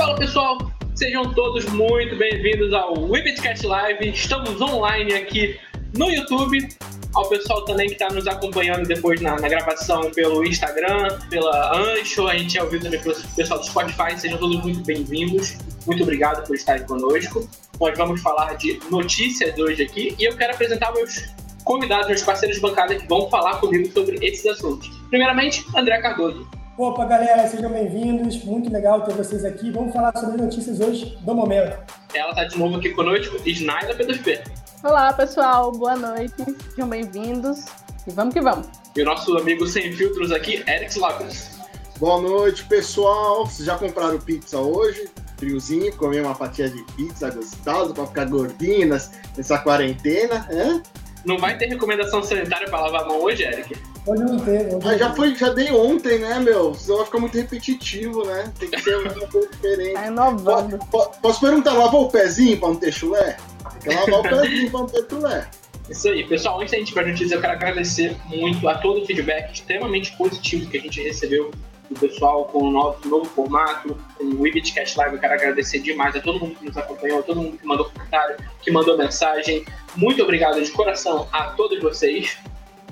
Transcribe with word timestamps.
Fala 0.00 0.16
pessoal, 0.16 0.56
sejam 0.94 1.30
todos 1.34 1.66
muito 1.66 2.16
bem-vindos 2.16 2.72
ao 2.72 2.98
Webcast 3.06 3.66
Live. 3.66 4.08
Estamos 4.08 4.58
online 4.58 5.12
aqui 5.12 5.60
no 5.94 6.08
YouTube. 6.08 6.66
Ao 7.12 7.28
pessoal 7.28 7.66
também 7.66 7.86
que 7.86 7.92
está 7.92 8.08
nos 8.08 8.26
acompanhando 8.26 8.88
depois 8.88 9.20
na, 9.20 9.38
na, 9.38 9.46
gravação 9.46 10.10
pelo 10.12 10.42
Instagram, 10.42 11.18
pela 11.28 11.76
Ancho, 11.76 12.26
a 12.26 12.34
gente 12.34 12.56
é 12.56 12.62
ouvido 12.62 12.84
também 12.84 12.98
pelo 12.98 13.14
pessoal 13.36 13.60
do 13.60 13.66
Spotify. 13.66 14.18
Sejam 14.18 14.38
todos 14.38 14.62
muito 14.62 14.80
bem-vindos. 14.84 15.58
Muito 15.86 16.02
obrigado 16.02 16.46
por 16.46 16.56
estarem 16.56 16.86
conosco. 16.86 17.46
Nós 17.78 17.98
vamos 17.98 18.22
falar 18.22 18.54
de 18.54 18.80
notícias 18.90 19.58
hoje 19.58 19.82
aqui 19.82 20.16
e 20.18 20.24
eu 20.24 20.34
quero 20.34 20.54
apresentar 20.54 20.94
meus 20.94 21.26
convidados, 21.62 22.06
meus 22.06 22.22
parceiros 22.22 22.56
de 22.56 22.62
bancada 22.62 22.94
que 22.94 23.06
vão 23.06 23.28
falar 23.28 23.60
comigo 23.60 23.92
sobre 23.92 24.16
esses 24.26 24.46
assuntos. 24.46 24.88
Primeiramente, 25.10 25.62
André 25.76 26.00
Cardoso. 26.00 26.59
Opa, 26.82 27.04
galera, 27.04 27.46
sejam 27.46 27.70
bem-vindos. 27.70 28.42
Muito 28.42 28.72
legal 28.72 29.02
ter 29.02 29.12
vocês 29.12 29.44
aqui. 29.44 29.70
Vamos 29.70 29.92
falar 29.92 30.16
sobre 30.16 30.40
notícias 30.40 30.80
hoje 30.80 31.14
do 31.20 31.34
momento. 31.34 31.76
Ela 32.14 32.30
está 32.30 32.44
de 32.44 32.58
novo 32.58 32.78
aqui 32.78 32.88
conosco, 32.88 33.36
Snaida 33.44 33.94
P2P. 33.94 34.40
Olá, 34.82 35.12
pessoal. 35.12 35.72
Boa 35.72 35.94
noite. 35.94 36.42
Sejam 36.70 36.88
bem-vindos. 36.88 37.66
E 38.06 38.10
vamos 38.12 38.32
que 38.32 38.40
vamos. 38.40 38.66
E 38.96 39.02
o 39.02 39.04
nosso 39.04 39.36
amigo 39.36 39.66
sem 39.66 39.92
filtros 39.92 40.32
aqui, 40.32 40.64
Eric 40.66 40.98
Lagos. 40.98 41.50
Boa 41.98 42.18
noite, 42.18 42.64
pessoal. 42.64 43.44
Vocês 43.44 43.66
já 43.66 43.76
compraram 43.76 44.18
pizza 44.18 44.58
hoje? 44.58 45.10
Friozinho, 45.36 45.94
comer 45.96 46.22
uma 46.22 46.34
fatia 46.34 46.70
de 46.70 46.82
pizza 46.94 47.28
gostosa 47.28 47.92
para 47.92 48.06
ficar 48.06 48.24
gordinho 48.24 48.88
nessa 48.88 49.58
quarentena, 49.58 50.48
hein? 50.50 50.82
Não 51.24 51.38
vai 51.38 51.56
ter 51.56 51.66
recomendação 51.66 52.22
sanitária 52.22 52.68
para 52.68 52.80
lavar 52.80 53.02
a 53.02 53.04
mão 53.06 53.22
hoje, 53.22 53.42
Eric? 53.42 53.76
Hoje 54.06 54.22
não 54.24 54.38
tem. 54.38 54.58
ah, 54.84 54.96
já, 54.96 55.14
foi, 55.14 55.34
já 55.34 55.50
dei 55.50 55.70
ontem, 55.70 56.18
né, 56.18 56.38
meu? 56.38 56.74
Senão 56.74 56.98
vai 56.98 57.06
ficar 57.06 57.18
muito 57.18 57.36
repetitivo, 57.36 58.24
né? 58.24 58.50
Tem 58.58 58.70
que 58.70 58.80
ser 58.80 58.96
uma 58.96 59.10
coisa 59.12 59.48
diferente. 59.50 59.92
Tá 59.94 60.06
inovando. 60.06 60.78
Posso 61.20 61.40
perguntar, 61.40 61.74
lavou 61.74 62.06
o 62.06 62.10
pezinho 62.10 62.58
para 62.58 62.68
não 62.68 62.76
ter 62.76 62.92
chulé? 62.92 63.36
Tem 63.82 63.96
que 63.96 64.10
lavar 64.10 64.34
o 64.34 64.40
pezinho 64.40 64.70
para 64.70 64.80
não 64.80 64.86
ter 64.86 65.06
chulé. 65.08 65.50
Isso 65.90 66.08
aí, 66.08 66.24
pessoal. 66.24 66.60
Antes 66.60 66.70
da 66.70 66.78
gente 66.78 66.90
ir 66.90 66.94
para 66.94 67.08
eu 67.08 67.40
quero 67.40 67.52
agradecer 67.52 68.16
muito 68.26 68.66
a 68.68 68.76
todo 68.78 69.02
o 69.02 69.06
feedback 69.06 69.52
extremamente 69.52 70.16
positivo 70.16 70.70
que 70.70 70.78
a 70.78 70.80
gente 70.80 71.02
recebeu 71.02 71.50
do 71.90 71.98
pessoal 71.98 72.44
com 72.44 72.68
o 72.68 72.70
nosso 72.70 73.06
novo 73.08 73.24
formato, 73.26 73.98
com 74.16 74.24
o 74.24 74.42
Webcast 74.42 74.96
Live. 74.96 75.16
Eu 75.16 75.20
quero 75.20 75.34
agradecer 75.34 75.80
demais 75.80 76.14
a 76.14 76.20
todo 76.20 76.38
mundo 76.38 76.54
que 76.54 76.64
nos 76.64 76.76
acompanhou, 76.76 77.18
a 77.18 77.22
todo 77.22 77.42
mundo 77.42 77.58
que 77.58 77.66
mandou 77.66 77.90
comentário, 77.90 78.36
que 78.62 78.70
mandou 78.70 78.96
mensagem. 78.96 79.64
Muito 79.96 80.22
obrigado 80.22 80.62
de 80.62 80.70
coração 80.70 81.28
a 81.32 81.46
todos 81.50 81.80
vocês. 81.80 82.38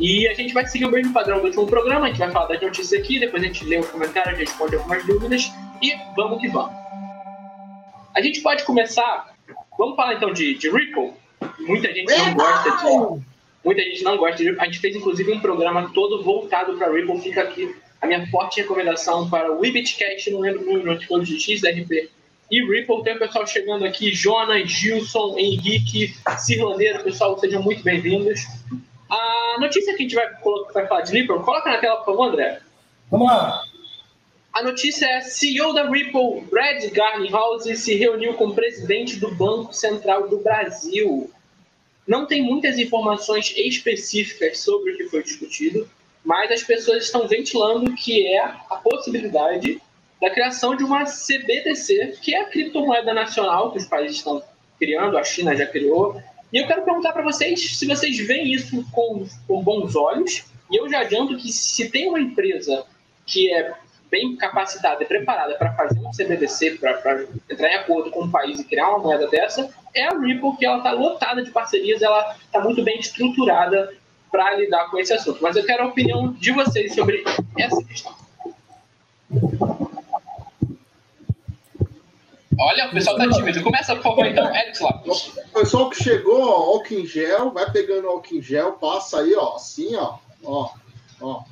E 0.00 0.26
a 0.28 0.34
gente 0.34 0.52
vai 0.52 0.66
seguir 0.66 0.86
o 0.86 0.90
mesmo 0.90 1.12
padrão 1.12 1.38
do 1.38 1.46
último 1.46 1.66
programa. 1.66 2.06
A 2.06 2.08
gente 2.08 2.18
vai 2.18 2.30
falar 2.30 2.46
das 2.46 2.60
notícias 2.60 3.00
aqui, 3.00 3.20
depois 3.20 3.42
a 3.42 3.46
gente 3.46 3.64
lê 3.64 3.78
os 3.78 3.88
comentários, 3.88 4.36
responde 4.38 4.74
algumas 4.74 5.04
dúvidas 5.06 5.52
e 5.80 5.94
vamos 6.16 6.40
que 6.40 6.48
vamos. 6.48 6.74
A 8.14 8.20
gente 8.20 8.40
pode 8.40 8.64
começar. 8.64 9.32
Vamos 9.78 9.94
falar 9.94 10.14
então 10.14 10.32
de, 10.32 10.54
de 10.54 10.68
Ripple. 10.70 11.12
Muita 11.60 11.92
gente 11.92 12.12
não 12.16 12.34
gosta 12.34 12.70
de. 12.70 13.22
Muita 13.64 13.82
gente 13.82 14.02
não 14.02 14.16
gosta 14.16 14.36
de 14.36 14.44
Ripple. 14.44 14.60
A 14.60 14.64
gente 14.64 14.80
fez 14.80 14.96
inclusive 14.96 15.32
um 15.32 15.40
programa 15.40 15.90
todo 15.94 16.22
voltado 16.22 16.76
para 16.76 16.92
Ripple. 16.92 17.20
Fica 17.20 17.42
aqui 17.42 17.76
a 18.00 18.06
minha 18.06 18.26
forte 18.28 18.60
recomendação 18.60 19.28
para 19.28 19.52
o 19.52 19.60
Webitcast, 19.60 20.30
não 20.30 20.40
lembro 20.40 20.62
o 20.62 20.64
número, 20.64 20.98
de 20.98 21.06
de 21.24 21.40
XRP 21.40 22.10
e 22.50 22.64
Ripple. 22.64 23.02
Tem 23.02 23.16
o 23.16 23.18
pessoal 23.18 23.46
chegando 23.46 23.84
aqui, 23.84 24.12
Jonas, 24.12 24.70
Gilson, 24.70 25.36
Henrique, 25.38 26.14
Cirlaneiro, 26.38 27.02
pessoal, 27.02 27.38
sejam 27.38 27.62
muito 27.62 27.82
bem-vindos. 27.82 28.40
A 29.10 29.56
notícia 29.60 29.94
que 29.94 30.02
a 30.02 30.06
gente 30.06 30.14
vai, 30.14 30.28
vai 30.72 30.86
falar 30.86 31.00
de 31.02 31.12
Ripple, 31.12 31.40
coloca 31.40 31.70
na 31.70 31.78
tela, 31.78 31.96
por 31.96 32.06
favor, 32.06 32.28
André. 32.28 32.60
Vamos 33.10 33.26
lá. 33.26 33.64
A 34.52 34.62
notícia 34.62 35.06
é: 35.06 35.20
CEO 35.20 35.72
da 35.72 35.88
Ripple, 35.88 36.42
Brad 36.50 36.84
Garlinghouse, 36.90 37.76
se 37.76 37.94
reuniu 37.94 38.34
com 38.34 38.48
o 38.48 38.54
presidente 38.54 39.16
do 39.16 39.34
Banco 39.34 39.72
Central 39.72 40.28
do 40.28 40.38
Brasil. 40.38 41.30
Não 42.06 42.26
tem 42.26 42.42
muitas 42.42 42.78
informações 42.78 43.52
específicas 43.56 44.60
sobre 44.60 44.92
o 44.92 44.96
que 44.96 45.04
foi 45.04 45.22
discutido, 45.22 45.88
mas 46.28 46.52
as 46.52 46.62
pessoas 46.62 47.04
estão 47.04 47.26
ventilando 47.26 47.90
que 47.94 48.26
é 48.26 48.44
a 48.44 48.76
possibilidade 48.84 49.80
da 50.20 50.28
criação 50.28 50.76
de 50.76 50.84
uma 50.84 51.06
CBDC, 51.06 52.18
que 52.20 52.34
é 52.34 52.42
a 52.42 52.44
criptomoeda 52.44 53.14
nacional 53.14 53.72
que 53.72 53.78
os 53.78 53.86
países 53.86 54.18
estão 54.18 54.42
criando, 54.78 55.16
a 55.16 55.24
China 55.24 55.56
já 55.56 55.64
criou. 55.64 56.22
E 56.52 56.58
eu 56.58 56.66
quero 56.66 56.82
perguntar 56.82 57.14
para 57.14 57.22
vocês 57.22 57.78
se 57.78 57.86
vocês 57.86 58.18
veem 58.18 58.52
isso 58.52 58.84
com, 58.92 59.26
com 59.46 59.62
bons 59.62 59.96
olhos. 59.96 60.44
E 60.70 60.76
eu 60.76 60.86
já 60.90 61.00
adianto 61.00 61.34
que 61.38 61.50
se 61.50 61.90
tem 61.90 62.10
uma 62.10 62.20
empresa 62.20 62.84
que 63.24 63.50
é 63.50 63.72
bem 64.10 64.36
capacitada 64.36 65.02
e 65.02 65.06
preparada 65.06 65.54
para 65.54 65.72
fazer 65.72 65.98
um 65.98 66.10
CBDC, 66.10 66.72
para 66.72 67.24
entrar 67.48 67.70
em 67.70 67.76
acordo 67.76 68.10
com 68.10 68.24
o 68.24 68.30
país 68.30 68.60
e 68.60 68.64
criar 68.64 68.90
uma 68.90 68.98
moeda 68.98 69.28
dessa, 69.28 69.74
é 69.94 70.04
a 70.04 70.10
Ripple, 70.10 70.58
que 70.58 70.66
ela 70.66 70.76
está 70.76 70.92
lotada 70.92 71.42
de 71.42 71.50
parcerias, 71.50 72.02
ela 72.02 72.36
está 72.44 72.60
muito 72.60 72.84
bem 72.84 72.98
estruturada 72.98 73.96
para 74.30 74.56
lidar 74.56 74.90
com 74.90 74.98
esse 74.98 75.12
assunto. 75.12 75.42
Mas 75.42 75.56
eu 75.56 75.64
quero 75.64 75.84
a 75.84 75.86
opinião 75.86 76.32
de 76.32 76.52
vocês 76.52 76.94
sobre 76.94 77.24
essa 77.56 77.82
questão. 77.84 78.14
Olha, 82.60 82.88
o 82.88 82.90
pessoal 82.90 83.16
tá 83.16 83.30
tímido. 83.30 83.62
Começa, 83.62 83.94
por 83.94 84.02
favor, 84.02 84.26
então, 84.26 84.44
Alex 84.44 84.80
lá. 84.80 85.02
O 85.06 85.60
pessoal 85.60 85.90
que 85.90 86.02
chegou, 86.02 86.40
ó, 86.40 86.74
álcool 86.74 86.94
em 86.94 87.06
gel, 87.06 87.52
vai 87.52 87.70
pegando 87.70 88.08
álcool 88.08 88.34
em 88.34 88.42
gel, 88.42 88.72
passa 88.72 89.20
aí, 89.20 89.34
ó, 89.34 89.54
assim, 89.54 89.94
ó, 89.94 90.18
ó, 90.42 90.70
ó, 91.20 91.42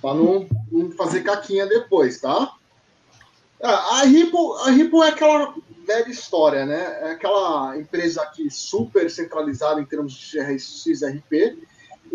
pra 0.00 0.14
não, 0.14 0.46
não 0.72 0.90
fazer 0.92 1.22
caquinha 1.22 1.66
depois, 1.66 2.20
tá? 2.20 2.52
Ah, 3.62 4.00
a 4.00 4.04
Ripple, 4.04 4.38
a 4.64 4.70
Ripple 4.70 5.00
é 5.02 5.08
aquela 5.08 5.54
velha 5.86 6.08
história, 6.08 6.66
né? 6.66 6.98
É 7.02 7.10
aquela 7.12 7.78
empresa 7.78 8.22
aqui 8.22 8.50
super 8.50 9.08
centralizada 9.08 9.80
em 9.80 9.84
termos 9.84 10.12
de 10.12 10.58
XRP, 10.58 11.58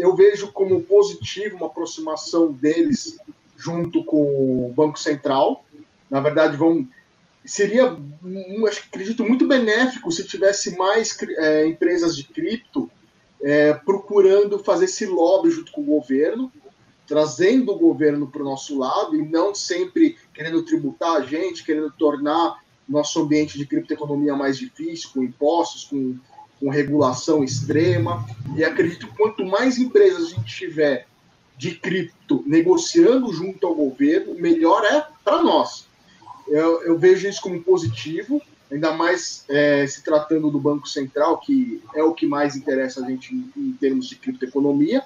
eu 0.01 0.15
vejo 0.15 0.51
como 0.51 0.81
positivo 0.81 1.57
uma 1.57 1.67
aproximação 1.67 2.51
deles 2.51 3.19
junto 3.55 4.03
com 4.03 4.65
o 4.65 4.73
Banco 4.75 4.97
Central. 4.97 5.63
Na 6.09 6.19
verdade, 6.19 6.57
vão 6.57 6.87
seria, 7.45 7.95
um, 8.23 8.65
acredito, 8.65 9.23
muito 9.23 9.47
benéfico 9.47 10.11
se 10.11 10.27
tivesse 10.27 10.75
mais 10.75 11.15
é, 11.37 11.67
empresas 11.67 12.15
de 12.15 12.23
cripto 12.23 12.89
é, 13.43 13.73
procurando 13.73 14.59
fazer 14.59 14.85
esse 14.85 15.05
lobby 15.05 15.51
junto 15.51 15.71
com 15.71 15.81
o 15.81 15.85
governo, 15.85 16.51
trazendo 17.07 17.71
o 17.71 17.77
governo 17.77 18.27
para 18.27 18.41
o 18.41 18.45
nosso 18.45 18.77
lado 18.79 19.15
e 19.15 19.21
não 19.21 19.53
sempre 19.53 20.17
querendo 20.33 20.63
tributar 20.63 21.17
a 21.17 21.21
gente, 21.21 21.63
querendo 21.63 21.91
tornar 21.91 22.59
nosso 22.89 23.21
ambiente 23.21 23.57
de 23.57 23.67
criptoeconomia 23.67 24.35
mais 24.35 24.57
difícil, 24.57 25.09
com 25.13 25.23
impostos, 25.23 25.83
com 25.83 26.17
com 26.61 26.69
regulação 26.69 27.43
extrema. 27.43 28.23
E 28.55 28.63
acredito 28.63 29.07
que 29.07 29.17
quanto 29.17 29.43
mais 29.43 29.79
empresas 29.79 30.27
a 30.27 30.35
gente 30.35 30.55
tiver 30.55 31.07
de 31.57 31.75
cripto 31.75 32.43
negociando 32.47 33.33
junto 33.33 33.65
ao 33.67 33.75
governo, 33.75 34.35
melhor 34.35 34.85
é 34.85 35.05
para 35.25 35.41
nós. 35.41 35.87
Eu, 36.47 36.83
eu, 36.83 36.97
vejo 36.97 37.27
isso 37.27 37.41
como 37.41 37.61
positivo, 37.61 38.41
ainda 38.71 38.93
mais 38.93 39.43
é, 39.49 39.85
se 39.87 40.03
tratando 40.03 40.49
do 40.49 40.59
Banco 40.59 40.87
Central, 40.87 41.39
que 41.39 41.81
é 41.95 42.03
o 42.03 42.13
que 42.13 42.25
mais 42.25 42.55
interessa 42.55 43.03
a 43.03 43.09
gente 43.09 43.33
em, 43.33 43.51
em 43.55 43.73
termos 43.73 44.07
de 44.07 44.15
criptoeconomia. 44.15 45.03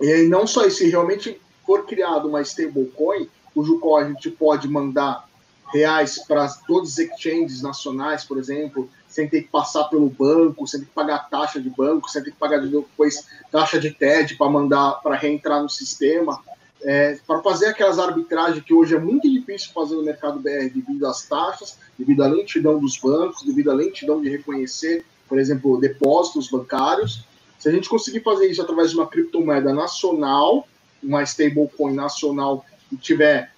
E 0.00 0.22
não 0.28 0.46
só 0.46 0.66
isso, 0.66 0.78
se 0.78 0.88
realmente 0.88 1.40
for 1.66 1.86
criado 1.86 2.28
uma 2.28 2.42
stablecoin, 2.42 3.28
cujo 3.54 3.78
qual 3.78 3.98
a 3.98 4.08
gente 4.08 4.30
pode 4.30 4.68
mandar 4.68 5.28
reais 5.72 6.18
para 6.26 6.48
todos 6.66 6.90
os 6.90 6.98
exchanges 6.98 7.62
nacionais, 7.62 8.24
por 8.24 8.38
exemplo, 8.38 8.88
sem 9.08 9.28
ter 9.28 9.42
que 9.42 9.48
passar 9.48 9.84
pelo 9.84 10.08
banco, 10.08 10.66
sem 10.66 10.80
ter 10.80 10.86
que 10.86 10.92
pagar 10.92 11.28
taxa 11.28 11.60
de 11.60 11.70
banco, 11.70 12.08
sem 12.08 12.22
ter 12.22 12.30
que 12.30 12.36
pagar 12.36 12.60
depois 12.60 13.26
taxa 13.50 13.78
de 13.78 13.90
TED 13.90 14.36
para 14.36 14.50
mandar 14.50 15.00
para 15.02 15.16
reentrar 15.16 15.62
no 15.62 15.68
sistema, 15.68 16.40
é, 16.82 17.18
para 17.26 17.42
fazer 17.42 17.66
aquelas 17.66 17.98
arbitragens 17.98 18.64
que 18.64 18.72
hoje 18.72 18.94
é 18.94 18.98
muito 18.98 19.28
difícil 19.30 19.70
fazer 19.72 19.94
no 19.96 20.02
mercado 20.02 20.38
BR 20.38 20.70
devido 20.72 21.06
às 21.06 21.22
taxas, 21.26 21.78
devido 21.98 22.22
à 22.22 22.28
lentidão 22.28 22.78
dos 22.78 22.96
bancos, 22.98 23.42
devido 23.42 23.70
à 23.70 23.74
lentidão 23.74 24.20
de 24.20 24.28
reconhecer, 24.28 25.04
por 25.28 25.38
exemplo, 25.38 25.78
depósitos 25.78 26.48
bancários. 26.48 27.24
Se 27.58 27.68
a 27.68 27.72
gente 27.72 27.88
conseguir 27.88 28.20
fazer 28.20 28.50
isso 28.50 28.62
através 28.62 28.90
de 28.90 28.96
uma 28.96 29.06
criptomoeda 29.06 29.72
nacional, 29.74 30.66
uma 31.02 31.22
stablecoin 31.22 31.94
nacional 31.94 32.64
e 32.90 32.96
tiver 32.96 33.52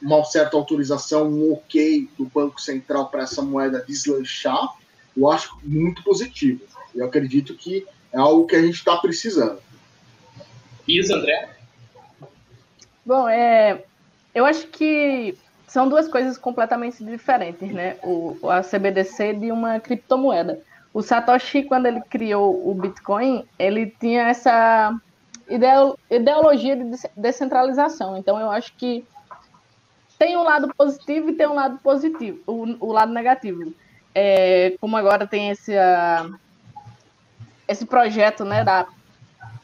uma 0.00 0.24
certa 0.24 0.56
autorização, 0.56 1.28
um 1.28 1.52
ok 1.52 2.08
do 2.16 2.24
Banco 2.26 2.60
Central 2.60 3.08
para 3.08 3.24
essa 3.24 3.42
moeda 3.42 3.84
deslanchar, 3.86 4.74
eu 5.16 5.30
acho 5.30 5.58
muito 5.64 6.02
positivo. 6.02 6.60
Eu 6.94 7.06
acredito 7.06 7.54
que 7.54 7.86
é 8.12 8.18
algo 8.18 8.46
que 8.46 8.56
a 8.56 8.62
gente 8.62 8.76
está 8.76 8.96
precisando. 8.96 9.58
Isso, 10.86 11.14
André? 11.14 11.50
Bom, 13.04 13.28
é, 13.28 13.82
eu 14.34 14.44
acho 14.44 14.66
que 14.68 15.36
são 15.66 15.88
duas 15.88 16.08
coisas 16.08 16.38
completamente 16.38 17.04
diferentes, 17.04 17.70
né? 17.72 17.96
O, 18.02 18.38
a 18.48 18.62
CBDC 18.62 19.34
de 19.34 19.52
uma 19.52 19.80
criptomoeda. 19.80 20.60
O 20.94 21.02
Satoshi, 21.02 21.64
quando 21.64 21.86
ele 21.86 22.00
criou 22.00 22.68
o 22.68 22.74
Bitcoin, 22.74 23.44
ele 23.58 23.86
tinha 24.00 24.28
essa 24.28 24.98
ideologia 26.10 26.76
de 26.76 26.98
descentralização. 27.16 28.16
Então, 28.16 28.40
eu 28.40 28.50
acho 28.50 28.72
que 28.74 29.04
tem 30.18 30.36
um 30.36 30.42
lado 30.42 30.72
positivo 30.74 31.30
e 31.30 31.34
tem 31.34 31.46
um 31.46 31.54
lado 31.54 31.78
positivo, 31.78 32.40
o, 32.46 32.86
o 32.86 32.92
lado 32.92 33.12
negativo. 33.12 33.72
É, 34.14 34.76
como 34.80 34.96
agora 34.96 35.26
tem 35.26 35.50
esse, 35.50 35.72
uh, 35.72 36.34
esse 37.68 37.86
projeto 37.86 38.44
né, 38.44 38.64
da, 38.64 38.86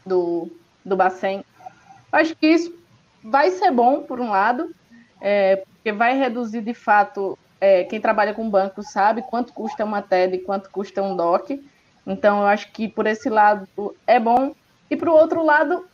do, 0.07 0.51
do 0.85 0.97
Bacen, 0.97 1.45
acho 2.13 2.37
que 2.37 2.47
isso 2.47 2.73
vai 3.23 3.51
ser 3.51 3.71
bom, 3.71 4.03
por 4.03 4.21
um 4.21 4.31
lado, 4.31 4.71
é, 5.21 5.57
porque 5.57 5.91
vai 5.91 6.17
reduzir 6.17 6.61
de 6.61 6.75
fato. 6.75 7.39
É, 7.61 7.85
quem 7.85 7.99
trabalha 7.99 8.35
com 8.35 8.51
banco 8.51 8.83
sabe 8.83 9.23
quanto 9.23 9.55
custa 9.55 9.85
uma 9.85 10.03
TED 10.03 10.37
e 10.37 10.41
quanto 10.41 10.71
custa 10.71 11.03
um 11.03 11.17
DOC. 11.17 11.65
Então, 12.07 12.43
eu 12.43 12.47
acho 12.47 12.71
que 12.71 12.87
por 12.87 13.07
esse 13.07 13.31
lado 13.31 13.67
é 14.07 14.21
bom. 14.21 14.55
E 14.91 14.97
para 14.97 15.11
o 15.11 15.15
outro 15.15 15.43
lado, 15.43 15.87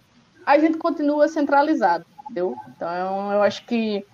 a 0.45 0.59
gente 0.59 0.79
continua 0.79 1.29
centralizado, 1.29 2.05
entendeu? 2.25 2.57
Então, 2.69 3.33
eu 3.33 3.43
acho 3.43 3.65
que, 3.65 4.05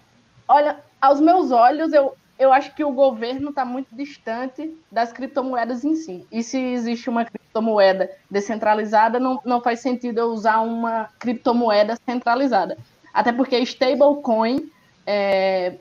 olha, 0.48 0.78
aos 1.00 1.20
meus 1.20 1.50
olhos, 1.50 1.92
eu, 1.92 2.16
eu 2.38 2.52
acho 2.52 2.74
que 2.74 2.84
o 2.84 2.92
governo 2.92 3.50
está 3.50 3.64
muito 3.64 3.94
distante 3.94 4.76
das 4.90 5.12
criptomoedas 5.12 5.84
em 5.84 5.94
si. 5.94 6.26
E 6.30 6.42
se 6.42 6.58
existe 6.58 7.08
uma 7.08 7.24
criptomoeda 7.24 8.10
descentralizada, 8.30 9.18
não, 9.18 9.40
não 9.44 9.60
faz 9.60 9.80
sentido 9.80 10.18
eu 10.18 10.26
usar 10.26 10.60
uma 10.60 11.08
criptomoeda 11.18 11.96
centralizada. 12.04 12.76
Até 13.12 13.32
porque 13.32 13.58
stablecoin 13.60 14.70
é, 15.06 15.76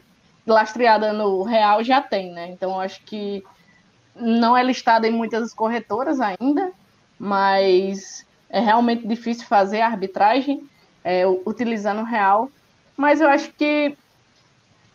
lastreada 0.47 1.11
no 1.11 1.43
real 1.43 1.83
já 1.83 2.01
tem, 2.01 2.31
né? 2.31 2.49
Então 2.49 2.79
acho 2.79 3.01
que 3.03 3.43
não 4.15 4.55
é 4.55 4.63
listada 4.63 5.07
em 5.07 5.11
muitas 5.11 5.53
corretoras 5.53 6.19
ainda, 6.21 6.71
mas 7.19 8.25
é 8.49 8.59
realmente 8.61 9.05
difícil 9.05 9.45
fazer 9.45 9.81
arbitragem 9.81 10.63
é, 11.03 11.27
utilizando 11.45 12.01
o 12.01 12.05
real. 12.05 12.49
Mas 12.95 13.19
eu 13.19 13.27
acho 13.27 13.51
que 13.51 13.97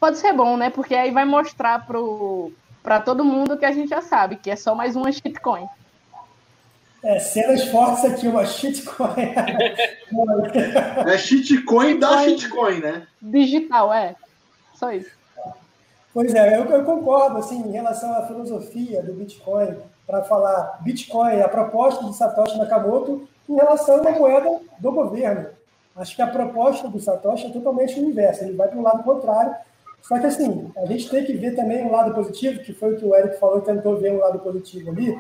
pode 0.00 0.19
ser 0.19 0.32
bom, 0.32 0.56
né? 0.56 0.70
Porque 0.70 0.94
aí 0.94 1.11
vai 1.11 1.26
mostrar 1.26 1.87
para 2.82 3.00
todo 3.00 3.23
mundo 3.25 3.58
que 3.58 3.67
a 3.67 3.73
gente 3.73 3.91
já 3.91 4.00
sabe, 4.00 4.37
que 4.37 4.50
é 4.50 4.56
só 4.56 4.75
mais 4.75 4.97
uma 4.97 5.12
shitcoin. 5.12 5.69
É, 7.02 7.19
cenas 7.19 7.64
fortes 7.64 8.05
aqui, 8.05 8.26
uma 8.26 8.44
shitcoin. 8.44 9.35
é 11.06 11.19
shitcoin 11.19 11.99
da 11.99 12.25
shitcoin, 12.25 12.81
né? 12.81 13.06
Digital, 13.23 13.93
é. 13.93 14.17
Só 14.75 14.91
isso. 14.91 15.11
Pois 16.12 16.35
é, 16.35 16.56
eu, 16.56 16.64
eu 16.64 16.85
concordo, 16.85 17.38
assim, 17.38 17.61
em 17.62 17.70
relação 17.70 18.12
à 18.14 18.26
filosofia 18.26 19.02
do 19.02 19.12
Bitcoin, 19.12 19.76
para 20.06 20.25
falar 20.25 20.79
Bitcoin, 20.81 21.41
a 21.41 21.49
proposta 21.49 22.05
de 22.05 22.17
Satoshi 22.17 22.58
Nakamoto 22.58 23.29
em 23.49 23.55
relação 23.55 24.06
à 24.06 24.11
moeda 24.11 24.61
do 24.79 24.93
governo. 24.93 25.47
Acho 25.94 26.17
que 26.17 26.23
a 26.23 26.26
proposta 26.26 26.88
do 26.88 27.00
Satoshi 27.00 27.47
é 27.47 27.50
totalmente 27.50 27.99
o 27.99 28.05
inverso, 28.05 28.43
ele 28.43 28.56
vai 28.56 28.69
para 28.69 28.79
o 28.79 28.82
lado 28.82 29.02
contrário. 29.05 29.55
Só 30.02 30.19
que, 30.19 30.26
assim, 30.26 30.70
a 30.76 30.87
gente 30.87 31.08
tem 31.08 31.25
que 31.25 31.35
ver 31.35 31.55
também 31.55 31.85
um 31.85 31.91
lado 31.91 32.14
positivo, 32.14 32.61
que 32.61 32.73
foi 32.73 32.94
o 32.94 32.99
que 32.99 33.05
o 33.05 33.14
Eric 33.14 33.38
falou, 33.38 33.61
tentou 33.61 33.97
ver 33.97 34.12
um 34.12 34.19
lado 34.19 34.38
positivo 34.41 34.91
ali, 34.91 35.19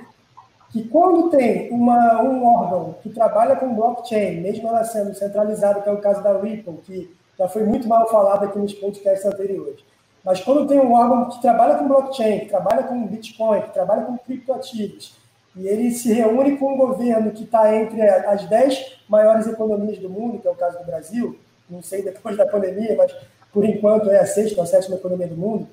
que 0.70 0.88
quando 0.88 1.30
tem 1.30 1.70
uma, 1.70 2.22
um 2.22 2.44
órgão 2.44 2.94
que 3.02 3.10
trabalha 3.10 3.56
com 3.56 3.74
blockchain, 3.74 4.40
mesmo 4.40 4.68
ela 4.68 4.84
sendo 4.84 5.14
centralizada, 5.14 5.80
que 5.80 5.88
é 5.88 5.92
o 5.92 6.00
caso 6.00 6.22
da 6.22 6.38
Ripple, 6.38 6.78
que 6.84 7.14
já 7.38 7.48
foi 7.48 7.64
muito 7.64 7.88
mal 7.88 8.08
falado 8.08 8.44
aqui 8.44 8.58
nos 8.58 8.74
podcasts 8.74 9.26
anteriores, 9.26 9.80
mas 10.24 10.40
quando 10.40 10.66
tem 10.66 10.78
um 10.78 10.92
órgão 10.92 11.28
que 11.28 11.40
trabalha 11.40 11.76
com 11.76 11.88
blockchain, 11.88 12.40
que 12.40 12.46
trabalha 12.46 12.82
com 12.82 13.06
Bitcoin, 13.06 13.62
que 13.62 13.72
trabalha 13.72 14.02
com 14.02 14.18
criptoativos, 14.18 15.16
e 15.56 15.66
ele 15.66 15.90
se 15.90 16.12
reúne 16.12 16.56
com 16.56 16.74
um 16.74 16.76
governo 16.76 17.32
que 17.32 17.44
está 17.44 17.74
entre 17.74 18.00
as 18.02 18.44
10 18.46 19.00
maiores 19.08 19.46
economias 19.46 19.98
do 19.98 20.08
mundo, 20.08 20.38
que 20.38 20.46
é 20.46 20.50
o 20.50 20.54
caso 20.54 20.78
do 20.78 20.84
Brasil, 20.84 21.38
não 21.68 21.82
sei 21.82 22.02
depois 22.02 22.36
da 22.36 22.46
pandemia, 22.46 22.94
mas 22.96 23.14
por 23.52 23.64
enquanto 23.64 24.10
é 24.10 24.18
a 24.18 24.26
sexta 24.26 24.60
ou 24.60 24.66
sétima 24.66 24.96
economia 24.96 25.26
do 25.26 25.36
mundo, 25.36 25.68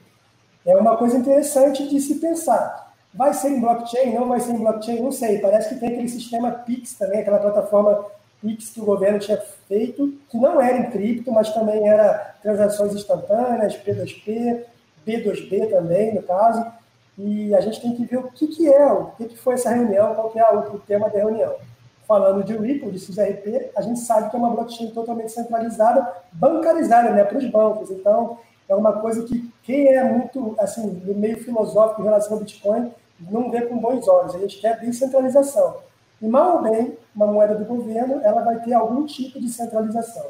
é 0.65 0.75
uma 0.75 0.97
coisa 0.97 1.17
interessante 1.17 1.87
de 1.87 1.99
se 2.01 2.15
pensar. 2.15 2.93
Vai 3.13 3.33
ser 3.33 3.49
em 3.49 3.61
blockchain? 3.61 4.13
Não 4.13 4.27
vai 4.27 4.39
ser 4.39 4.51
em 4.51 4.59
blockchain? 4.59 5.01
Não 5.01 5.11
sei. 5.11 5.39
Parece 5.39 5.69
que 5.69 5.79
tem 5.79 5.89
aquele 5.89 6.09
sistema 6.09 6.51
Pix 6.51 6.93
também, 6.93 7.21
aquela 7.21 7.39
plataforma 7.39 8.05
Pix 8.41 8.69
que 8.69 8.81
o 8.81 8.85
governo 8.85 9.17
tinha 9.17 9.37
feito, 9.67 10.13
que 10.29 10.37
não 10.37 10.61
era 10.61 10.77
em 10.77 10.91
cripto, 10.91 11.31
mas 11.31 11.53
também 11.53 11.87
era 11.87 12.35
transações 12.41 12.93
instantâneas, 12.93 13.75
P2P, 13.77 14.63
B2B 15.07 15.69
também, 15.69 16.13
no 16.13 16.21
caso. 16.21 16.65
E 17.17 17.55
a 17.55 17.61
gente 17.61 17.81
tem 17.81 17.95
que 17.95 18.05
ver 18.05 18.17
o 18.17 18.31
que, 18.31 18.47
que 18.47 18.71
é, 18.71 18.85
o 18.91 19.05
que, 19.17 19.25
que 19.25 19.37
foi 19.37 19.55
essa 19.55 19.71
reunião, 19.71 20.13
qual 20.13 20.29
que 20.29 20.39
é 20.39 20.51
o 20.51 20.77
tema 20.79 21.09
da 21.09 21.17
reunião. 21.17 21.55
Falando 22.07 22.43
de 22.43 22.55
Ripple, 22.55 22.91
de 22.91 22.99
XRP, 22.99 23.71
a 23.75 23.81
gente 23.81 23.99
sabe 23.99 24.29
que 24.29 24.35
é 24.35 24.39
uma 24.39 24.51
blockchain 24.51 24.91
totalmente 24.91 25.31
centralizada, 25.31 26.07
bancarizada 26.31 27.11
né, 27.11 27.23
para 27.23 27.37
os 27.37 27.45
bancos. 27.45 27.91
Então, 27.91 28.37
é 28.69 28.73
uma 28.73 28.93
coisa 28.93 29.23
que 29.23 29.51
quem 29.63 29.87
é 29.87 30.03
muito, 30.03 30.55
assim, 30.59 31.01
meio 31.05 31.43
filosófico 31.43 32.01
em 32.01 32.05
relação 32.05 32.33
ao 32.33 32.39
Bitcoin, 32.39 32.91
não 33.29 33.51
vê 33.51 33.61
com 33.61 33.77
bons 33.77 34.07
olhos. 34.07 34.35
A 34.35 34.39
gente 34.39 34.59
quer 34.59 34.79
descentralização. 34.79 35.77
E 36.21 36.27
mal 36.27 36.57
ou 36.57 36.61
bem, 36.63 36.97
uma 37.15 37.27
moeda 37.27 37.55
do 37.55 37.65
governo, 37.65 38.21
ela 38.23 38.41
vai 38.41 38.59
ter 38.61 38.73
algum 38.73 39.05
tipo 39.05 39.39
de 39.39 39.49
centralização. 39.49 40.27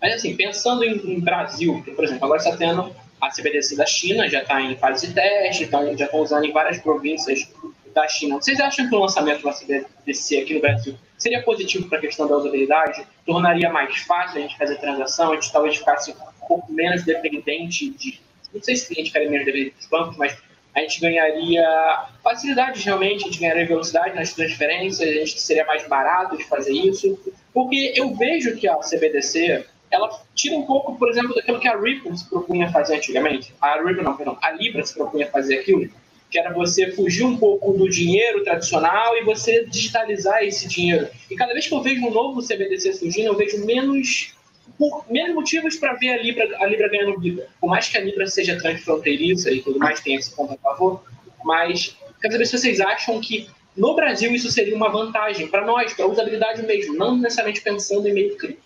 Mas 0.00 0.14
assim, 0.14 0.36
pensando 0.36 0.84
em, 0.84 1.16
em 1.16 1.20
Brasil, 1.20 1.82
por 1.94 2.04
exemplo, 2.04 2.24
agora 2.24 2.40
está 2.40 2.56
tendo 2.56 2.92
a 3.20 3.28
CBDC 3.30 3.76
da 3.76 3.86
China, 3.86 4.28
já 4.28 4.42
está 4.42 4.60
em 4.60 4.76
fase 4.76 5.08
de 5.08 5.14
teste, 5.14 5.64
então 5.64 5.96
já 5.96 6.04
estão 6.04 6.20
usando 6.20 6.44
em 6.44 6.52
várias 6.52 6.78
províncias 6.78 7.48
da 7.94 8.06
China. 8.08 8.36
Vocês 8.36 8.60
acham 8.60 8.88
que 8.88 8.94
o 8.94 8.98
lançamento 8.98 9.42
da 9.42 9.52
CBDC 9.52 10.38
aqui 10.38 10.54
no 10.54 10.60
Brasil 10.60 10.94
seria 11.16 11.42
positivo 11.42 11.88
para 11.88 11.98
a 11.98 12.00
questão 12.00 12.26
da 12.28 12.36
usabilidade? 12.36 13.06
Tornaria 13.24 13.70
mais 13.70 13.98
fácil 13.98 14.38
a 14.38 14.40
gente 14.42 14.56
fazer 14.56 14.76
transação? 14.76 15.32
A 15.32 15.34
gente 15.34 15.52
talvez 15.52 15.76
ficasse 15.76 16.10
um 16.10 16.46
pouco 16.46 16.72
menos 16.72 17.04
dependente 17.04 17.90
de. 17.90 18.20
Não 18.52 18.62
sei 18.62 18.76
se 18.76 18.92
a 18.92 18.94
gente 18.94 19.08
ficaria 19.08 19.30
menos 19.30 19.44
dependente 19.44 19.76
dos 19.76 19.86
bancos, 19.88 20.16
mas 20.16 20.36
a 20.74 20.80
gente 20.80 21.00
ganharia 21.00 22.06
facilidade 22.22 22.80
realmente, 22.82 23.24
a 23.24 23.26
gente 23.26 23.40
ganharia 23.40 23.66
velocidade 23.66 24.14
nas 24.14 24.32
transferências, 24.32 25.08
a 25.08 25.12
gente 25.12 25.40
seria 25.40 25.64
mais 25.66 25.86
barato 25.86 26.36
de 26.36 26.44
fazer 26.44 26.72
isso, 26.72 27.18
porque 27.52 27.92
eu 27.96 28.14
vejo 28.14 28.56
que 28.56 28.68
a 28.68 28.76
CBDC 28.76 29.66
ela 29.90 30.10
tira 30.34 30.56
um 30.56 30.62
pouco, 30.66 30.96
por 30.96 31.08
exemplo, 31.08 31.34
daquilo 31.34 31.58
que 31.58 31.68
a 31.68 31.76
Ripple 31.76 32.16
se 32.16 32.28
propunha 32.28 32.70
fazer 32.70 32.96
antigamente. 32.96 33.54
A 33.60 33.82
Ripple 33.82 34.04
não, 34.04 34.16
perdão, 34.16 34.38
a 34.40 34.52
Libra 34.52 34.84
se 34.84 34.94
propunha 34.94 35.26
fazer 35.28 35.58
aquilo, 35.58 35.88
que 36.30 36.38
era 36.38 36.52
você 36.52 36.90
fugir 36.92 37.24
um 37.24 37.36
pouco 37.36 37.72
do 37.72 37.88
dinheiro 37.88 38.44
tradicional 38.44 39.16
e 39.16 39.24
você 39.24 39.64
digitalizar 39.64 40.42
esse 40.42 40.68
dinheiro. 40.68 41.08
E 41.30 41.34
cada 41.34 41.52
vez 41.52 41.66
que 41.66 41.74
eu 41.74 41.80
vejo 41.80 42.06
um 42.06 42.10
novo 42.10 42.42
CBDC 42.42 42.92
surgindo, 42.94 43.28
eu 43.28 43.36
vejo 43.36 43.64
menos 43.64 44.34
por 44.78 45.04
menos 45.10 45.34
motivos 45.34 45.76
para 45.76 45.94
ver 45.94 46.10
a 46.10 46.22
Libra, 46.22 46.56
a 46.60 46.66
Libra 46.66 46.88
ganhando 46.88 47.18
vida. 47.18 47.48
Por 47.60 47.68
mais 47.68 47.88
que 47.88 47.96
a 47.96 48.00
Libra 48.00 48.26
seja 48.26 48.58
transfronteiriça 48.58 49.50
e 49.50 49.60
tudo 49.62 49.78
mais, 49.78 50.00
tem 50.00 50.14
esse 50.14 50.34
ponto 50.34 50.52
a 50.52 50.56
favor, 50.56 51.02
mas 51.44 51.96
quero 52.20 52.32
saber 52.32 52.46
se 52.46 52.58
vocês 52.58 52.80
acham 52.80 53.20
que 53.20 53.48
no 53.76 53.94
Brasil 53.94 54.32
isso 54.32 54.50
seria 54.50 54.76
uma 54.76 54.88
vantagem 54.88 55.48
para 55.48 55.64
nós, 55.64 55.94
para 55.94 56.04
a 56.04 56.08
usabilidade 56.08 56.62
mesmo, 56.62 56.94
não 56.94 57.16
necessariamente 57.16 57.60
pensando 57.60 58.06
em 58.08 58.12
meio 58.12 58.36
cripto. 58.36 58.62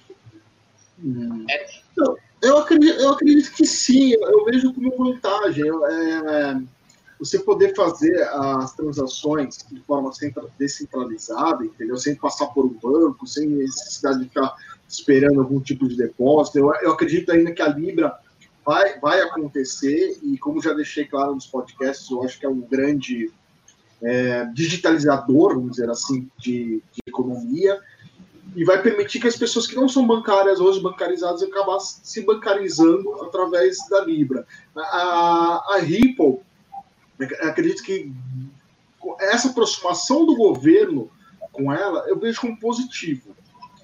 Hum. 1.03 1.47
É... 1.49 1.67
Eu, 2.43 2.59
acredito, 2.59 2.99
eu 2.99 3.11
acredito 3.11 3.53
que 3.55 3.65
sim, 3.65 4.15
eu 4.15 4.45
vejo 4.45 4.73
como 4.75 4.97
vantagem. 4.97 5.65
É, 5.65 6.57
você 7.23 7.39
poder 7.39 7.73
fazer 7.77 8.21
as 8.33 8.75
transações 8.75 9.65
de 9.71 9.81
forma 9.83 10.11
descentralizada, 10.59 11.65
entendeu? 11.65 11.97
Sem 11.97 12.17
passar 12.17 12.49
por 12.49 12.65
um 12.65 12.77
banco, 12.83 13.29
sem 13.29 13.47
necessidade 13.47 14.19
de 14.19 14.25
ficar 14.25 14.53
esperando 14.89 15.41
algum 15.41 15.61
tipo 15.61 15.87
de 15.87 15.97
depósito. 15.97 16.59
Eu, 16.59 16.75
eu 16.83 16.93
acredito 16.93 17.31
ainda 17.31 17.53
que 17.53 17.63
a 17.63 17.69
Libra 17.69 18.13
vai, 18.67 18.99
vai 18.99 19.21
acontecer, 19.21 20.19
e 20.21 20.37
como 20.37 20.61
já 20.61 20.73
deixei 20.73 21.05
claro 21.05 21.33
nos 21.33 21.47
podcasts, 21.47 22.11
eu 22.11 22.25
acho 22.25 22.41
que 22.41 22.45
é 22.45 22.49
um 22.49 22.61
grande 22.61 23.31
é, 24.03 24.45
digitalizador, 24.47 25.55
vamos 25.55 25.73
dizer 25.73 25.91
assim, 25.91 26.29
de, 26.37 26.83
de, 26.93 27.01
economia, 27.07 27.81
e 28.57 28.65
vai 28.65 28.83
permitir 28.83 29.21
que 29.21 29.29
as 29.29 29.37
pessoas 29.37 29.69
que 29.69 29.77
não 29.77 29.89
são 29.89 30.05
bancárias 30.05 30.59
hoje, 30.59 30.81
bancarizadas, 30.81 31.41
acabem 31.41 31.79
se 31.81 32.21
bancarizando 32.23 33.15
através 33.23 33.79
da 33.89 34.05
Libra. 34.05 34.45
A, 34.77 35.75
a 35.75 35.79
Ripple, 35.79 36.41
acredito 37.41 37.83
que 37.83 38.13
essa 39.21 39.49
aproximação 39.49 40.25
do 40.25 40.37
governo 40.37 41.11
com 41.53 41.73
ela, 41.73 42.05
eu 42.09 42.19
vejo 42.19 42.41
como 42.41 42.59
positivo. 42.59 43.37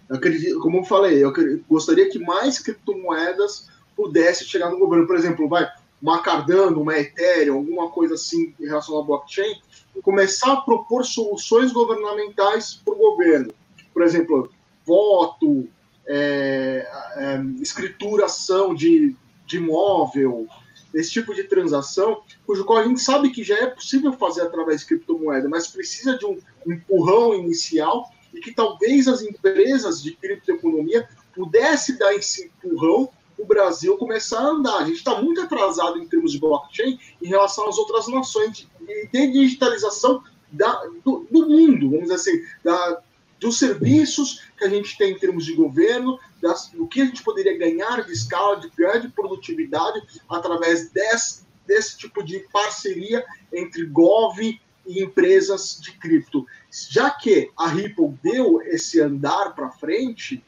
Eu 0.09 0.17
acredito, 0.17 0.59
como 0.61 0.79
eu 0.79 0.85
falei, 0.85 1.23
eu 1.23 1.33
gostaria 1.69 2.09
que 2.09 2.19
mais 2.19 2.59
criptomoedas 2.59 3.69
pudessem 3.95 4.47
chegar 4.47 4.71
no 4.71 4.79
governo. 4.79 5.07
Por 5.07 5.17
exemplo, 5.17 5.49
vai 5.49 5.69
uma 6.01 6.23
Cardano, 6.23 6.81
uma 6.81 6.97
Ethereum, 6.99 7.57
alguma 7.57 7.91
coisa 7.91 8.15
assim 8.15 8.55
em 8.59 8.67
relação 8.67 8.99
à 8.99 9.03
blockchain, 9.03 9.61
começar 10.03 10.53
a 10.53 10.61
propor 10.61 11.05
soluções 11.05 11.73
governamentais 11.73 12.81
para 12.85 12.95
o 12.95 12.99
governo. 12.99 13.53
Por 13.93 14.03
exemplo, 14.03 14.51
voto, 14.87 15.69
é, 16.07 16.89
é, 17.17 17.43
escrituração 17.61 18.75
de, 18.75 19.15
de 19.45 19.57
imóvel, 19.57 20.47
esse 20.95 21.11
tipo 21.11 21.35
de 21.35 21.45
transação, 21.45 22.23
cujo 22.47 22.65
qual 22.65 22.79
a 22.79 22.85
gente 22.85 23.01
sabe 23.01 23.31
que 23.31 23.43
já 23.43 23.57
é 23.57 23.67
possível 23.67 24.13
fazer 24.13 24.43
através 24.43 24.81
de 24.81 24.87
criptomoeda, 24.87 25.49
mas 25.49 25.69
precisa 25.69 26.17
de 26.17 26.25
um 26.25 26.39
empurrão 26.67 27.35
inicial 27.35 28.11
e 28.33 28.41
que 28.41 28.53
talvez 28.53 29.09
as 29.09 29.23
empresas 29.23 30.03
de 30.03 30.13
criptoeconomia 30.13 31.09
pudessem 31.35 31.97
dar 31.97 32.15
esse 32.15 32.47
empurrão 32.47 33.11
o 33.39 33.47
Brasil 33.47 33.97
começar 33.97 34.41
a 34.41 34.49
andar. 34.49 34.79
A 34.79 34.85
gente 34.85 34.97
está 34.97 35.23
muito 35.23 35.41
atrasado 35.41 35.99
em 35.99 36.07
termos 36.07 36.33
de 36.33 36.41
blockchain 36.41 36.99
em 37.23 37.29
relação 37.29 37.69
às 37.69 37.79
outras 37.79 38.09
nações 38.09 38.67
de, 38.81 39.09
de 39.13 39.33
digitalização 39.33 40.23
da, 40.51 40.85
do, 41.05 41.27
do, 41.31 41.49
mundo, 41.49 41.91
vamos 41.91 42.09
dizer 42.09 42.15
assim, 42.15 42.43
da, 42.65 43.03
dos 43.41 43.59
serviços 43.59 44.43
que 44.57 44.65
a 44.65 44.69
gente 44.69 44.97
tem 44.97 45.13
em 45.13 45.19
termos 45.19 45.45
de 45.45 45.55
governo, 45.55 46.19
das, 46.41 46.69
do 46.69 46.87
que 46.87 47.01
a 47.01 47.05
gente 47.05 47.23
poderia 47.23 47.57
ganhar 47.57 48.05
de 48.05 48.13
escala, 48.13 48.61
de 48.61 48.69
grande 48.71 49.09
produtividade 49.09 50.01
através 50.29 50.91
desse, 50.91 51.47
desse 51.67 51.97
tipo 51.97 52.23
de 52.23 52.41
parceria 52.53 53.25
entre 53.53 53.85
Gov 53.87 54.39
e 54.41 55.03
empresas 55.03 55.79
de 55.81 55.93
cripto. 55.93 56.47
Já 56.71 57.11
que 57.11 57.51
a 57.57 57.69
Ripple 57.69 58.19
deu 58.23 58.63
esse 58.63 59.01
andar 59.01 59.55
para 59.55 59.71
frente, 59.71 60.43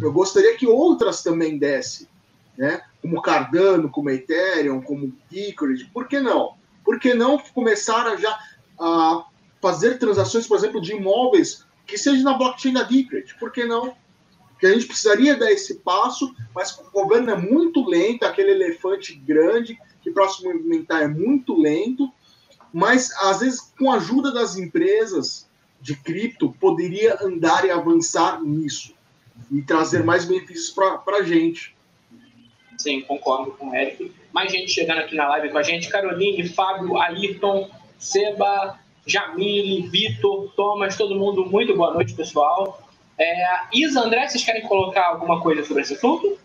eu 0.00 0.12
gostaria 0.12 0.56
que 0.56 0.66
outras 0.66 1.22
também 1.22 1.56
dessem, 1.56 2.06
né? 2.56 2.82
como 3.00 3.22
Cardano, 3.22 3.90
como 3.90 4.10
Ethereum, 4.10 4.82
como 4.82 5.14
Decred, 5.30 5.86
por 5.92 6.06
que 6.06 6.20
não? 6.20 6.54
Por 6.84 6.98
que 6.98 7.14
não 7.14 7.38
começar 7.38 8.06
a 8.06 8.16
já 8.16 8.38
a 8.78 9.24
fazer 9.60 9.98
transações, 9.98 10.46
por 10.46 10.56
exemplo, 10.56 10.80
de 10.80 10.92
imóveis 10.92 11.64
que 11.90 11.98
seja 11.98 12.22
na 12.22 12.34
blockchain 12.34 12.72
da 12.72 12.84
Decred? 12.84 13.34
Por 13.38 13.52
que 13.52 13.64
não? 13.64 13.94
Porque 14.50 14.66
a 14.66 14.72
gente 14.72 14.86
precisaria 14.86 15.36
dar 15.36 15.50
esse 15.50 15.76
passo, 15.76 16.34
mas 16.54 16.78
o 16.78 16.90
governo 16.90 17.30
é 17.30 17.36
muito 17.36 17.84
lento, 17.84 18.24
aquele 18.24 18.52
elefante 18.52 19.14
grande 19.14 19.78
que 20.02 20.10
para 20.10 20.28
se 20.28 20.42
movimentar 20.44 21.02
é 21.02 21.08
muito 21.08 21.58
lento, 21.58 22.10
mas 22.72 23.10
às 23.22 23.40
vezes 23.40 23.60
com 23.78 23.90
a 23.90 23.96
ajuda 23.96 24.32
das 24.32 24.56
empresas 24.56 25.48
de 25.80 25.96
cripto 25.96 26.54
poderia 26.60 27.18
andar 27.22 27.64
e 27.64 27.70
avançar 27.70 28.42
nisso 28.42 28.94
e 29.50 29.62
trazer 29.62 30.04
mais 30.04 30.24
benefícios 30.24 30.70
para 30.70 31.16
a 31.16 31.22
gente. 31.22 31.74
Sim, 32.78 33.02
concordo 33.02 33.52
com 33.52 33.70
o 33.70 33.74
Eric. 33.74 34.12
Mais 34.32 34.52
gente 34.52 34.70
chegando 34.70 34.98
aqui 34.98 35.14
na 35.14 35.28
live 35.28 35.50
com 35.50 35.58
a 35.58 35.62
gente: 35.62 35.88
Caroline, 35.88 36.48
Fábio, 36.48 36.98
Ayrton, 36.98 37.70
Seba, 37.98 38.78
Jamile, 39.10 39.88
Vitor, 39.88 40.52
Thomas, 40.54 40.96
todo 40.96 41.16
mundo. 41.16 41.44
Muito 41.44 41.76
boa 41.76 41.92
noite, 41.92 42.14
pessoal. 42.14 42.78
É, 43.18 43.44
Isa, 43.74 44.00
André, 44.00 44.28
vocês 44.28 44.44
querem 44.44 44.62
colocar 44.62 45.08
alguma 45.08 45.40
coisa 45.40 45.64
sobre 45.64 45.82
esse 45.82 45.94
assunto? 45.94 46.38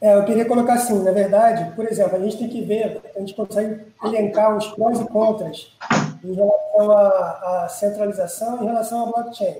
É, 0.00 0.14
eu 0.14 0.24
queria 0.24 0.44
colocar 0.44 0.74
assim, 0.74 1.02
na 1.02 1.10
verdade, 1.10 1.74
por 1.74 1.84
exemplo, 1.84 2.16
a 2.16 2.20
gente 2.20 2.38
tem 2.38 2.48
que 2.48 2.60
ver, 2.62 3.00
a 3.14 3.18
gente 3.18 3.34
consegue 3.34 3.86
elencar 4.04 4.56
os 4.56 4.68
prós 4.68 5.00
e 5.00 5.04
contras 5.06 5.72
em 6.22 6.32
relação 6.32 6.92
à, 6.92 7.66
centralização 7.68 8.62
em 8.62 8.66
relação 8.66 9.02
à 9.02 9.06
blockchain. 9.06 9.56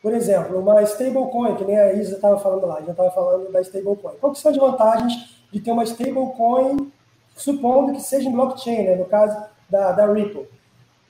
Por 0.00 0.14
exemplo, 0.14 0.58
uma 0.60 0.82
stablecoin, 0.82 1.56
que 1.56 1.64
nem 1.64 1.78
a 1.78 1.92
Isa 1.92 2.14
estava 2.14 2.38
falando 2.38 2.66
lá, 2.66 2.80
já 2.80 2.92
estava 2.92 3.10
falando 3.10 3.52
da 3.52 3.60
stablecoin. 3.60 4.14
Quais 4.20 4.38
são 4.38 4.50
as 4.50 4.56
vantagens 4.56 5.36
de 5.52 5.60
ter 5.60 5.72
uma 5.72 5.84
stablecoin, 5.84 6.90
supondo 7.36 7.92
que 7.92 8.00
seja 8.00 8.28
em 8.28 8.32
blockchain, 8.32 8.84
né, 8.84 8.94
no 8.94 9.04
caso 9.04 9.36
da, 9.68 9.92
da 9.92 10.10
Ripple? 10.10 10.55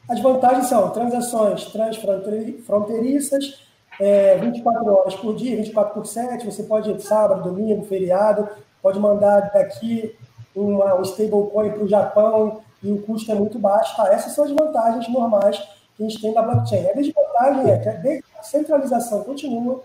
As 0.09 0.21
vantagens 0.21 0.67
são 0.67 0.91
transações 0.91 1.65
transfronteiriças, 1.67 3.61
é, 4.01 4.37
24 4.37 4.95
horas 4.95 5.15
por 5.17 5.35
dia, 5.35 5.57
24 5.57 5.95
por 5.95 6.07
7, 6.07 6.47
você 6.47 6.63
pode, 6.63 7.03
sábado, 7.03 7.51
domingo, 7.51 7.85
feriado, 7.87 8.49
pode 8.81 9.01
mandar 9.01 9.51
daqui 9.53 10.15
uma, 10.55 10.95
um 10.95 11.03
stablecoin 11.03 11.71
para 11.71 11.83
o 11.83 11.89
Japão 11.89 12.61
e 12.83 12.93
o 12.93 13.03
custo 13.03 13.33
é 13.33 13.35
muito 13.35 13.59
baixo. 13.59 13.97
Tá? 13.97 14.13
Essas 14.13 14.33
são 14.33 14.45
as 14.45 14.51
vantagens 14.53 15.09
normais 15.09 15.59
que 15.97 16.05
a 16.05 16.09
gente 16.09 16.21
tem 16.21 16.33
na 16.33 16.43
blockchain. 16.43 16.89
A 16.89 16.93
desvantagem 16.93 17.71
é 17.71 17.79
que 17.79 17.89
a 17.89 18.41
descentralização 18.41 19.25
continua. 19.25 19.83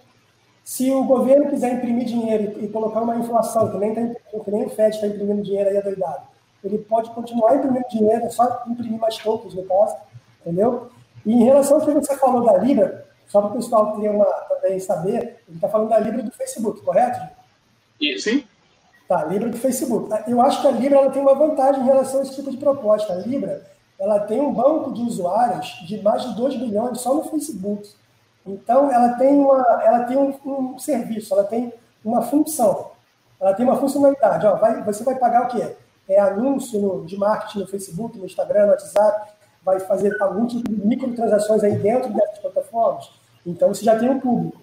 Se 0.63 0.92
o 0.92 1.04
governo 1.04 1.50
quiser 1.50 1.74
imprimir 1.74 2.06
dinheiro 2.06 2.63
e, 2.63 2.68
colocar 2.68 3.01
uma 3.01 3.16
inflação, 3.16 3.72
que 3.72 3.78
nem, 3.78 3.96
tá, 3.96 4.01
que 4.44 4.51
nem 4.51 4.66
o 4.66 4.70
FED 4.70 4.96
está 4.96 5.08
imprimindo 5.08 5.42
dinheiro 5.42 5.70
aí 5.70 5.78
adoidado, 5.78 6.22
ele 6.63 6.78
pode 6.78 7.10
continuar 7.10 7.56
imprimindo 7.56 7.86
dinheiro, 7.90 8.32
só 8.32 8.63
imprimir 8.68 9.00
mais 9.00 9.18
tokens, 9.18 9.56
no 9.56 9.63
caso, 9.63 9.96
entendeu? 10.41 10.89
E 11.25 11.33
em 11.33 11.43
relação 11.43 11.77
ao 11.77 11.86
que 11.86 11.93
você 11.93 12.17
falou 12.17 12.43
da 12.45 12.57
Libra, 12.57 13.05
só 13.27 13.41
para 13.41 13.51
o 13.51 13.53
pessoal 13.53 14.00
ter 14.00 14.10
uma, 14.10 14.25
também 14.25 14.79
saber, 14.79 15.41
ele 15.48 15.55
está 15.55 15.69
falando 15.69 15.89
da 15.89 16.00
Libra 16.00 16.24
do 16.24 16.31
Facebook, 16.31 16.81
correto? 16.81 17.19
Sim. 18.19 18.43
Tá, 19.07 19.25
Libra 19.25 19.50
do 19.50 19.57
Facebook. 19.57 20.10
Eu 20.27 20.41
acho 20.41 20.62
que 20.62 20.67
a 20.67 20.71
Libra 20.71 21.00
ela 21.00 21.12
tem 21.12 21.21
uma 21.21 21.36
vantagem 21.36 21.81
em 21.81 21.86
relação 21.86 22.19
a 22.19 22.24
esse 22.24 22.36
tipo 22.36 22.50
de 22.50 22.57
proposta. 22.57 23.13
A 23.13 23.17
Libra 23.17 23.65
ela 24.01 24.19
tem 24.21 24.41
um 24.41 24.51
banco 24.51 24.91
de 24.93 25.01
usuários 25.03 25.67
de 25.86 26.01
mais 26.01 26.24
de 26.24 26.36
2 26.36 26.55
bilhões 26.57 27.00
só 27.00 27.13
no 27.13 27.24
Facebook. 27.25 27.88
Então, 28.45 28.91
ela 28.91 29.10
tem, 29.10 29.38
uma, 29.38 29.60
ela 29.83 30.03
tem 30.05 30.17
um, 30.17 30.33
um 30.43 30.79
serviço, 30.79 31.33
ela 31.33 31.43
tem 31.43 31.71
uma 32.03 32.24
função, 32.24 32.89
ela 33.39 33.53
tem 33.53 33.63
uma 33.63 33.75
funcionalidade. 33.75 34.45
Ó, 34.48 34.55
vai, 34.55 34.83
você 34.83 35.03
vai 35.03 35.15
pagar 35.15 35.43
o 35.43 35.48
quê? 35.50 35.75
É 36.10 36.19
anúncio 36.19 36.81
no, 36.81 37.05
de 37.05 37.15
marketing 37.15 37.60
no 37.60 37.67
Facebook, 37.67 38.17
no 38.17 38.25
Instagram, 38.25 38.65
no 38.65 38.71
WhatsApp, 38.71 39.31
vai 39.63 39.80
fazer 39.80 40.15
algum 40.22 40.46
tipo 40.48 40.70
de 40.70 40.88
microtransações 40.88 41.63
aí 41.63 41.77
dentro 41.77 42.12
dessas 42.13 42.39
plataformas. 42.39 43.12
Então, 43.46 43.70
você 43.70 43.84
já 43.84 43.98
tem 43.98 44.10
um 44.10 44.20
público. 44.20 44.60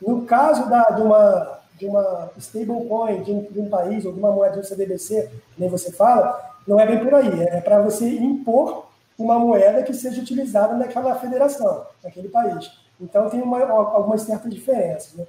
No 0.00 0.22
caso 0.22 0.68
da, 0.68 0.90
de 0.90 1.02
uma, 1.02 1.58
de 1.78 1.86
uma 1.86 2.30
stablecoin 2.38 3.22
de, 3.22 3.32
um, 3.32 3.42
de 3.42 3.60
um 3.60 3.68
país 3.68 4.04
ou 4.04 4.12
de 4.12 4.18
uma 4.18 4.30
moeda 4.30 4.54
de 4.54 4.60
um 4.60 4.64
CDBC, 4.64 5.30
nem 5.58 5.68
você 5.68 5.92
fala, 5.92 6.40
não 6.66 6.80
é 6.80 6.86
bem 6.86 6.98
por 7.02 7.14
aí. 7.14 7.42
É 7.42 7.60
para 7.60 7.80
você 7.80 8.08
impor 8.08 8.86
uma 9.18 9.38
moeda 9.38 9.82
que 9.82 9.92
seja 9.92 10.20
utilizada 10.20 10.74
naquela 10.74 11.14
federação, 11.16 11.86
naquele 12.02 12.28
país. 12.28 12.70
Então, 13.00 13.28
tem 13.28 13.40
uma, 13.40 13.62
algumas 13.64 14.22
certas 14.22 14.52
diferenças. 14.52 15.14
Né? 15.14 15.26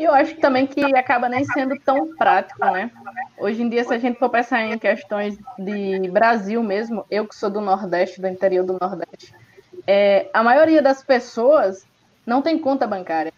E 0.00 0.04
eu 0.04 0.14
acho 0.14 0.34
também 0.36 0.66
que 0.66 0.82
acaba 0.96 1.28
nem 1.28 1.44
sendo 1.44 1.78
tão 1.78 2.16
prático, 2.16 2.64
né? 2.64 2.90
Hoje 3.36 3.62
em 3.62 3.68
dia, 3.68 3.84
se 3.84 3.92
a 3.92 3.98
gente 3.98 4.18
for 4.18 4.30
pensar 4.30 4.62
em 4.62 4.78
questões 4.78 5.38
de 5.58 6.08
Brasil 6.08 6.62
mesmo, 6.62 7.04
eu 7.10 7.28
que 7.28 7.34
sou 7.34 7.50
do 7.50 7.60
Nordeste, 7.60 8.18
do 8.18 8.26
interior 8.26 8.64
do 8.64 8.78
Nordeste, 8.80 9.34
é, 9.86 10.30
a 10.32 10.42
maioria 10.42 10.80
das 10.80 11.04
pessoas 11.04 11.86
não 12.24 12.40
tem 12.40 12.58
conta 12.58 12.86
bancária. 12.86 13.30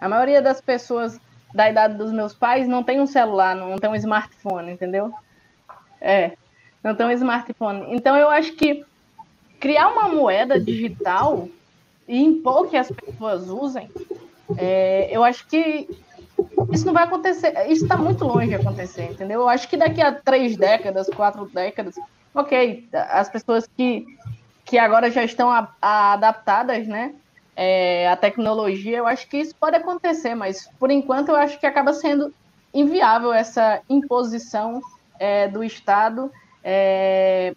A 0.00 0.08
maioria 0.08 0.40
das 0.40 0.60
pessoas 0.60 1.18
da 1.52 1.68
idade 1.68 1.94
dos 1.94 2.12
meus 2.12 2.32
pais 2.32 2.68
não 2.68 2.84
tem 2.84 3.00
um 3.00 3.06
celular, 3.06 3.56
não 3.56 3.76
tem 3.76 3.90
um 3.90 3.96
smartphone, 3.96 4.70
entendeu? 4.70 5.12
É, 6.00 6.36
não 6.80 6.94
tem 6.94 7.06
um 7.06 7.10
smartphone. 7.10 7.86
Então 7.88 8.16
eu 8.16 8.30
acho 8.30 8.52
que 8.52 8.86
criar 9.58 9.88
uma 9.88 10.08
moeda 10.08 10.60
digital 10.60 11.48
e 12.06 12.22
impor 12.22 12.68
que 12.68 12.76
as 12.76 12.88
pessoas 12.88 13.48
usem, 13.48 13.90
é, 14.56 15.08
eu 15.10 15.24
acho 15.24 15.46
que 15.46 15.88
isso 16.72 16.86
não 16.86 16.92
vai 16.92 17.04
acontecer. 17.04 17.52
Isso 17.68 17.84
está 17.84 17.96
muito 17.96 18.24
longe 18.24 18.48
de 18.48 18.54
acontecer, 18.54 19.04
entendeu? 19.04 19.40
Eu 19.40 19.48
acho 19.48 19.68
que 19.68 19.76
daqui 19.76 20.00
a 20.02 20.12
três 20.12 20.56
décadas, 20.56 21.08
quatro 21.08 21.46
décadas, 21.46 21.94
ok, 22.34 22.88
as 22.92 23.28
pessoas 23.28 23.68
que 23.76 24.06
que 24.64 24.78
agora 24.78 25.08
já 25.12 25.22
estão 25.22 25.48
a, 25.48 25.68
a 25.80 26.12
adaptadas, 26.14 26.88
né? 26.88 27.14
É, 27.54 28.08
a 28.08 28.16
tecnologia, 28.16 28.98
eu 28.98 29.06
acho 29.06 29.28
que 29.28 29.38
isso 29.38 29.54
pode 29.54 29.76
acontecer, 29.76 30.34
mas 30.34 30.68
por 30.78 30.90
enquanto 30.90 31.28
eu 31.28 31.36
acho 31.36 31.58
que 31.58 31.64
acaba 31.64 31.94
sendo 31.94 32.34
inviável 32.74 33.32
essa 33.32 33.80
imposição 33.88 34.82
é, 35.18 35.48
do 35.48 35.64
Estado 35.64 36.30
é, 36.62 37.54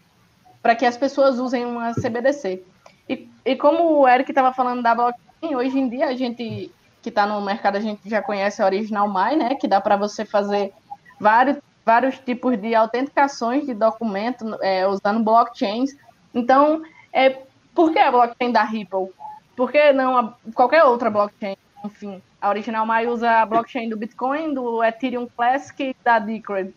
para 0.61 0.75
que 0.75 0.85
as 0.85 0.95
pessoas 0.95 1.39
usem 1.39 1.65
uma 1.65 1.93
CBDC. 1.93 2.63
E, 3.09 3.27
e 3.43 3.55
como 3.55 3.99
o 3.99 4.07
Eric 4.07 4.31
estava 4.31 4.53
falando 4.53 4.83
da 4.83 4.93
blockchain, 4.93 5.55
hoje 5.55 5.77
em 5.77 5.89
dia 5.89 6.05
a 6.07 6.15
gente 6.15 6.71
que 7.01 7.09
está 7.09 7.25
no 7.25 7.41
mercado, 7.41 7.77
a 7.77 7.79
gente 7.79 8.09
já 8.09 8.21
conhece 8.21 8.61
a 8.61 8.65
Original 8.65 9.07
My, 9.07 9.35
né? 9.35 9.55
Que 9.55 9.67
dá 9.67 9.79
para 9.79 9.95
você 9.95 10.25
fazer 10.25 10.73
vários, 11.19 11.57
vários 11.85 12.17
tipos 12.19 12.57
de 12.59 12.75
autenticações 12.75 13.65
de 13.65 13.73
documento 13.73 14.57
é, 14.61 14.87
usando 14.87 15.23
blockchains. 15.23 15.95
Então, 16.33 16.81
é, 17.13 17.41
por 17.73 17.91
que 17.91 17.99
a 17.99 18.11
blockchain 18.11 18.51
da 18.51 18.63
Ripple? 18.63 19.09
Por 19.55 19.71
que 19.71 19.91
não 19.93 20.17
a, 20.17 20.33
qualquer 20.53 20.83
outra 20.83 21.09
blockchain? 21.09 21.57
Enfim, 21.83 22.21
a 22.41 22.49
Original 22.49 22.85
Mai 22.85 23.07
usa 23.07 23.29
a 23.29 23.45
blockchain 23.45 23.89
do 23.89 23.97
Bitcoin, 23.97 24.53
do 24.53 24.83
Ethereum 24.83 25.27
Classic 25.35 25.83
e 25.83 25.95
da 26.03 26.19
Decred. 26.19 26.73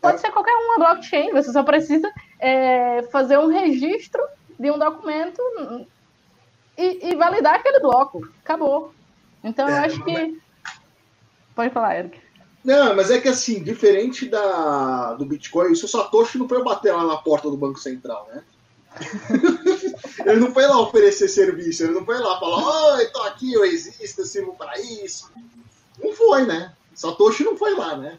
Pode 0.00 0.20
ser 0.20 0.30
qualquer 0.30 0.54
uma 0.54 0.78
blockchain, 0.78 1.32
você 1.32 1.52
só 1.52 1.62
precisa 1.62 2.10
é, 2.38 3.02
fazer 3.10 3.38
um 3.38 3.48
registro 3.48 4.22
de 4.58 4.70
um 4.70 4.78
documento 4.78 5.40
e, 6.76 7.10
e, 7.10 7.16
validar 7.16 7.56
aquele 7.56 7.80
bloco. 7.80 8.28
Acabou. 8.44 8.92
Então, 9.42 9.68
é, 9.68 9.72
eu 9.72 9.76
acho 9.84 10.04
que. 10.04 10.40
Pode 11.54 11.72
falar, 11.72 11.98
Eric. 11.98 12.20
Não, 12.64 12.94
mas 12.94 13.10
é 13.10 13.20
que 13.20 13.28
assim, 13.28 13.62
diferente 13.62 14.28
da, 14.28 15.14
do 15.14 15.24
Bitcoin, 15.24 15.72
o 15.72 15.76
seu 15.76 15.88
Satoshi 15.88 16.38
não 16.38 16.48
foi 16.48 16.62
bater 16.62 16.92
lá 16.92 17.06
na 17.06 17.16
porta 17.16 17.50
do 17.50 17.56
Banco 17.56 17.78
Central, 17.78 18.28
né? 18.32 18.42
ele 20.26 20.40
não 20.40 20.52
foi 20.52 20.66
lá 20.66 20.80
oferecer 20.80 21.28
serviço, 21.28 21.84
ele 21.84 21.92
não 21.92 22.04
foi 22.04 22.18
lá 22.18 22.38
falar, 22.38 22.96
oi, 22.96 23.06
tô 23.06 23.22
aqui, 23.22 23.52
eu 23.52 23.64
existo, 23.64 24.20
eu 24.20 24.26
sirvo 24.26 24.54
para 24.54 24.78
isso. 24.80 25.30
Não 26.02 26.12
foi, 26.12 26.46
né? 26.46 26.72
Satoshi 26.94 27.44
não 27.44 27.56
foi 27.56 27.74
lá, 27.74 27.96
né? 27.96 28.18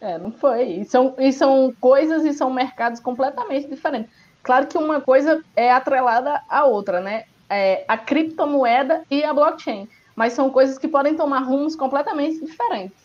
É, 0.00 0.18
não 0.18 0.32
foi. 0.32 0.64
E 0.64 0.84
são, 0.84 1.14
e 1.18 1.32
são 1.32 1.74
coisas 1.80 2.24
e 2.24 2.32
são 2.32 2.50
mercados 2.50 3.00
completamente 3.00 3.68
diferentes. 3.68 4.10
Claro 4.42 4.66
que 4.66 4.78
uma 4.78 5.00
coisa 5.00 5.44
é 5.54 5.70
atrelada 5.70 6.40
à 6.48 6.64
outra, 6.64 7.00
né? 7.00 7.24
É 7.50 7.84
a 7.88 7.98
criptomoeda 7.98 9.04
e 9.10 9.24
a 9.24 9.34
blockchain. 9.34 9.88
Mas 10.18 10.32
são 10.32 10.50
coisas 10.50 10.76
que 10.76 10.88
podem 10.88 11.14
tomar 11.14 11.44
rumos 11.44 11.76
completamente 11.76 12.44
diferentes. 12.44 12.98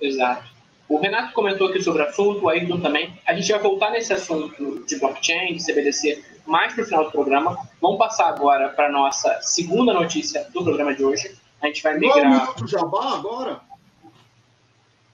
Exato. 0.00 0.44
O 0.88 0.96
Renato 0.96 1.32
comentou 1.32 1.66
aqui 1.66 1.82
sobre 1.82 2.02
o 2.02 2.06
assunto, 2.06 2.44
o 2.44 2.48
Ayrton 2.48 2.80
também. 2.80 3.20
A 3.26 3.34
gente 3.34 3.50
vai 3.50 3.60
voltar 3.60 3.90
nesse 3.90 4.12
assunto 4.12 4.84
de 4.86 4.96
blockchain, 4.96 5.56
de 5.56 5.66
CBDC, 5.66 6.24
mais 6.46 6.72
para 6.72 6.84
o 6.84 6.86
final 6.86 7.04
do 7.06 7.10
programa. 7.10 7.58
Vamos 7.82 7.98
passar 7.98 8.28
agora 8.28 8.68
para 8.68 8.86
a 8.86 8.92
nossa 8.92 9.40
segunda 9.42 9.92
notícia 9.92 10.46
do 10.54 10.62
programa 10.62 10.94
de 10.94 11.02
hoje. 11.04 11.36
A 11.60 11.66
gente 11.66 11.82
vai 11.82 11.98
migrar. 11.98 12.14
Qual 12.14 12.24
o 12.24 12.30
Minuto 12.30 12.68
Jabá 12.68 13.14
agora? 13.16 13.60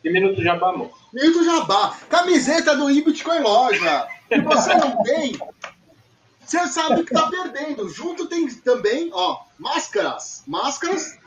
E 0.04 0.10
Minuto 0.10 0.42
Jabá, 0.42 0.68
amor. 0.68 0.90
Minuto 1.14 1.44
Jabá. 1.44 1.96
Camiseta 2.10 2.76
do 2.76 2.90
Ibitcoin 2.90 3.40
Loja. 3.40 4.06
Se 4.28 4.38
você 4.44 4.74
não 4.74 5.02
tem, 5.02 5.34
você 6.44 6.66
sabe 6.68 7.04
que 7.04 7.12
tá 7.12 7.28
perdendo. 7.28 7.88
Junto 7.88 8.26
tem 8.26 8.48
também, 8.60 9.10
ó, 9.12 9.40
máscaras. 9.58 10.42
Máscaras. 10.46 11.18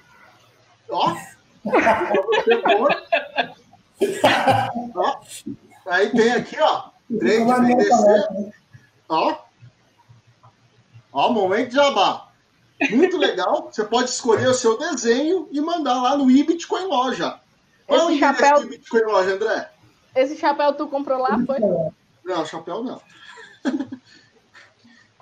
Ó. 0.89 1.15
ó. 4.95 5.19
Aí 5.87 6.09
tem 6.11 6.31
aqui, 6.31 6.57
ó. 6.59 6.89
De 7.09 7.39
BTC. 7.39 8.53
Ó. 9.09 9.37
Ó, 11.13 11.31
momento 11.31 11.69
de 11.69 11.75
jabá. 11.75 12.27
Muito 12.91 13.17
legal. 13.17 13.69
Você 13.71 13.83
pode 13.83 14.09
escolher 14.09 14.47
o 14.49 14.53
seu 14.53 14.77
desenho 14.77 15.47
e 15.51 15.59
mandar 15.59 16.01
lá 16.01 16.17
no 16.17 16.29
iBitcoin 16.29 16.85
Loja. 16.85 17.39
Qual 17.87 18.09
esse 18.09 18.19
chapéu... 18.19 18.61
do 18.61 18.67
Bitcoin 18.67 19.03
Loja, 19.03 19.33
André? 19.33 19.71
Esse 20.13 20.37
chapéu 20.37 20.73
tu 20.73 20.87
comprou 20.87 21.19
lá, 21.19 21.39
foi? 21.45 21.59
Não, 22.23 22.45
chapéu 22.45 22.83
não. 22.83 23.01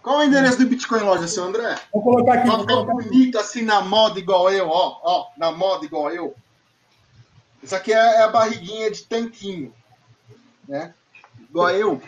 Qual 0.06 0.22
é 0.22 0.26
o 0.26 0.28
endereço 0.28 0.60
do 0.60 0.68
Bitcoin 0.68 1.00
Loja, 1.00 1.28
seu 1.28 1.46
André? 1.46 1.78
Vou 1.92 2.04
colocar 2.04 2.34
aqui. 2.34 2.48
Tá 2.48 2.64
tão 2.64 2.86
bonito 2.86 3.40
assim 3.40 3.64
na 3.64 3.82
moda 3.82 4.20
igual 4.20 4.52
eu, 4.52 4.70
ó, 4.70 5.00
ó, 5.04 5.28
na 5.36 5.52
moda 5.52 5.84
igual 5.84 6.12
eu. 6.12 6.36
Isso 7.64 7.76
aqui 7.76 7.92
é, 7.92 7.98
é 7.98 8.22
a 8.22 8.28
barriguinha 8.28 8.92
de 8.92 9.02
tanquinho, 9.06 9.74
né? 10.70 10.94
Igual 11.50 11.72
eu. 11.72 12.02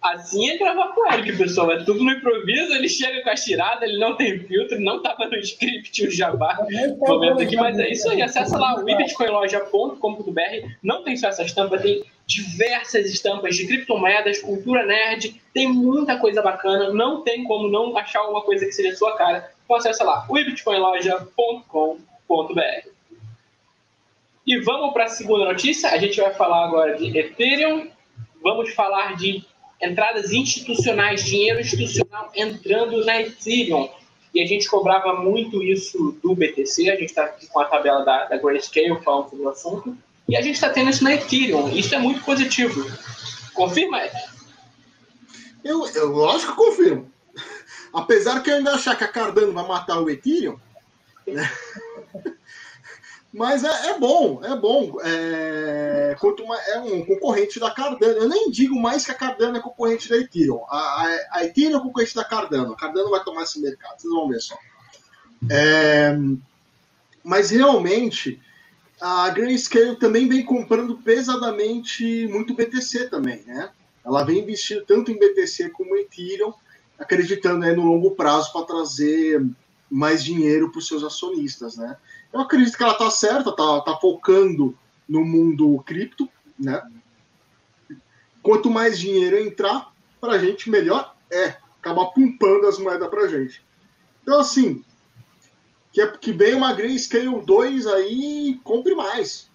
Assim 0.00 0.48
é 0.50 0.56
gravar 0.56 0.92
com 0.94 1.00
o 1.00 1.12
Eric, 1.12 1.36
pessoal. 1.36 1.72
É 1.72 1.82
tudo 1.82 2.04
no 2.04 2.12
improviso, 2.12 2.72
ele 2.72 2.88
chega 2.88 3.20
com 3.24 3.30
a 3.30 3.34
tirada, 3.34 3.84
ele 3.84 3.98
não 3.98 4.16
tem 4.16 4.38
filtro, 4.38 4.80
não 4.80 5.02
tava 5.02 5.26
no 5.26 5.34
script 5.38 6.06
o 6.06 6.10
jabá 6.10 6.56
no 6.70 6.96
momento 6.98 7.42
aqui, 7.42 7.56
mas 7.56 7.80
é 7.80 7.90
isso 7.90 8.08
aí. 8.10 8.22
Acessa 8.22 8.56
lá 8.56 8.76
o 8.76 8.84
bitcoinloja.com.br. 8.84 10.68
Não 10.80 11.02
tem 11.02 11.16
só 11.16 11.26
essa 11.26 11.42
estampa, 11.42 11.78
tem 11.78 12.04
diversas 12.32 13.06
estampas 13.06 13.56
de 13.56 13.66
criptomoedas, 13.66 14.40
cultura 14.40 14.86
nerd, 14.86 15.40
tem 15.52 15.68
muita 15.68 16.18
coisa 16.18 16.40
bacana, 16.40 16.92
não 16.92 17.22
tem 17.22 17.44
como 17.44 17.68
não 17.68 17.94
achar 17.96 18.22
uma 18.28 18.42
coisa 18.42 18.64
que 18.64 18.72
seja 18.72 18.90
a 18.90 18.96
sua 18.96 19.16
cara. 19.16 19.52
Então 19.64 19.76
acessa 19.76 20.02
lá, 20.02 20.26
webitcoinloja.com.br. 20.28 22.88
E 24.46 24.58
vamos 24.60 24.92
para 24.92 25.04
a 25.04 25.08
segunda 25.08 25.44
notícia, 25.44 25.90
a 25.90 25.98
gente 25.98 26.20
vai 26.20 26.34
falar 26.34 26.64
agora 26.64 26.96
de 26.96 27.16
Ethereum, 27.16 27.88
vamos 28.42 28.74
falar 28.74 29.16
de 29.16 29.44
entradas 29.80 30.32
institucionais, 30.32 31.24
dinheiro 31.24 31.60
institucional 31.60 32.30
entrando 32.34 33.04
na 33.04 33.20
Ethereum. 33.20 33.88
E 34.34 34.40
a 34.40 34.46
gente 34.46 34.68
cobrava 34.68 35.20
muito 35.20 35.62
isso 35.62 36.18
do 36.22 36.34
BTC, 36.34 36.90
a 36.90 36.94
gente 36.94 37.10
está 37.10 37.24
aqui 37.24 37.46
com 37.46 37.60
a 37.60 37.66
tabela 37.66 38.04
da, 38.04 38.24
da 38.24 38.38
Grayscale 38.38 38.98
falando 39.02 39.28
sobre 39.28 39.44
o 39.44 39.48
assunto. 39.48 39.96
E 40.32 40.36
a 40.36 40.40
gente 40.40 40.54
está 40.54 40.70
tendo 40.70 40.88
isso 40.88 41.04
na 41.04 41.12
Ethereum. 41.12 41.68
Isso 41.68 41.94
é 41.94 41.98
muito 41.98 42.24
positivo. 42.24 42.90
Confirma, 43.52 44.02
Ed? 44.02 44.14
Eu, 45.62 45.86
eu 45.88 46.10
lógico 46.10 46.52
que 46.52 46.56
confirmo. 46.56 47.12
Apesar 47.92 48.42
que 48.42 48.50
eu 48.50 48.54
ainda 48.54 48.72
achar 48.72 48.96
que 48.96 49.04
a 49.04 49.08
Cardano 49.08 49.52
vai 49.52 49.68
matar 49.68 50.00
o 50.00 50.08
Ethereum, 50.08 50.58
né? 51.26 51.52
Mas 53.30 53.62
é, 53.62 53.90
é, 53.90 53.98
bom, 53.98 54.42
é 54.42 54.56
bom. 54.56 54.96
É, 55.04 56.16
quanto 56.18 56.42
é 56.54 56.80
um 56.80 57.04
concorrente 57.04 57.60
da 57.60 57.70
Cardano. 57.70 58.14
Eu 58.14 58.28
nem 58.28 58.50
digo 58.50 58.80
mais 58.80 59.04
que 59.04 59.10
a 59.10 59.14
Cardano 59.14 59.58
é 59.58 59.60
concorrente 59.60 60.08
da 60.08 60.16
Ethereum. 60.16 60.64
A, 60.70 60.78
a, 60.78 61.20
a 61.32 61.44
Ethereum 61.44 61.76
é 61.76 61.82
concorrente 61.82 62.14
da 62.14 62.24
Cardano. 62.24 62.72
A 62.72 62.76
Cardano 62.76 63.10
vai 63.10 63.22
tomar 63.22 63.42
esse 63.42 63.60
mercado, 63.60 64.00
vocês 64.00 64.10
vão 64.10 64.30
ver 64.30 64.40
só. 64.40 64.56
É, 65.50 66.16
mas 67.22 67.50
realmente, 67.50 68.40
a 69.02 69.28
Grayscale 69.30 69.96
também 69.96 70.28
vem 70.28 70.44
comprando 70.44 70.96
pesadamente 70.96 72.28
muito 72.28 72.54
BTC 72.54 73.08
também, 73.08 73.42
né? 73.44 73.68
Ela 74.04 74.22
vem 74.22 74.38
investindo 74.38 74.84
tanto 74.86 75.10
em 75.10 75.18
BTC 75.18 75.70
como 75.70 75.96
em 75.96 76.02
Ethereum, 76.02 76.52
acreditando 76.96 77.58
né, 77.58 77.72
no 77.72 77.84
longo 77.84 78.12
prazo 78.12 78.52
para 78.52 78.64
trazer 78.64 79.44
mais 79.90 80.22
dinheiro 80.22 80.70
para 80.70 80.78
os 80.78 80.86
seus 80.86 81.02
acionistas, 81.02 81.76
né? 81.76 81.96
Eu 82.32 82.40
acredito 82.40 82.76
que 82.76 82.82
ela 82.84 82.92
está 82.92 83.10
certa, 83.10 83.50
está 83.50 83.80
tá 83.80 83.96
focando 83.96 84.78
no 85.08 85.24
mundo 85.24 85.82
cripto, 85.84 86.28
né? 86.56 86.80
Quanto 88.40 88.70
mais 88.70 88.96
dinheiro 88.96 89.36
entrar 89.36 89.92
para 90.20 90.34
a 90.34 90.38
gente, 90.38 90.70
melhor 90.70 91.16
é. 91.28 91.56
Acabar 91.80 92.06
pumpando 92.06 92.68
as 92.68 92.78
moedas 92.78 93.10
para 93.10 93.22
a 93.22 93.28
gente. 93.28 93.64
Então, 94.22 94.38
assim, 94.38 94.84
que, 95.92 96.00
é, 96.00 96.06
que 96.16 96.32
vem 96.32 96.54
uma 96.54 96.72
Grayscale 96.72 97.44
2 97.44 97.86
aí, 97.86 98.60
compre 98.64 98.94
mais. 98.94 99.50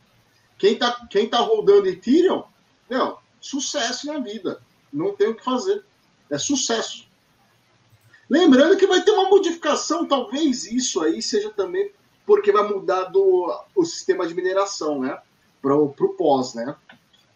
Quem 0.57 0.77
tá, 0.77 1.07
quem 1.09 1.27
tá 1.27 1.39
rodando 1.39 1.87
Ethereum, 1.87 2.43
meu, 2.89 3.17
sucesso 3.39 4.07
na 4.07 4.19
vida. 4.19 4.61
Não 4.91 5.15
tem 5.15 5.27
o 5.29 5.35
que 5.35 5.43
fazer. 5.43 5.83
É 6.29 6.37
sucesso. 6.37 7.07
Lembrando 8.29 8.77
que 8.77 8.87
vai 8.87 9.01
ter 9.01 9.11
uma 9.11 9.29
modificação, 9.29 10.05
talvez 10.05 10.65
isso 10.65 11.01
aí 11.01 11.21
seja 11.21 11.49
também 11.49 11.91
porque 12.25 12.51
vai 12.51 12.67
mudar 12.67 13.05
do, 13.05 13.49
o 13.73 13.85
sistema 13.85 14.27
de 14.27 14.35
mineração, 14.35 14.99
né? 14.99 15.17
Para 15.61 15.75
o 15.77 15.89
pós, 15.89 16.53
né? 16.53 16.75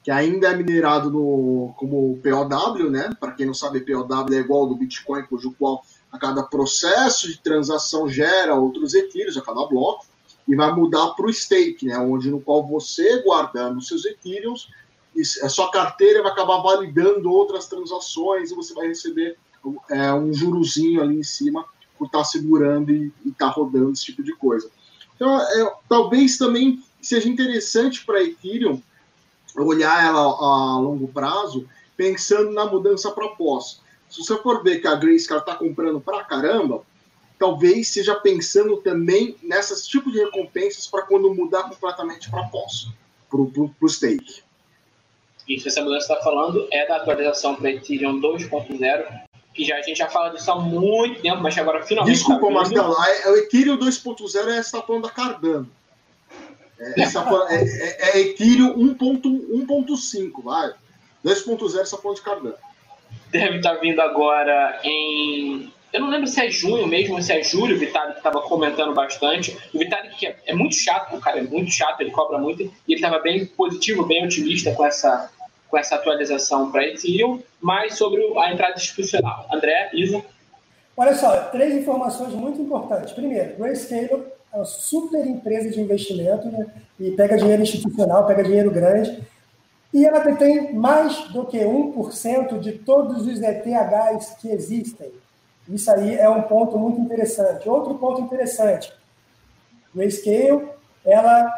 Que 0.04 0.12
ainda 0.12 0.50
é 0.50 0.56
minerado 0.56 1.10
no, 1.10 1.74
como 1.78 2.20
POW, 2.22 2.90
né? 2.90 3.10
Para 3.18 3.32
quem 3.32 3.46
não 3.46 3.54
sabe, 3.54 3.80
POW 3.80 4.34
é 4.34 4.36
igual 4.36 4.64
ao 4.64 4.68
do 4.68 4.76
Bitcoin, 4.76 5.24
cujo 5.24 5.56
qual 5.58 5.82
a 6.12 6.17
cada 6.17 6.43
processo 6.43 7.28
de 7.28 7.38
transação 7.38 8.10
gera 8.10 8.56
outros 8.56 8.93
ethereums 8.93 9.38
a 9.38 9.41
cada 9.41 9.65
bloco 9.65 10.06
e 10.47 10.56
vai 10.56 10.71
mudar 10.74 11.12
para 11.12 11.26
o 11.26 11.34
stake, 11.34 11.86
né, 11.86 11.97
onde 11.97 12.30
no 12.30 12.41
qual 12.41 12.67
você 12.67 13.21
guardando 13.21 13.82
seus 13.82 14.06
ethereums, 14.06 14.67
a 15.43 15.50
sua 15.50 15.69
carteira 15.71 16.21
vai 16.21 16.32
acabar 16.32 16.62
validando 16.62 17.32
outras 17.32 17.67
transações 17.67 18.52
e 18.52 18.56
você 18.56 18.74
vai 18.74 18.88
receber 18.88 19.38
é, 19.89 20.13
um 20.13 20.34
jurozinho 20.34 21.02
ali 21.02 21.17
em 21.17 21.24
cima 21.24 21.65
por 21.97 22.06
estar 22.06 22.19
tá 22.19 22.24
segurando 22.24 22.91
e 22.91 23.13
estar 23.26 23.47
tá 23.47 23.52
rodando 23.52 23.91
esse 23.91 24.06
tipo 24.06 24.24
de 24.24 24.34
coisa. 24.36 24.69
Então, 25.15 25.39
é, 25.39 25.76
talvez 25.88 26.38
também 26.38 26.84
seja 27.02 27.30
interessante 27.30 28.06
para 28.06 28.17
a 28.17 28.24
Ethereum 28.24 28.82
olhar 29.56 30.04
ela 30.04 30.21
a 30.21 30.80
longo 30.80 31.08
prazo, 31.10 31.67
pensando 31.95 32.52
na 32.52 32.65
mudança 32.65 33.12
proposta 33.12 33.81
se 34.12 34.21
você 34.21 34.38
for 34.38 34.62
ver 34.62 34.82
que 34.82 34.88
a 34.88 34.95
Grayscale 34.95 35.39
está 35.39 35.56
comprando 35.56 36.02
pra 36.02 36.26
caramba, 36.26 36.84
talvez 37.39 37.88
seja 37.88 38.13
pensando 38.13 38.76
também 38.78 39.38
nessas 39.41 39.88
tipos 39.88 40.12
de 40.12 40.19
recompensas 40.19 40.86
para 40.86 41.04
quando 41.04 41.34
mudar 41.34 41.63
completamente 41.63 42.30
para 42.30 42.43
pós, 42.50 42.89
para 43.30 43.39
o 43.39 43.89
stake. 43.89 44.43
Isso, 45.47 45.69
essa 45.69 45.82
mudança 45.82 46.13
está 46.13 46.24
falando 46.24 46.67
é 46.71 46.86
da 46.86 46.97
atualização 46.97 47.56
para 47.56 47.71
Ethereum 47.71 48.19
2.0, 48.19 49.21
que 49.54 49.63
já, 49.63 49.78
a 49.78 49.82
gente 49.82 49.97
já 49.97 50.10
fala 50.10 50.30
disso 50.30 50.52
há 50.52 50.60
muito 50.60 51.21
tempo, 51.21 51.41
mas 51.41 51.58
agora 51.58 51.82
finalmente. 51.82 52.15
Desculpa, 52.15 52.47
tá 52.47 52.52
Marcelo, 52.52 52.95
é, 53.04 53.30
o 53.30 53.38
Ethereum 53.38 53.78
2.0 53.78 54.47
é 54.50 54.60
está 54.60 54.82
falando 54.82 55.04
da 55.04 55.10
Cardano. 55.10 55.71
É, 56.78 57.02
essa, 57.02 57.26
é, 57.50 57.63
é, 57.63 58.17
é 58.17 58.19
Ethereum 58.19 58.76
1.5, 58.78 60.43
vai. 60.43 60.74
2.0 61.26 61.82
está 61.82 61.97
falando 61.97 62.17
de 62.17 62.24
Cardano 62.24 62.71
deve 63.32 63.58
estar 63.58 63.76
vindo 63.76 64.02
agora 64.02 64.80
em. 64.84 65.72
Eu 65.91 66.00
não 66.00 66.10
lembro 66.10 66.28
se 66.28 66.39
é 66.39 66.50
junho 66.50 66.88
mesmo 66.88 67.22
se 67.22 67.34
é 67.34 67.44
julho, 67.44 67.76
o 67.76 67.80
Vitalik 67.80 68.17
estava 68.17 68.41
comentando 68.41 68.94
bastante. 68.94 69.58
O 69.74 69.80
Vitalik 69.80 70.26
é, 70.26 70.36
é 70.46 70.54
muito 70.54 70.76
chato, 70.76 71.15
o 71.15 71.20
cara 71.20 71.39
é 71.39 71.44
muito 71.44 71.70
chato, 71.72 72.00
ele 72.00 72.12
cobra 72.12 72.38
muito, 72.38 72.63
e 72.63 72.70
ele 72.88 72.96
estava 72.96 73.20
bem 73.20 73.46
positivo, 73.46 74.06
bem 74.06 74.24
otimista 74.24 74.74
com 74.74 74.86
essa, 74.86 75.30
com 75.67 75.78
essa 75.78 75.96
atualização 75.96 76.72
para 76.72 76.88
Ethereum, 76.88 77.41
mas 77.60 77.98
sobre 77.98 78.22
a 78.39 78.54
entrada 78.54 78.76
institucional. 78.76 79.46
André, 79.52 79.89
Isa? 79.94 80.24
Olha 80.96 81.13
só, 81.13 81.36
três 81.50 81.76
informações 81.76 82.34
muito 82.34 82.62
importantes. 82.62 83.12
Primeiro, 83.12 83.58
Grayscale 83.58 84.10
é 84.54 84.56
uma 84.56 84.63
super 84.63 85.26
empresa 85.26 85.70
de 85.70 85.82
investimento 85.82 86.48
né, 86.48 86.67
e 86.98 87.12
pega 87.12 87.38
dinheiro 87.38 87.63
institucional, 87.63 88.26
pega 88.26 88.44
dinheiro 88.44 88.72
grande 88.72 89.22
e 89.93 90.06
ela 90.06 90.19
detém 90.19 90.73
mais 90.73 91.27
do 91.30 91.45
que 91.45 91.60
1% 91.60 92.60
de 92.60 92.73
todos 92.73 93.27
os 93.27 93.41
ETHs 93.41 94.36
que 94.39 94.49
existem. 94.49 95.12
Isso 95.67 95.91
aí 95.91 96.15
é 96.15 96.30
um 96.30 96.43
ponto 96.43 96.77
muito 96.77 96.99
interessante. 96.99 97.67
Outro 97.67 97.95
ponto 97.95 98.21
interessante, 98.21 98.91
Grayscale, 99.93 100.69
ela 101.06 101.54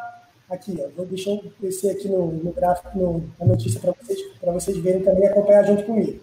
aqui, 0.50 0.80
ó, 0.84 0.90
vou 0.96 1.06
deixar 1.06 1.32
eu 1.32 1.52
descer 1.60 1.92
aqui 1.92 2.08
no, 2.08 2.28
no 2.28 2.52
gráfico, 2.52 2.98
no, 2.98 3.24
na 3.40 3.46
notícia 3.46 3.80
para 3.80 3.94
vocês, 3.94 4.20
para 4.40 4.52
vocês 4.52 4.78
verem 4.78 5.02
também 5.02 5.28
acompanhar 5.28 5.66
junto 5.66 5.84
comigo. 5.84 6.20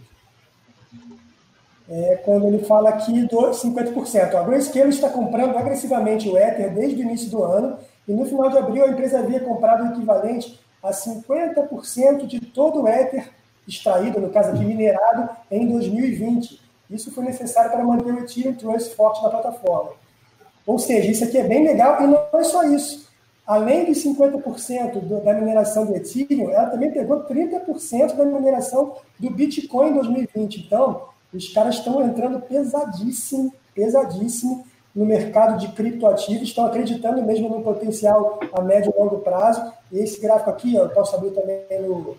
é, 1.91 2.17
quando 2.25 2.47
ele 2.47 2.61
fala 2.61 2.91
aqui 2.91 3.27
dos 3.27 3.63
50%. 3.63 4.35
A 4.35 4.43
Grayscale 4.45 4.91
está 4.91 5.09
comprando 5.09 5.57
agressivamente 5.57 6.29
o 6.29 6.39
Ether 6.39 6.73
desde 6.73 7.01
o 7.01 7.03
início 7.03 7.29
do 7.31 7.43
ano 7.43 7.79
e 8.07 8.13
no 8.13 8.25
final 8.25 8.49
de 8.49 8.59
abril 8.59 8.85
a 8.85 8.89
empresa 8.89 9.19
havia 9.19 9.41
comprado 9.41 9.85
o 9.85 9.93
equivalente 9.93 10.61
a 10.83 10.91
50% 10.91 12.27
de 12.27 12.41
todo 12.41 12.83
o 12.83 12.89
Ether 12.89 13.31
extraído, 13.67 14.21
no 14.21 14.31
caso 14.31 14.51
aqui 14.51 14.65
minerado, 14.65 15.29
em 15.51 15.67
2020. 15.69 16.61
Isso 16.91 17.13
foi 17.13 17.25
necessário 17.25 17.71
para 17.71 17.85
manter 17.85 18.13
o 18.13 18.19
Ethereum 18.19 18.55
Trust 18.55 18.95
forte 18.95 19.23
na 19.23 19.31
plataforma. 19.31 19.93
Ou 20.67 20.79
seja, 20.79 21.11
isso 21.11 21.25
aqui 21.25 21.39
é 21.39 21.45
bem 21.45 21.65
legal 21.65 22.03
e 22.03 22.07
não 22.07 22.19
é 22.33 22.45
só 22.45 22.65
isso. 22.65 23.09
Além 23.47 23.85
de 23.87 23.93
50% 23.93 25.01
do, 25.01 25.21
da 25.21 25.35
mineração 25.35 25.87
do 25.87 25.95
Ethereum, 25.95 26.51
ela 26.51 26.67
também 26.67 26.91
pegou 26.91 27.25
30% 27.25 28.15
da 28.15 28.25
mineração 28.25 28.97
do 29.19 29.31
Bitcoin 29.31 29.91
em 29.91 29.95
2020. 29.95 30.67
Então, 30.67 31.09
os 31.33 31.53
caras 31.53 31.77
estão 31.77 32.05
entrando 32.05 32.41
pesadíssimo, 32.41 33.53
pesadíssimo 33.75 34.65
no 34.95 35.05
mercado 35.05 35.59
de 35.59 35.69
criptoativos, 35.69 36.49
estão 36.49 36.67
acreditando 36.67 37.23
mesmo 37.23 37.49
no 37.49 37.63
potencial 37.63 38.41
a 38.53 38.61
médio 38.61 38.93
e 38.95 39.01
longo 39.01 39.19
prazo. 39.19 39.73
E 39.93 39.99
esse 39.99 40.21
gráfico 40.21 40.51
aqui, 40.51 40.77
ó, 40.77 40.85
eu 40.85 40.91
posso 40.91 41.15
abrir 41.15 41.31
também 41.31 41.65
no, 41.81 42.17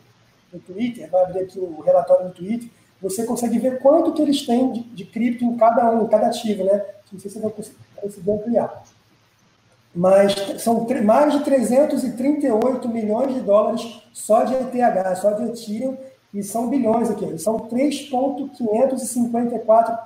no 0.52 0.60
Twitter, 0.60 1.10
vai 1.10 1.24
abrir 1.24 1.42
aqui 1.42 1.60
o 1.60 1.82
relatório 1.82 2.26
no 2.26 2.32
Twitter, 2.32 2.70
você 3.02 3.26
consegue 3.26 3.58
ver 3.58 3.80
quanto 3.80 4.14
que 4.14 4.22
eles 4.22 4.46
têm 4.46 4.72
de, 4.72 4.82
de 4.82 5.06
cripto 5.06 5.44
em 5.44 5.58
cada 5.58 5.90
um, 5.92 6.04
em 6.04 6.08
cada 6.08 6.28
ativo, 6.28 6.64
né? 6.64 6.86
Não 7.12 7.20
sei 7.20 7.30
se 7.30 7.40
você 7.40 7.40
vai 7.40 7.52
conseguir 8.02 8.32
ampliar. 8.32 8.84
Mas 9.94 10.34
são 10.60 10.88
mais 11.04 11.34
de 11.34 11.44
338 11.44 12.88
milhões 12.88 13.34
de 13.34 13.42
dólares 13.42 14.02
só 14.14 14.46
de 14.46 14.54
ETH, 14.54 15.18
só 15.18 15.32
de 15.32 15.44
Ethereum, 15.46 15.98
e 16.34 16.42
são 16.44 16.70
bilhões 16.70 17.10
aqui, 17.10 17.38
são 17.38 17.60
3,554 17.60 19.98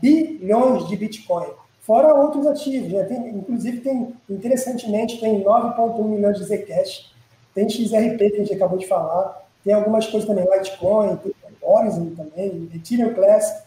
bilhões 0.00 0.86
de 0.86 0.96
Bitcoin. 0.96 1.48
Fora 1.82 2.14
outros 2.14 2.46
ativos, 2.46 2.92
né? 2.92 3.04
tem, 3.04 3.28
inclusive 3.28 3.80
tem, 3.80 4.14
interessantemente, 4.30 5.20
tem 5.20 5.42
9,1 5.42 6.04
milhões 6.04 6.38
de 6.38 6.44
Zcash, 6.44 7.12
tem 7.54 7.68
XRP 7.68 8.30
que 8.30 8.36
a 8.36 8.38
gente 8.38 8.54
acabou 8.54 8.78
de 8.78 8.86
falar, 8.86 9.44
tem 9.64 9.74
algumas 9.74 10.06
coisas 10.06 10.28
também, 10.28 10.44
Litecoin, 10.44 11.16
tem 11.16 11.32
Horizon 11.60 12.14
também, 12.16 12.70
Ethereum 12.74 13.14
Classic. 13.14 13.62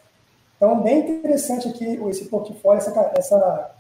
Então, 0.56 0.82
bem 0.82 1.00
interessante 1.00 1.68
aqui 1.68 2.00
esse 2.10 2.26
portfólio, 2.26 2.78
essa, 2.78 3.12
essa 3.18 3.72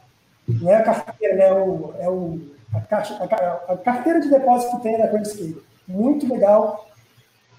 não 0.48 0.71
é 0.71 0.76
a 0.76 0.84
carteira, 0.84 1.36
né? 1.36 1.54
O, 1.54 1.93
é 2.00 2.10
o, 2.10 2.39
a, 2.74 2.98
a, 2.98 3.74
a 3.74 3.78
carteira 3.78 4.19
de 4.19 4.30
depósito 4.30 4.78
que 4.78 4.84
tem 4.84 4.98
na 4.98 5.08
Coinscape. 5.08 5.62
Muito 5.88 6.32
legal. 6.32 6.88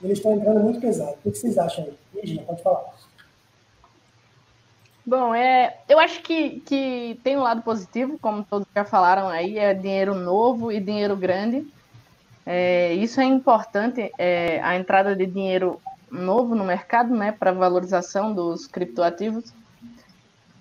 Eles 0.03 0.19
estão 0.19 0.35
entrando 0.35 0.61
muito 0.61 0.81
pesado. 0.81 1.17
O 1.25 1.31
que 1.31 1.39
vocês 1.39 1.57
acham 1.57 1.85
aí? 1.85 1.95
Regina, 2.15 2.43
pode 2.43 2.62
falar. 2.62 2.85
Bom, 5.07 5.33
é, 5.33 5.79
eu 5.88 6.01
acho 6.01 6.21
que, 6.21 6.59
que 6.66 7.21
tem 7.23 7.37
um 7.37 7.42
lado 7.42 7.62
positivo, 7.62 8.19
como 8.19 8.42
todos 8.42 8.66
já 8.75 8.85
falaram 8.85 9.29
aí, 9.29 9.57
é 9.57 9.73
dinheiro 9.73 10.16
novo 10.16 10.73
e 10.73 10.81
dinheiro 10.81 11.14
grande. 11.14 11.64
É, 12.45 12.92
isso 12.95 13.21
é 13.21 13.25
importante, 13.25 14.11
é, 14.19 14.61
a 14.64 14.75
entrada 14.75 15.14
de 15.14 15.25
dinheiro 15.25 15.81
novo 16.11 16.57
no 16.57 16.64
mercado, 16.64 17.14
né, 17.14 17.31
para 17.31 17.53
valorização 17.53 18.35
dos 18.35 18.66
criptoativos. 18.66 19.55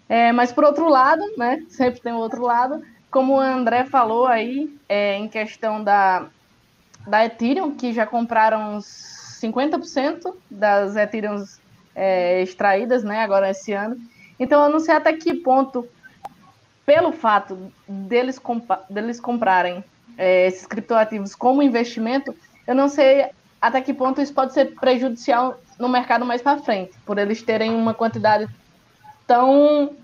É, 0.07 0.31
mas 0.31 0.51
por 0.51 0.63
outro 0.63 0.87
lado, 0.89 1.23
né, 1.37 1.65
sempre 1.67 2.01
tem 2.01 2.13
o 2.13 2.17
outro 2.17 2.43
lado, 2.43 2.83
como 3.09 3.37
o 3.37 3.39
André 3.39 3.85
falou 3.85 4.27
aí, 4.27 4.71
é, 4.87 5.15
em 5.15 5.27
questão 5.27 5.83
da, 5.83 6.27
da 7.07 7.25
Ethereum, 7.25 7.75
que 7.75 7.91
já 7.91 8.05
compraram 8.05 8.75
uns 8.75 9.39
50% 9.41 10.35
das 10.51 10.95
Ethereum 10.95 11.43
é, 11.95 12.43
extraídas, 12.43 13.03
né, 13.03 13.23
agora 13.23 13.49
esse 13.49 13.73
ano. 13.73 13.97
Então 14.39 14.63
eu 14.63 14.69
não 14.69 14.79
sei 14.79 14.95
até 14.95 15.13
que 15.13 15.33
ponto, 15.33 15.87
pelo 16.85 17.11
fato 17.11 17.71
deles, 17.87 18.41
deles 18.89 19.19
comprarem 19.19 19.83
é, 20.17 20.47
esses 20.47 20.65
criptoativos 20.65 21.35
como 21.35 21.63
investimento, 21.63 22.35
eu 22.67 22.75
não 22.75 22.87
sei 22.87 23.29
até 23.61 23.81
que 23.81 23.93
ponto 23.93 24.21
isso 24.21 24.33
pode 24.33 24.53
ser 24.53 24.75
prejudicial 24.75 25.59
no 25.79 25.89
mercado 25.89 26.25
mais 26.25 26.41
para 26.41 26.61
frente, 26.61 26.93
por 27.05 27.17
eles 27.17 27.41
terem 27.41 27.73
uma 27.73 27.93
quantidade 27.93 28.47
tão 29.25 29.95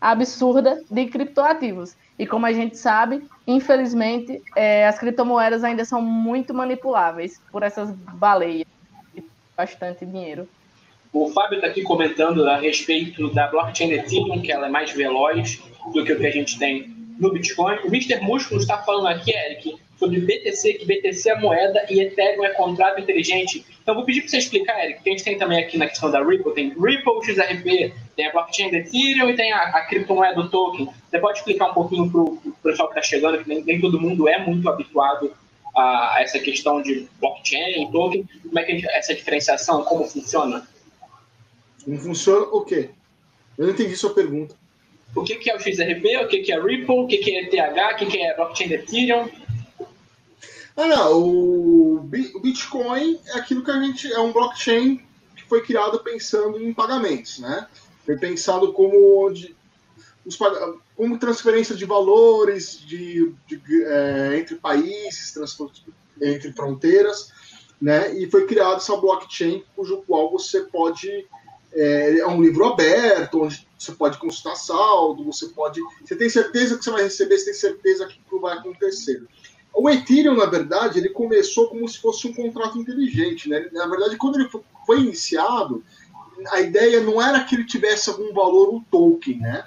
absurda 0.00 0.82
de 0.90 1.06
criptoativos. 1.06 1.96
E 2.18 2.26
como 2.26 2.46
a 2.46 2.52
gente 2.52 2.76
sabe, 2.76 3.26
infelizmente, 3.46 4.42
é, 4.54 4.86
as 4.86 4.98
criptomoedas 4.98 5.64
ainda 5.64 5.84
são 5.84 6.00
muito 6.00 6.54
manipuláveis 6.54 7.40
por 7.50 7.62
essas 7.62 7.90
baleias 7.90 8.66
de 9.14 9.24
bastante 9.56 10.06
dinheiro. 10.06 10.48
O 11.14 11.30
Fábio 11.30 11.54
está 11.56 11.68
aqui 11.68 11.82
comentando 11.84 12.44
a 12.44 12.56
respeito 12.56 13.32
da 13.32 13.46
blockchain 13.46 13.92
Ethereum, 13.92 14.42
que 14.42 14.50
ela 14.50 14.66
é 14.66 14.68
mais 14.68 14.90
veloz 14.90 15.62
do 15.92 16.04
que 16.04 16.12
o 16.12 16.18
que 16.18 16.26
a 16.26 16.30
gente 16.30 16.58
tem 16.58 16.92
no 17.20 17.30
Bitcoin. 17.30 17.78
O 17.84 17.86
Mr. 17.86 18.20
Músculo 18.20 18.60
está 18.60 18.78
falando 18.78 19.06
aqui, 19.06 19.32
Eric, 19.32 19.76
sobre 19.96 20.18
BTC, 20.18 20.74
que 20.74 20.84
BTC 20.84 21.30
é 21.30 21.38
moeda 21.38 21.86
e 21.88 22.00
Ethereum 22.00 22.44
é 22.44 22.48
contrato 22.54 23.00
inteligente. 23.00 23.64
Então, 23.80 23.94
vou 23.94 24.04
pedir 24.04 24.22
para 24.22 24.30
você 24.30 24.38
explicar, 24.38 24.84
Eric, 24.84 25.04
que 25.04 25.08
a 25.08 25.12
gente 25.12 25.22
tem 25.22 25.38
também 25.38 25.62
aqui 25.62 25.78
na 25.78 25.86
questão 25.86 26.10
da 26.10 26.20
Ripple, 26.20 26.52
tem 26.52 26.70
Ripple, 26.70 27.22
XRP, 27.22 27.94
tem 28.16 28.26
a 28.26 28.32
blockchain 28.32 28.72
da 28.72 28.78
Ethereum 28.78 29.30
e 29.30 29.36
tem 29.36 29.52
a, 29.52 29.62
a 29.68 29.86
criptomoeda 29.86 30.34
do 30.34 30.50
token. 30.50 30.88
Você 31.08 31.18
pode 31.20 31.38
explicar 31.38 31.70
um 31.70 31.74
pouquinho 31.74 32.10
para 32.10 32.22
o 32.22 32.38
pessoal 32.60 32.88
que 32.88 32.98
está 32.98 33.08
chegando, 33.08 33.38
que 33.38 33.48
nem, 33.48 33.62
nem, 33.62 33.80
todo 33.80 34.00
mundo 34.00 34.28
é 34.28 34.44
muito 34.44 34.68
habituado 34.68 35.32
a, 35.76 36.16
essa 36.18 36.40
questão 36.40 36.82
de 36.82 37.06
blockchain, 37.20 37.88
token, 37.92 38.28
como 38.42 38.58
é 38.58 38.64
que 38.64 38.84
essa 38.90 39.14
diferenciação, 39.14 39.84
como 39.84 40.02
funciona? 40.06 40.66
Como 41.84 41.98
funciona 41.98 42.46
o 42.46 42.64
quê? 42.64 42.90
Eu 43.56 43.66
não 43.66 43.72
entendi 43.72 43.96
sua 43.96 44.14
pergunta. 44.14 44.56
O 45.14 45.22
que, 45.22 45.36
que 45.36 45.50
é 45.50 45.56
o 45.56 45.60
XRP, 45.60 46.16
o 46.24 46.28
que, 46.28 46.40
que 46.40 46.52
é 46.52 46.60
Ripple, 46.60 46.98
o 46.98 47.06
que, 47.06 47.18
que 47.18 47.30
é 47.30 47.42
ETH, 47.42 47.94
o 47.94 47.96
que, 47.96 48.06
que 48.06 48.18
é 48.18 48.34
blockchain 48.34 48.72
Ethereum? 48.72 49.28
Ah, 50.76 50.86
não. 50.86 51.22
O 51.22 52.00
Bitcoin 52.42 53.20
é 53.26 53.38
aquilo 53.38 53.64
que 53.64 53.70
a 53.70 53.80
gente. 53.80 54.12
É 54.12 54.18
um 54.18 54.32
blockchain 54.32 55.00
que 55.36 55.44
foi 55.44 55.62
criado 55.62 56.00
pensando 56.00 56.60
em 56.60 56.74
pagamentos, 56.74 57.38
né? 57.38 57.68
Foi 58.04 58.18
pensado 58.18 58.72
como, 58.72 59.30
de, 59.30 59.54
os, 60.26 60.36
como 60.96 61.18
transferência 61.18 61.74
de 61.74 61.84
valores 61.84 62.80
de, 62.80 63.32
de 63.46 63.84
é, 63.84 64.38
entre 64.38 64.56
países, 64.56 65.34
entre 66.20 66.52
fronteiras, 66.52 67.32
né? 67.80 68.12
E 68.14 68.28
foi 68.28 68.46
criado 68.46 68.76
essa 68.76 68.96
blockchain 68.96 69.64
cujo 69.76 70.02
qual 70.06 70.30
você 70.30 70.62
pode. 70.62 71.26
É, 71.74 72.18
é 72.18 72.26
um 72.26 72.40
livro 72.40 72.64
aberto, 72.64 73.42
onde 73.42 73.66
você 73.78 73.92
pode 73.92 74.18
consultar 74.18 74.56
saldo, 74.56 75.24
você 75.24 75.48
pode. 75.48 75.80
Você 76.04 76.16
tem 76.16 76.28
certeza 76.28 76.78
que 76.78 76.84
você 76.84 76.90
vai 76.90 77.02
receber, 77.02 77.38
você 77.38 77.46
tem 77.46 77.54
certeza 77.54 78.06
que 78.06 78.20
tudo 78.28 78.42
vai 78.42 78.56
acontecer. 78.56 79.22
O 79.74 79.90
Ethereum, 79.90 80.36
na 80.36 80.46
verdade, 80.46 80.98
ele 81.00 81.08
começou 81.08 81.68
como 81.68 81.88
se 81.88 81.98
fosse 81.98 82.28
um 82.28 82.32
contrato 82.32 82.78
inteligente, 82.78 83.48
né? 83.48 83.68
Na 83.72 83.86
verdade, 83.86 84.16
quando 84.16 84.38
ele 84.38 84.48
foi 84.86 85.00
iniciado, 85.00 85.82
a 86.50 86.60
ideia 86.60 87.00
não 87.00 87.20
era 87.20 87.42
que 87.42 87.56
ele 87.56 87.64
tivesse 87.64 88.08
algum 88.08 88.32
valor 88.32 88.74
o 88.74 88.84
token, 88.90 89.40
né? 89.40 89.64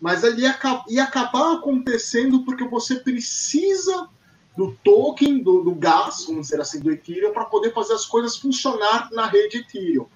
Mas 0.00 0.24
ele 0.24 0.42
ia, 0.42 0.58
ia 0.88 1.04
acabar 1.04 1.54
acontecendo 1.54 2.44
porque 2.44 2.64
você 2.64 2.96
precisa 2.96 4.08
do 4.56 4.76
token, 4.82 5.42
do, 5.42 5.62
do 5.62 5.74
gás, 5.74 6.24
vamos 6.26 6.48
dizer 6.48 6.60
assim, 6.60 6.80
do 6.80 6.90
Ethereum, 6.90 7.32
para 7.32 7.44
poder 7.44 7.72
fazer 7.72 7.92
as 7.92 8.06
coisas 8.06 8.36
funcionar 8.36 9.10
na 9.12 9.26
rede 9.26 9.58
Ethereum. 9.58 10.06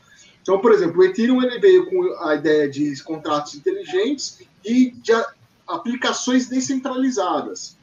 Então, 0.42 0.58
por 0.60 0.72
exemplo, 0.72 1.00
o 1.00 1.04
Ethereum 1.04 1.42
ele 1.42 1.58
veio 1.58 1.86
com 1.88 2.02
a 2.24 2.34
ideia 2.34 2.68
de 2.68 3.02
contratos 3.02 3.54
inteligentes 3.54 4.40
e 4.64 4.90
de 4.90 5.12
aplicações 5.66 6.48
descentralizadas. 6.48 7.78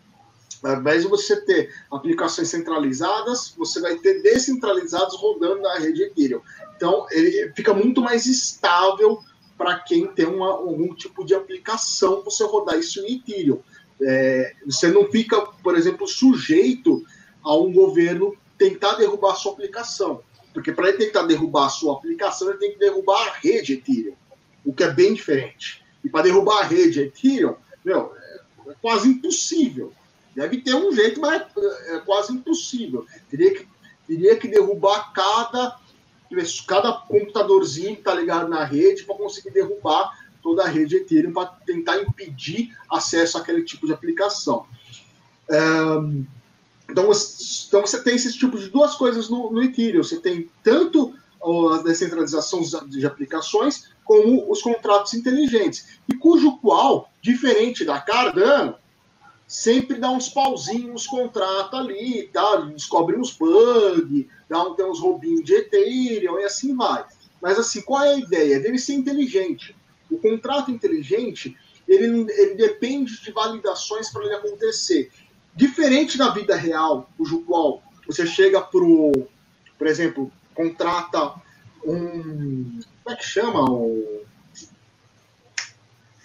Ao 0.64 0.80
invés 0.80 1.04
de 1.04 1.08
você 1.08 1.40
ter 1.42 1.72
aplicações 1.92 2.50
centralizadas, 2.50 3.54
você 3.58 3.80
vai 3.80 3.96
ter 3.98 4.22
descentralizados 4.22 5.16
rodando 5.18 5.62
na 5.62 5.78
rede 5.78 6.04
Ethereum. 6.04 6.42
Então, 6.76 7.06
ele 7.12 7.52
fica 7.56 7.74
muito 7.74 8.02
mais 8.02 8.26
estável 8.26 9.20
para 9.58 9.80
quem 9.80 10.08
tem 10.08 10.26
uma, 10.26 10.50
algum 10.50 10.94
tipo 10.94 11.26
de 11.26 11.34
aplicação 11.34 12.24
você 12.24 12.44
rodar 12.44 12.78
isso 12.78 13.00
em 13.02 13.16
Ethereum. 13.16 13.60
É, 14.02 14.54
você 14.66 14.90
não 14.90 15.06
fica, 15.06 15.42
por 15.64 15.76
exemplo, 15.76 16.08
sujeito 16.08 17.04
a 17.44 17.56
um 17.56 17.72
governo 17.72 18.36
tentar 18.58 18.96
derrubar 18.96 19.34
a 19.34 19.36
sua 19.36 19.54
aplicação. 19.54 20.22
Porque 20.58 20.72
para 20.72 20.90
ele 20.90 20.98
tentar 20.98 21.22
derrubar 21.22 21.68
a 21.68 21.70
sua 21.70 21.94
aplicação, 21.94 22.50
ele 22.50 22.58
tem 22.58 22.72
que 22.72 22.80
derrubar 22.80 23.28
a 23.28 23.34
rede 23.34 23.74
Ethereum, 23.74 24.16
o 24.66 24.74
que 24.74 24.84
é 24.84 24.92
bem 24.92 25.14
diferente. 25.14 25.86
E 26.04 26.10
para 26.10 26.24
derrubar 26.24 26.62
a 26.62 26.64
rede 26.64 27.00
Ethereum, 27.00 27.54
meu, 27.86 28.12
é 28.66 28.74
quase 28.82 29.08
impossível. 29.08 29.94
Deve 30.36 30.60
ter 30.62 30.74
um 30.74 30.92
jeito, 30.92 31.22
mas 31.22 31.44
é 31.90 32.00
quase 32.00 32.34
impossível. 32.34 33.06
Teria 33.30 33.54
que, 33.54 33.68
teria 34.08 34.36
que 34.36 34.48
derrubar 34.48 35.14
cada, 35.14 35.78
cada 36.66 36.92
computadorzinho 36.92 37.94
que 37.94 38.02
está 38.02 38.16
ligado 38.16 38.48
na 38.48 38.64
rede 38.64 39.04
para 39.04 39.16
conseguir 39.16 39.52
derrubar 39.52 40.12
toda 40.42 40.64
a 40.64 40.68
rede 40.68 40.96
Ethereum 40.96 41.34
para 41.34 41.46
tentar 41.68 42.02
impedir 42.02 42.76
acesso 42.90 43.38
àquele 43.38 43.62
tipo 43.62 43.86
de 43.86 43.94
aplicação. 43.94 44.66
Então, 46.90 47.10
então 47.68 47.82
você 47.82 48.02
tem 48.02 48.16
esse 48.16 48.38
tipo 48.38 48.58
de 48.58 48.70
duas 48.70 48.96
coisas 48.96 49.30
no, 49.30 49.52
no 49.52 49.64
Ethereum. 49.64 50.04
Você 50.04 50.20
tem 50.20 50.50
tanto 50.64 51.14
a 51.42 51.82
descentralização 51.84 52.62
de 52.88 53.06
aplicações, 53.06 53.90
como 54.04 54.50
os 54.50 54.62
contratos 54.62 55.14
inteligentes, 55.14 56.00
e 56.08 56.16
cujo 56.16 56.58
qual, 56.58 57.12
diferente 57.22 57.84
da 57.84 58.00
Cardano, 58.00 58.76
sempre 59.46 59.98
dá 59.98 60.10
uns 60.10 60.30
pauzinhos 60.30 60.92
nos 60.92 61.08
contratos 61.08 61.80
ali, 61.80 62.30
tá? 62.34 62.58
descobre 62.58 63.18
uns 63.18 63.32
bugs, 63.32 64.26
dá 64.50 64.64
um, 64.64 64.74
tem 64.76 64.86
uns 64.86 65.00
roubinhos 65.00 65.44
de 65.44 65.56
Ethereum 65.56 66.40
e 66.40 66.44
assim 66.44 66.76
vai. 66.76 67.06
Mas 67.42 67.60
assim, 67.60 67.82
qual 67.82 68.04
é 68.04 68.14
a 68.14 68.18
ideia? 68.18 68.60
Deve 68.60 68.78
ser 68.78 68.94
inteligente. 68.94 69.76
O 70.10 70.18
contrato 70.18 70.72
inteligente, 70.72 71.56
ele, 71.88 72.26
ele 72.32 72.56
depende 72.56 73.22
de 73.22 73.32
validações 73.32 74.10
para 74.10 74.26
ele 74.26 74.36
acontecer. 74.36 75.12
Diferente 75.58 76.20
da 76.20 76.30
vida 76.30 76.56
real, 76.56 77.10
cujo 77.18 77.42
qual 77.42 77.82
você 78.06 78.28
chega 78.28 78.62
pro, 78.62 79.12
por 79.76 79.88
exemplo, 79.88 80.32
contrata 80.54 81.34
um. 81.84 82.80
Como 83.04 83.16
é 83.16 83.16
que 83.16 83.26
chama? 83.26 83.68
O... 83.68 84.24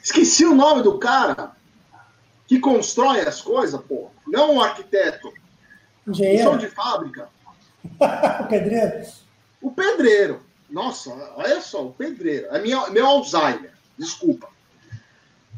Esqueci 0.02 0.44
o 0.44 0.54
nome 0.54 0.82
do 0.82 0.98
cara 0.98 1.52
que 2.46 2.60
constrói 2.60 3.20
as 3.20 3.40
coisas, 3.40 3.80
pô. 3.80 4.10
Não 4.26 4.56
um 4.56 4.60
arquiteto. 4.60 5.32
Engenheiro. 6.06 6.58
de 6.58 6.68
fábrica. 6.68 7.30
o 8.40 8.46
pedreiro. 8.46 9.06
O 9.62 9.70
pedreiro. 9.70 10.42
Nossa, 10.68 11.10
olha 11.36 11.62
só, 11.62 11.86
o 11.86 11.92
pedreiro. 11.94 12.48
É 12.54 12.60
minha, 12.60 12.90
meu 12.90 13.06
Alzheimer. 13.06 13.72
Desculpa. 13.98 14.50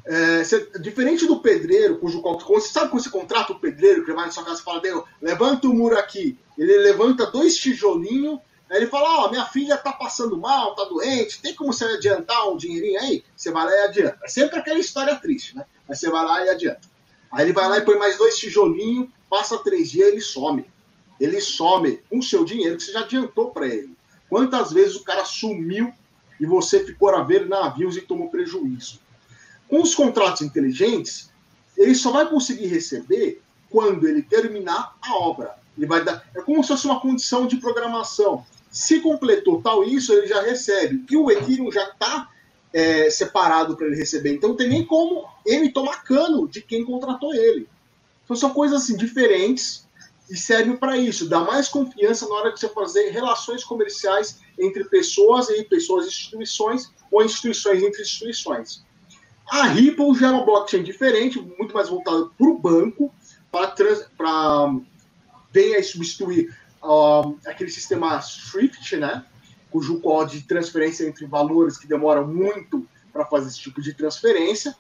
É, 0.07 0.43
diferente 0.81 1.27
do 1.27 1.41
pedreiro, 1.41 1.99
cujo 1.99 2.21
você 2.21 2.69
sabe 2.69 2.91
quando 2.91 3.03
você 3.03 3.11
contrata 3.11 3.53
o 3.53 3.59
pedreiro 3.59 4.05
que 4.05 4.13
vai 4.13 4.27
na 4.27 4.31
sua 4.31 4.45
casa 4.45 4.61
e 4.61 4.65
fala, 4.65 4.83
levanta 5.21 5.67
o 5.67 5.75
muro 5.75 5.99
aqui. 5.99 6.39
Ele 6.59 6.77
levanta 6.79 7.27
dois 7.27 7.57
tijolinhos 7.57 8.39
Aí 8.71 8.79
ele 8.79 8.87
fala: 8.87 9.21
Ó, 9.21 9.27
oh, 9.27 9.31
minha 9.31 9.45
filha 9.45 9.77
tá 9.77 9.93
passando 9.93 10.37
mal, 10.37 10.75
tá 10.75 10.85
doente, 10.85 11.41
tem 11.41 11.55
como 11.55 11.73
você 11.73 11.85
adiantar 11.85 12.49
um 12.49 12.57
dinheirinho 12.57 13.01
aí? 13.01 13.25
Você 13.37 13.51
vai 13.51 13.65
lá 13.65 13.71
e 13.71 13.81
adianta. 13.85 14.19
É 14.25 14.29
sempre 14.29 14.59
aquela 14.59 14.79
história 14.79 15.15
triste, 15.17 15.57
né? 15.57 15.65
Mas 15.89 16.01
você 16.01 16.11
vai 16.11 16.25
lá 16.25 16.45
e 16.45 16.49
adianta. 16.49 16.81
Aí 17.31 17.45
ele 17.45 17.53
vai 17.53 17.69
lá 17.69 17.79
e 17.79 17.83
põe 17.83 17.97
mais 17.99 18.17
dois 18.17 18.37
tijolinhos, 18.37 19.09
passa 19.29 19.59
três 19.59 19.91
dias 19.91 20.09
ele 20.09 20.21
some. 20.21 20.65
Ele 21.21 21.41
some 21.41 22.01
com 22.11 22.19
o 22.19 22.23
seu 22.23 22.45
dinheiro 22.45 22.77
que 22.77 22.83
você 22.83 22.93
já 22.93 23.01
adiantou 23.01 23.51
para 23.51 23.69
ele. 23.69 23.95
Quantas 24.29 24.73
vezes 24.73 24.97
o 24.97 25.05
cara 25.05 25.25
sumiu 25.25 25.93
e 26.41 26.47
você 26.47 26.85
ficou 26.85 27.11
a 27.11 27.23
ver 27.23 27.47
navios 27.47 27.97
e 27.97 28.01
tomou 28.01 28.29
prejuízo? 28.29 28.99
Com 29.69 29.83
os 29.83 29.95
contratos 29.95 30.43
inteligentes, 30.43 31.31
ele 31.77 31.95
só 31.95 32.11
vai 32.11 32.29
conseguir 32.29 32.67
receber 32.67 33.43
quando 33.71 34.07
ele 34.07 34.23
terminar 34.23 34.97
a 35.03 35.17
obra. 35.17 35.57
Ele 35.77 35.87
vai 35.87 36.05
dar, 36.05 36.25
é 36.35 36.41
como 36.41 36.63
se 36.63 36.69
fosse 36.69 36.87
uma 36.87 37.01
condição 37.01 37.47
de 37.47 37.57
programação. 37.57 38.45
Se 38.71 39.01
completou 39.01 39.61
tal 39.61 39.85
isso, 39.85 40.13
ele 40.13 40.27
já 40.27 40.41
recebe. 40.43 41.05
E 41.11 41.17
o 41.17 41.31
Ethereum 41.31 41.71
já 41.71 41.89
está 41.89 42.29
é, 42.73 43.09
separado 43.11 43.77
para 43.77 43.87
ele 43.87 43.97
receber. 43.97 44.35
Então 44.35 44.51
não 44.51 44.57
tem 44.57 44.69
nem 44.69 44.85
como 44.85 45.25
ele 45.45 45.71
tomar 45.71 46.03
cano 46.03 46.49
de 46.49 46.61
quem 46.61 46.85
contratou 46.85 47.35
ele. 47.35 47.69
Então 48.25 48.37
são 48.37 48.51
coisas 48.51 48.83
assim 48.83 48.97
diferentes 48.97 49.87
e 50.31 50.37
servem 50.37 50.77
para 50.77 50.97
isso. 50.97 51.29
Dá 51.29 51.41
mais 51.41 51.69
confiança 51.69 52.29
na 52.29 52.35
hora 52.35 52.53
de 52.53 52.61
você 52.61 52.69
fazer 52.69 53.11
relações 53.11 53.63
comerciais 53.63 54.41
entre 54.59 54.85
pessoas 54.85 55.49
e 55.49 55.63
pessoas 55.65 56.07
e 56.07 56.09
instituições 56.09 56.91
ou 57.11 57.25
instituições 57.25 57.83
entre 57.83 58.03
instituições. 58.03 58.85
A 59.49 59.67
Ripple 59.67 60.15
já 60.19 60.29
é 60.29 60.31
uma 60.31 60.45
blockchain 60.45 60.83
diferente, 60.83 61.41
muito 61.41 61.75
mais 61.75 61.89
voltada 61.89 62.27
para 62.27 62.47
o 62.47 62.59
banco, 62.59 63.13
para 63.51 64.75
venha 65.53 65.83
substituir 65.83 66.57
aquele 67.47 67.71
sistema 67.71 68.21
Swift, 68.21 68.97
né? 68.97 69.25
Cujo 69.71 70.01
código 70.01 70.41
de 70.41 70.47
transferência 70.47 71.07
entre 71.07 71.27
valores 71.27 71.79
que 71.79 71.87
demora 71.87 72.23
muito 72.23 72.87
para 73.13 73.25
fazer 73.25 73.49
esse 73.49 73.61
tipo 73.61 73.81
de 73.81 73.95
transferência. 73.95 74.77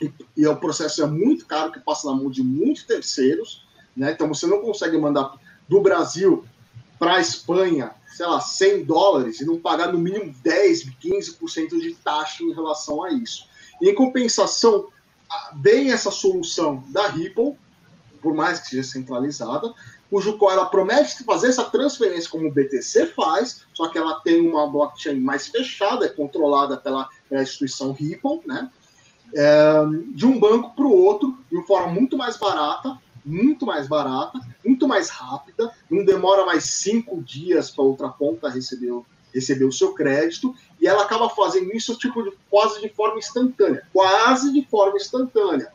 E, 0.00 0.12
e 0.36 0.46
o 0.46 0.56
processo 0.56 1.02
é 1.02 1.06
muito 1.06 1.46
caro, 1.46 1.72
que 1.72 1.80
passa 1.80 2.08
na 2.08 2.16
mão 2.16 2.30
de 2.30 2.42
muitos 2.42 2.84
terceiros. 2.84 3.66
Né? 3.96 4.12
Então 4.12 4.28
você 4.28 4.46
não 4.46 4.60
consegue 4.60 4.96
mandar 4.96 5.34
do 5.68 5.80
Brasil 5.80 6.44
para 6.98 7.16
a 7.16 7.20
Espanha, 7.20 7.92
sei 8.08 8.26
lá, 8.26 8.40
100 8.40 8.84
dólares 8.84 9.40
e 9.40 9.44
não 9.44 9.58
pagar 9.58 9.92
no 9.92 9.98
mínimo 9.98 10.34
10, 10.42 10.86
15% 11.02 11.80
de 11.80 11.94
taxa 11.94 12.42
em 12.42 12.52
relação 12.52 13.04
a 13.04 13.12
isso. 13.12 13.47
Em 13.80 13.94
compensação, 13.94 14.88
vem 15.56 15.92
essa 15.92 16.10
solução 16.10 16.82
da 16.88 17.08
Ripple, 17.08 17.56
por 18.20 18.34
mais 18.34 18.60
que 18.60 18.68
seja 18.68 18.82
centralizada, 18.82 19.72
cujo 20.10 20.38
qual 20.38 20.52
ela 20.52 20.66
promete 20.66 21.22
fazer 21.24 21.48
essa 21.48 21.64
transferência 21.64 22.30
como 22.30 22.48
o 22.48 22.52
BTC 22.52 23.06
faz, 23.08 23.62
só 23.74 23.88
que 23.88 23.98
ela 23.98 24.20
tem 24.20 24.40
uma 24.40 24.66
blockchain 24.66 25.20
mais 25.20 25.46
fechada, 25.46 26.06
é 26.06 26.08
controlada 26.08 26.76
pela, 26.76 27.08
pela 27.28 27.42
instituição 27.42 27.92
Ripple, 27.92 28.40
né? 28.46 28.70
É, 29.34 29.84
de 30.14 30.26
um 30.26 30.40
banco 30.40 30.74
para 30.74 30.86
o 30.86 30.92
outro, 30.92 31.38
de 31.50 31.56
uma 31.56 31.66
forma 31.66 31.92
muito 31.92 32.16
mais 32.16 32.38
barata, 32.38 32.98
muito 33.24 33.66
mais 33.66 33.86
barata, 33.86 34.40
muito 34.64 34.88
mais 34.88 35.10
rápida, 35.10 35.70
não 35.90 36.02
demora 36.02 36.46
mais 36.46 36.64
cinco 36.64 37.22
dias 37.22 37.70
para 37.70 37.84
outra 37.84 38.08
ponta 38.08 38.48
receber, 38.48 39.02
receber 39.34 39.64
o 39.64 39.72
seu 39.72 39.94
crédito, 39.94 40.54
e 40.80 40.86
ela 40.86 41.02
acaba 41.02 41.28
fazendo 41.30 41.74
isso 41.74 41.96
tipo 41.96 42.22
de, 42.22 42.32
quase 42.50 42.80
de 42.80 42.88
forma 42.88 43.18
instantânea, 43.18 43.86
quase 43.92 44.52
de 44.52 44.66
forma 44.68 44.96
instantânea 44.96 45.72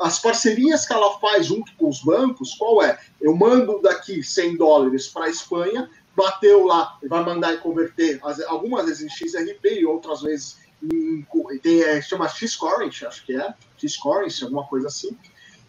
as 0.00 0.18
parcerias 0.18 0.86
que 0.86 0.92
ela 0.92 1.18
faz 1.18 1.46
junto 1.46 1.72
com 1.76 1.88
os 1.88 2.02
bancos, 2.02 2.54
qual 2.54 2.82
é? 2.82 2.98
Eu 3.20 3.34
mando 3.34 3.80
daqui 3.80 4.22
100 4.22 4.56
dólares 4.56 5.08
para 5.08 5.26
a 5.26 5.30
Espanha, 5.30 5.90
bateu 6.14 6.64
lá, 6.64 6.98
vai 7.08 7.24
mandar 7.24 7.54
e 7.54 7.58
converter, 7.58 8.20
algumas 8.46 8.86
vezes 8.86 9.02
em 9.02 9.08
XRP 9.08 9.80
e 9.80 9.86
outras 9.86 10.22
vezes 10.22 10.58
em, 10.82 11.26
tem, 11.62 11.82
é, 11.82 12.00
chama 12.02 12.28
X-Currency, 12.28 13.06
acho 13.06 13.24
que 13.24 13.34
é, 13.34 13.54
X-Currency, 13.78 14.44
alguma 14.44 14.66
coisa 14.66 14.88
assim. 14.88 15.16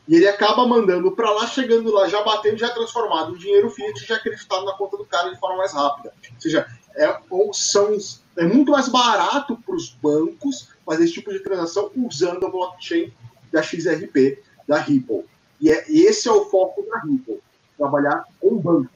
E 0.08 0.16
ele 0.16 0.28
acaba 0.28 0.66
mandando 0.66 1.12
para 1.12 1.30
lá, 1.32 1.46
chegando 1.48 1.92
lá, 1.92 2.08
já 2.08 2.24
batendo, 2.24 2.58
já 2.58 2.70
transformado 2.70 3.36
em 3.36 3.38
dinheiro 3.38 3.70
fiat, 3.70 4.06
já 4.06 4.16
acreditado 4.16 4.66
na 4.66 4.74
conta 4.74 4.96
do 4.96 5.06
cara 5.06 5.30
de 5.30 5.40
forma 5.40 5.58
mais 5.58 5.74
rápida. 5.74 6.14
Ou 6.34 6.42
seja, 6.42 6.66
é, 6.98 7.18
ou 7.30 7.54
são, 7.54 7.96
é 8.38 8.44
muito 8.44 8.72
mais 8.72 8.90
barato 8.90 9.56
para 9.66 9.76
os 9.76 9.90
bancos 9.90 10.70
fazer 10.86 11.04
esse 11.04 11.14
tipo 11.14 11.32
de 11.32 11.40
transação 11.40 11.92
usando 11.96 12.46
a 12.46 12.50
blockchain 12.50 13.14
da 13.52 13.62
XRP, 13.62 14.40
da 14.68 14.80
Ripple. 14.80 15.24
E 15.62 15.70
é, 15.70 15.86
esse 15.90 16.28
é 16.28 16.32
o 16.32 16.46
foco 16.46 16.84
da 16.90 17.00
Ripple, 17.02 17.40
trabalhar 17.78 18.26
com 18.40 18.58
banco. 18.58 18.90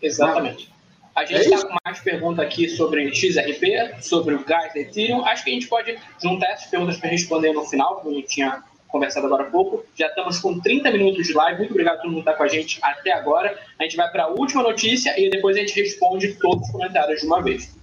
Exatamente. 0.00 0.72
A 1.14 1.24
gente 1.24 1.42
está 1.42 1.56
é 1.56 1.62
com 1.62 1.76
mais 1.84 2.00
perguntas 2.00 2.44
aqui 2.44 2.68
sobre 2.68 3.12
XRP, 3.14 4.02
sobre 4.02 4.34
o 4.34 4.44
gás 4.44 4.74
da 4.74 4.80
Ethereum. 4.80 5.24
Acho 5.24 5.44
que 5.44 5.50
a 5.50 5.54
gente 5.54 5.68
pode 5.68 5.96
juntar 6.20 6.48
essas 6.48 6.66
perguntas 6.66 6.96
para 6.96 7.10
responder 7.10 7.52
no 7.52 7.64
final, 7.64 8.00
como 8.00 8.18
eu 8.18 8.22
tinha 8.22 8.64
conversado 8.94 9.26
agora 9.26 9.42
há 9.42 9.50
pouco. 9.50 9.84
Já 9.96 10.06
estamos 10.06 10.38
com 10.38 10.60
30 10.60 10.88
minutos 10.92 11.26
de 11.26 11.32
live. 11.32 11.58
Muito 11.58 11.72
obrigado 11.72 11.96
a 11.96 12.02
todo 12.02 12.12
mundo 12.12 12.22
que 12.22 12.30
está 12.30 12.34
com 12.38 12.44
a 12.44 12.48
gente 12.48 12.78
até 12.80 13.12
agora. 13.12 13.58
A 13.76 13.82
gente 13.82 13.96
vai 13.96 14.08
para 14.08 14.22
a 14.22 14.28
última 14.28 14.62
notícia 14.62 15.20
e 15.20 15.28
depois 15.28 15.56
a 15.56 15.60
gente 15.60 15.74
responde 15.74 16.34
todos 16.34 16.64
os 16.64 16.70
comentários 16.70 17.20
de 17.20 17.26
uma 17.26 17.42
vez. 17.42 17.76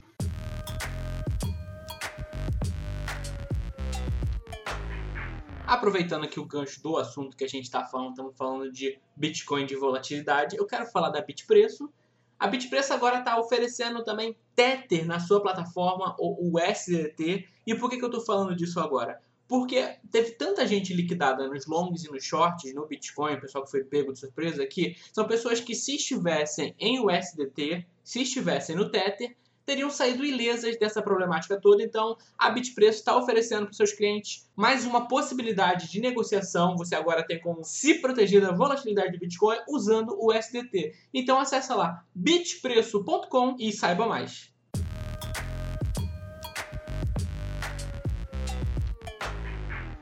Aproveitando 5.67 6.23
aqui 6.23 6.39
o 6.39 6.45
gancho 6.45 6.81
do 6.81 6.95
assunto 6.95 7.35
que 7.35 7.43
a 7.43 7.49
gente 7.49 7.65
está 7.65 7.83
falando, 7.83 8.11
estamos 8.11 8.37
falando 8.37 8.71
de 8.71 8.97
Bitcoin 9.13 9.65
de 9.65 9.75
volatilidade, 9.75 10.55
eu 10.55 10.65
quero 10.65 10.85
falar 10.85 11.09
da 11.09 11.19
Bitpreço. 11.19 11.91
A 12.39 12.47
Bitpreço 12.47 12.93
agora 12.93 13.19
está 13.19 13.37
oferecendo 13.37 14.01
também 14.01 14.37
Tether 14.55 15.05
na 15.05 15.19
sua 15.19 15.41
plataforma, 15.41 16.15
o 16.17 16.57
USDT. 16.57 17.49
E 17.67 17.75
por 17.75 17.89
que, 17.89 17.97
que 17.97 18.03
eu 18.03 18.09
estou 18.09 18.23
falando 18.23 18.55
disso 18.55 18.79
agora? 18.79 19.19
Porque 19.51 19.97
teve 20.09 20.31
tanta 20.31 20.65
gente 20.65 20.93
liquidada 20.93 21.45
nos 21.49 21.67
longs 21.67 22.05
e 22.05 22.09
nos 22.09 22.23
shorts 22.23 22.73
no 22.73 22.87
Bitcoin, 22.87 23.33
o 23.33 23.41
pessoal 23.41 23.65
que 23.65 23.71
foi 23.71 23.83
pego 23.83 24.13
de 24.13 24.19
surpresa 24.19 24.63
aqui, 24.63 24.95
são 25.11 25.27
pessoas 25.27 25.59
que 25.59 25.75
se 25.75 25.97
estivessem 25.97 26.73
em 26.79 27.05
USDT, 27.05 27.85
se 28.01 28.21
estivessem 28.21 28.77
no 28.77 28.89
Tether, 28.89 29.35
teriam 29.65 29.89
saído 29.89 30.23
ilesas 30.23 30.79
dessa 30.79 31.01
problemática 31.01 31.59
toda. 31.59 31.83
Então, 31.83 32.15
a 32.37 32.49
Bitpreço 32.49 32.99
está 32.99 33.13
oferecendo 33.17 33.65
para 33.65 33.73
seus 33.73 33.91
clientes 33.91 34.49
mais 34.55 34.85
uma 34.85 35.09
possibilidade 35.09 35.91
de 35.91 35.99
negociação. 35.99 36.77
Você 36.77 36.95
agora 36.95 37.21
tem 37.21 37.41
como 37.41 37.61
se 37.65 37.95
proteger 37.95 38.39
da 38.39 38.53
volatilidade 38.53 39.11
do 39.11 39.19
Bitcoin 39.19 39.57
usando 39.67 40.15
o 40.17 40.31
SDT. 40.31 40.93
Então, 41.13 41.37
acessa 41.37 41.75
lá 41.75 42.05
bitpreço.com 42.15 43.57
e 43.59 43.73
saiba 43.73 44.07
mais. 44.07 44.49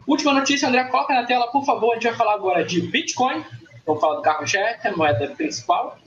Última 0.10 0.34
notícia, 0.34 0.68
André, 0.68 0.86
coloca 0.86 1.14
na 1.14 1.26
tela, 1.26 1.48
por 1.52 1.64
favor. 1.64 1.92
A 1.92 1.94
gente 1.96 2.08
vai 2.08 2.16
falar 2.16 2.34
agora 2.34 2.64
de 2.64 2.82
Bitcoin. 2.82 3.46
Vamos 3.86 4.02
falar 4.02 4.16
do 4.16 4.22
carro-chefe, 4.22 4.88
a 4.88 4.96
moeda 4.96 5.28
principal 5.30 5.98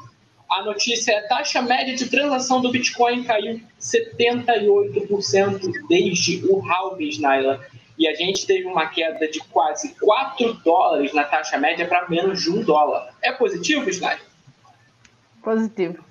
a 0.53 0.63
notícia 0.63 1.13
é 1.13 1.19
a 1.19 1.29
taxa 1.29 1.63
média 1.63 1.95
de 1.95 2.11
transação 2.11 2.61
do 2.61 2.71
Bitcoin 2.71 3.25
caiu 3.25 3.61
78% 3.81 5.87
desde 5.89 6.45
o 6.47 6.61
halving, 6.61 7.21
Naila. 7.21 7.65
E 7.99 8.07
a 8.07 8.15
gente 8.15 8.47
teve 8.47 8.67
uma 8.67 8.87
queda 8.87 9.27
de 9.29 9.41
quase 9.41 9.95
4 9.95 10.53
dólares 10.65 11.15
na 11.15 11.25
taxa 11.25 11.57
média 11.57 11.87
para 11.87 12.07
menos 12.09 12.43
de 12.43 12.51
1 12.51 12.65
dólar. 12.65 13.15
É 13.23 13.33
positivo, 13.33 13.89
Snyder? 13.89 14.21
Positivo. 15.43 16.05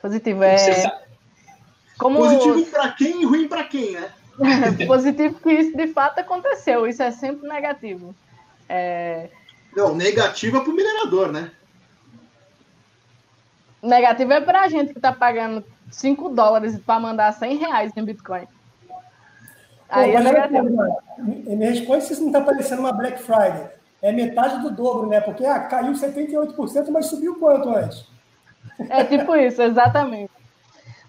Positivo 0.00 0.44
é. 0.44 1.00
Como... 1.98 2.18
Positivo 2.18 2.66
para 2.66 2.92
quem 2.92 3.22
e 3.22 3.24
ruim 3.24 3.48
para 3.48 3.64
quem, 3.64 3.92
né? 3.92 4.12
Positivo 4.86 5.40
que 5.40 5.52
isso 5.52 5.76
de 5.76 5.88
fato 5.88 6.20
aconteceu. 6.20 6.86
Isso 6.86 7.02
é 7.02 7.10
sempre 7.10 7.48
negativo. 7.48 8.14
É... 8.68 9.28
Não, 9.76 9.94
negativo 9.94 10.56
é 10.56 10.60
para 10.60 10.70
o 10.70 10.74
minerador, 10.74 11.32
né? 11.32 11.50
Negativo 13.82 14.32
é 14.32 14.40
para 14.40 14.62
a 14.62 14.68
gente 14.68 14.92
que 14.92 14.98
está 14.98 15.12
pagando 15.12 15.64
5 15.90 16.28
dólares 16.30 16.78
para 16.78 17.00
mandar 17.00 17.32
100 17.32 17.56
reais 17.56 17.92
em 17.96 18.04
Bitcoin. 18.04 18.46
Aí 19.88 20.12
Pô, 20.12 20.18
é 20.18 20.22
negativo. 20.22 20.96
Me 21.18 21.66
responde 21.66 22.04
se 22.04 22.12
isso 22.12 22.22
não 22.22 22.28
está 22.28 22.40
parecendo 22.40 22.80
uma 22.80 22.92
Black 22.92 23.20
Friday. 23.22 23.68
É 24.02 24.12
metade 24.12 24.62
do 24.62 24.70
dobro, 24.70 25.08
né? 25.08 25.20
Porque 25.20 25.44
ah, 25.44 25.60
caiu 25.60 25.92
78%, 25.92 26.90
mas 26.90 27.06
subiu 27.06 27.38
quanto 27.38 27.68
antes? 27.68 28.06
É 28.88 29.04
tipo 29.04 29.34
isso, 29.36 29.60
exatamente. 29.60 30.30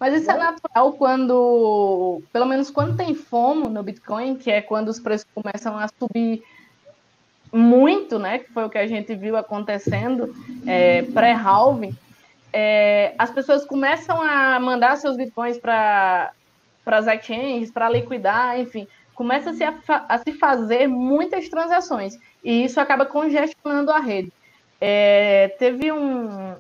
Mas 0.02 0.20
isso 0.20 0.32
é 0.32 0.36
natural 0.36 0.94
quando, 0.94 2.24
pelo 2.34 2.48
menos 2.48 2.72
quando 2.72 2.98
tem 2.98 3.14
FOMO 3.14 3.70
no 3.70 3.84
Bitcoin, 3.84 4.36
que 4.36 4.50
é 4.50 4.60
quando 4.60 4.88
os 4.88 5.00
preços 5.00 5.28
começam 5.32 5.78
a 5.78 5.88
subir 5.88 6.42
muito, 7.54 8.18
né? 8.18 8.40
Que 8.40 8.52
foi 8.52 8.66
o 8.66 8.70
que 8.72 8.80
a 8.80 8.88
gente 8.88 9.14
viu 9.14 9.38
acontecendo 9.38 10.36
é, 10.66 11.04
pré-halving. 11.04 11.96
É, 12.52 13.14
as 13.16 13.30
pessoas 13.30 13.64
começam 13.64 14.20
a 14.20 14.60
mandar 14.60 14.98
seus 14.98 15.16
bitcoins 15.16 15.60
para 15.60 16.32
as 16.84 17.06
exchanges, 17.06 17.70
para 17.70 17.88
liquidar, 17.88 18.60
enfim, 18.60 18.88
começa-se 19.14 19.64
a, 19.64 19.76
a, 19.88 20.18
se 20.18 20.32
fazer 20.32 20.88
muitas 20.88 21.48
transações 21.48 22.18
e 22.44 22.66
isso 22.66 22.82
acaba 22.82 23.06
congestionando 23.06 23.92
a 23.92 24.00
rede. 24.00 24.34
É, 24.82 25.50
teve 25.60 25.92
um, 25.92 26.56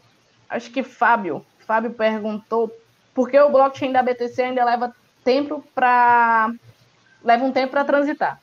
acho 0.47 0.69
que 0.69 0.83
Fábio, 0.83 1.43
Fábio 1.65 1.89
perguntou 1.89 2.71
por 3.13 3.29
que 3.29 3.39
o 3.39 3.49
blockchain 3.49 3.91
da 3.91 4.03
BTC 4.03 4.41
ainda 4.41 4.63
leva 4.63 4.95
tempo 5.23 5.63
para 5.75 6.51
leva 7.23 7.45
um 7.45 7.51
tempo 7.51 7.71
para 7.71 7.85
transitar. 7.85 8.39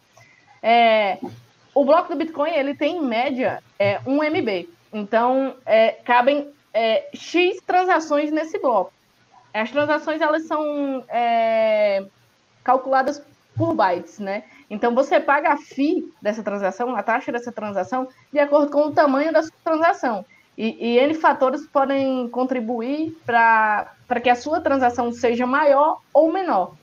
É, 0.63 1.19
o 1.75 1.85
bloco 1.85 2.09
do 2.09 2.17
Bitcoin 2.17 2.51
ele 2.51 2.75
tem 2.75 2.97
em 2.97 3.05
média 3.05 3.63
é, 3.79 4.01
1 4.07 4.25
MB. 4.25 4.69
Então, 4.93 5.55
é, 5.67 5.93
cabem 6.05 6.51
é, 6.73 7.09
X 7.15 7.61
transações 7.67 8.31
nesse 8.31 8.59
bloco. 8.59 8.93
As 9.53 9.71
transações 9.71 10.21
elas 10.21 10.45
são 10.45 11.05
é, 11.09 12.05
calculadas 12.63 13.23
por 13.57 13.75
bytes, 13.75 14.19
né? 14.19 14.45
Então, 14.71 14.95
você 14.95 15.19
paga 15.19 15.53
a 15.53 15.57
FII 15.57 16.13
dessa 16.21 16.43
transação, 16.43 16.95
a 16.95 17.03
taxa 17.03 17.33
dessa 17.33 17.51
transação, 17.51 18.09
de 18.33 18.39
acordo 18.39 18.71
com 18.71 18.83
o 18.83 18.93
tamanho 18.93 19.33
da 19.33 19.43
sua 19.43 19.53
transação. 19.65 20.25
E, 20.57 20.95
e 20.95 20.99
N 20.99 21.15
fatores 21.15 21.67
podem 21.67 22.29
contribuir 22.29 23.17
para 23.25 23.93
que 24.21 24.31
a 24.31 24.35
sua 24.35 24.61
transação 24.61 25.13
seja 25.13 25.47
maior 25.47 26.01
ou 26.13 26.33
menor 26.33 26.75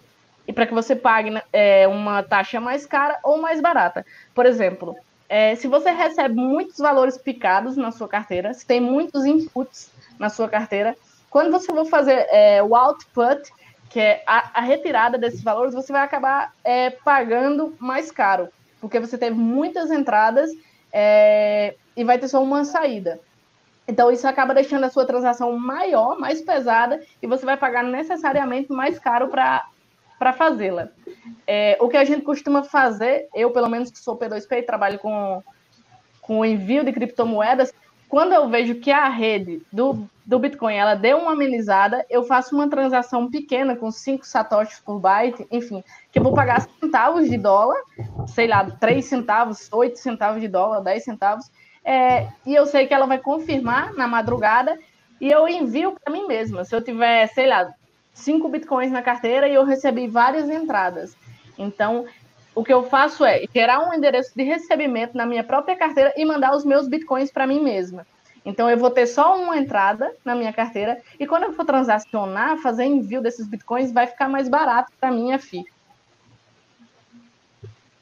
e 0.47 0.53
para 0.53 0.67
que 0.67 0.73
você 0.73 0.95
pague 0.95 1.31
é, 1.51 1.87
uma 1.87 2.21
taxa 2.23 2.59
mais 2.59 2.85
cara 2.85 3.19
ou 3.23 3.37
mais 3.37 3.59
barata. 3.59 4.05
Por 4.33 4.45
exemplo, 4.45 4.95
é, 5.27 5.55
se 5.55 5.67
você 5.67 5.89
recebe 5.91 6.35
muitos 6.35 6.77
valores 6.77 7.17
picados 7.17 7.75
na 7.75 7.91
sua 7.91 8.07
carteira, 8.07 8.53
se 8.53 8.65
tem 8.65 8.79
muitos 8.79 9.25
inputs 9.25 9.91
na 10.19 10.29
sua 10.29 10.47
carteira, 10.47 10.95
quando 11.29 11.51
você 11.51 11.67
for 11.67 11.85
fazer 11.85 12.27
é, 12.29 12.61
o 12.61 12.75
output, 12.75 13.51
que 13.89 13.99
é 13.99 14.23
a, 14.25 14.59
a, 14.59 14.61
retirada 14.61 15.17
desses 15.17 15.41
valores, 15.41 15.73
você 15.73 15.91
vai 15.91 16.03
acabar 16.03 16.53
é, 16.63 16.89
pagando 16.89 17.75
mais 17.79 18.11
caro, 18.11 18.49
porque 18.79 18.99
você 18.99 19.17
teve 19.17 19.35
muitas 19.35 19.91
entradas 19.91 20.51
é, 20.93 21.75
e 21.95 22.03
vai 22.03 22.17
ter 22.17 22.27
só 22.27 22.41
uma 22.41 22.63
saída. 22.63 23.19
Então, 23.87 24.11
isso 24.11 24.27
acaba 24.27 24.53
deixando 24.53 24.85
a 24.85 24.89
sua 24.89 25.05
transação 25.05 25.55
maior, 25.57 26.17
mais 26.17 26.41
pesada, 26.41 27.01
e 27.21 27.27
você 27.27 27.45
vai 27.45 27.55
pagar 27.55 27.83
necessariamente 27.83 28.71
mais 28.71 28.97
caro 28.97 29.27
para 29.27 30.33
fazê-la. 30.33 30.89
É, 31.45 31.77
o 31.79 31.87
que 31.87 31.97
a 31.97 32.03
gente 32.03 32.23
costuma 32.23 32.63
fazer, 32.63 33.27
eu 33.33 33.51
pelo 33.51 33.69
menos 33.69 33.91
que 33.91 33.99
sou 33.99 34.17
P2P 34.17 34.57
e 34.57 34.63
trabalho 34.63 34.97
com, 34.97 35.43
com 36.21 36.39
o 36.39 36.45
envio 36.45 36.83
de 36.83 36.91
criptomoedas, 36.91 37.71
quando 38.07 38.33
eu 38.33 38.47
vejo 38.47 38.75
que 38.75 38.91
a 38.91 39.09
rede 39.09 39.61
do, 39.71 40.07
do 40.25 40.39
Bitcoin 40.39 40.73
ela 40.73 40.95
deu 40.95 41.17
uma 41.17 41.33
amenizada, 41.33 42.05
eu 42.09 42.23
faço 42.23 42.55
uma 42.55 42.69
transação 42.69 43.29
pequena 43.29 43.75
com 43.75 43.91
5 43.91 44.25
satoshis 44.25 44.79
por 44.79 44.99
byte, 44.99 45.45
enfim, 45.51 45.83
que 46.11 46.19
eu 46.19 46.23
vou 46.23 46.33
pagar 46.33 46.61
centavos 46.79 47.29
de 47.29 47.37
dólar, 47.37 47.77
sei 48.27 48.47
lá, 48.47 48.69
3 48.69 49.03
centavos, 49.03 49.67
8 49.71 49.97
centavos 49.97 50.39
de 50.39 50.47
dólar, 50.47 50.81
10 50.81 51.03
centavos, 51.03 51.51
é, 51.85 52.27
e 52.43 52.55
eu 52.55 52.65
sei 52.65 52.87
que 52.87 52.93
ela 52.93 53.05
vai 53.05 53.19
confirmar 53.19 53.93
na 53.93 54.07
madrugada 54.07 54.77
e 55.21 55.31
eu 55.31 55.47
envio 55.47 55.91
para 55.91 56.11
mim 56.11 56.25
mesma. 56.25 56.65
Se 56.65 56.75
eu 56.75 56.81
tiver, 56.81 57.27
sei 57.27 57.47
lá, 57.47 57.71
cinco 58.11 58.49
bitcoins 58.49 58.91
na 58.91 59.03
carteira 59.03 59.47
e 59.47 59.53
eu 59.53 59.63
recebi 59.63 60.07
várias 60.07 60.49
entradas. 60.49 61.15
Então, 61.57 62.05
o 62.55 62.63
que 62.63 62.73
eu 62.73 62.83
faço 62.83 63.23
é 63.23 63.43
gerar 63.53 63.87
um 63.87 63.93
endereço 63.93 64.31
de 64.35 64.43
recebimento 64.43 65.15
na 65.15 65.27
minha 65.27 65.43
própria 65.43 65.75
carteira 65.75 66.11
e 66.17 66.25
mandar 66.25 66.55
os 66.55 66.65
meus 66.65 66.87
bitcoins 66.87 67.31
para 67.31 67.45
mim 67.45 67.61
mesma. 67.61 68.07
Então, 68.43 68.69
eu 68.69 68.77
vou 68.77 68.89
ter 68.89 69.05
só 69.05 69.37
uma 69.37 69.57
entrada 69.57 70.11
na 70.23 70.35
minha 70.35 70.53
carteira 70.53 70.99
e 71.19 71.27
quando 71.27 71.43
eu 71.43 71.53
for 71.53 71.65
transacionar, 71.65 72.57
fazer 72.57 72.85
envio 72.85 73.21
desses 73.21 73.47
bitcoins, 73.47 73.91
vai 73.91 74.07
ficar 74.07 74.27
mais 74.27 74.49
barato 74.49 74.91
para 74.99 75.11
minha 75.11 75.37
FII. 75.37 75.65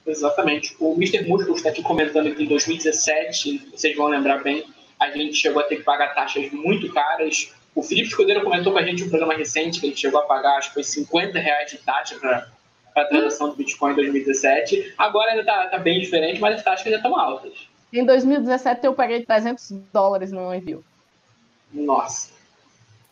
Exatamente. 0.05 0.75
O 0.79 0.93
Mr. 0.95 1.27
Muscle 1.27 1.55
está 1.55 1.69
aqui 1.69 1.81
comentando 1.81 2.33
que 2.35 2.43
em 2.43 2.47
2017, 2.47 3.69
vocês 3.71 3.95
vão 3.95 4.07
lembrar 4.07 4.43
bem, 4.43 4.65
a 4.99 5.09
gente 5.09 5.35
chegou 5.35 5.61
a 5.61 5.65
ter 5.65 5.77
que 5.77 5.83
pagar 5.83 6.13
taxas 6.13 6.51
muito 6.51 6.91
caras 6.93 7.53
o 7.75 7.81
Felipe 7.81 8.09
Escudeiro 8.09 8.43
comentou 8.43 8.71
com 8.71 8.79
a 8.79 8.83
gente 8.83 9.03
um 9.03 9.09
programa 9.09 9.33
recente 9.33 9.79
que 9.79 9.87
ele 9.87 9.95
chegou 9.95 10.19
a 10.19 10.23
pagar, 10.23 10.57
acho 10.57 10.69
que 10.69 10.75
foi 10.75 10.83
50 10.83 11.39
reais 11.39 11.71
de 11.71 11.77
taxa 11.79 12.15
para 12.19 12.47
a 12.95 13.05
transação 13.05 13.49
do 13.49 13.55
Bitcoin 13.55 13.93
em 13.93 13.95
2017. 13.95 14.93
Agora 14.97 15.31
ainda 15.31 15.41
está 15.41 15.67
tá 15.67 15.79
bem 15.79 15.99
diferente, 15.99 16.39
mas 16.39 16.57
as 16.57 16.63
taxas 16.63 16.89
já 16.89 16.97
estão 16.97 17.17
altas. 17.17 17.67
Em 17.91 18.05
2017 18.05 18.85
eu 18.85 18.93
paguei 18.93 19.25
300 19.25 19.71
dólares 19.91 20.31
no 20.31 20.53
envio. 20.53 20.83
Nossa. 21.71 22.31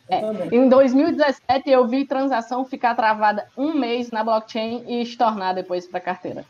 É. 0.07 0.21
Em 0.51 0.69
2017 0.69 1.69
eu 1.69 1.87
vi 1.87 2.05
transação 2.05 2.63
ficar 2.65 2.93
travada 2.93 3.47
um 3.57 3.73
mês 3.73 4.11
na 4.11 4.23
blockchain 4.23 4.83
e 4.87 5.01
estornar 5.01 5.55
depois 5.55 5.87
para 5.87 5.97
a 5.97 6.01
carteira. 6.01 6.45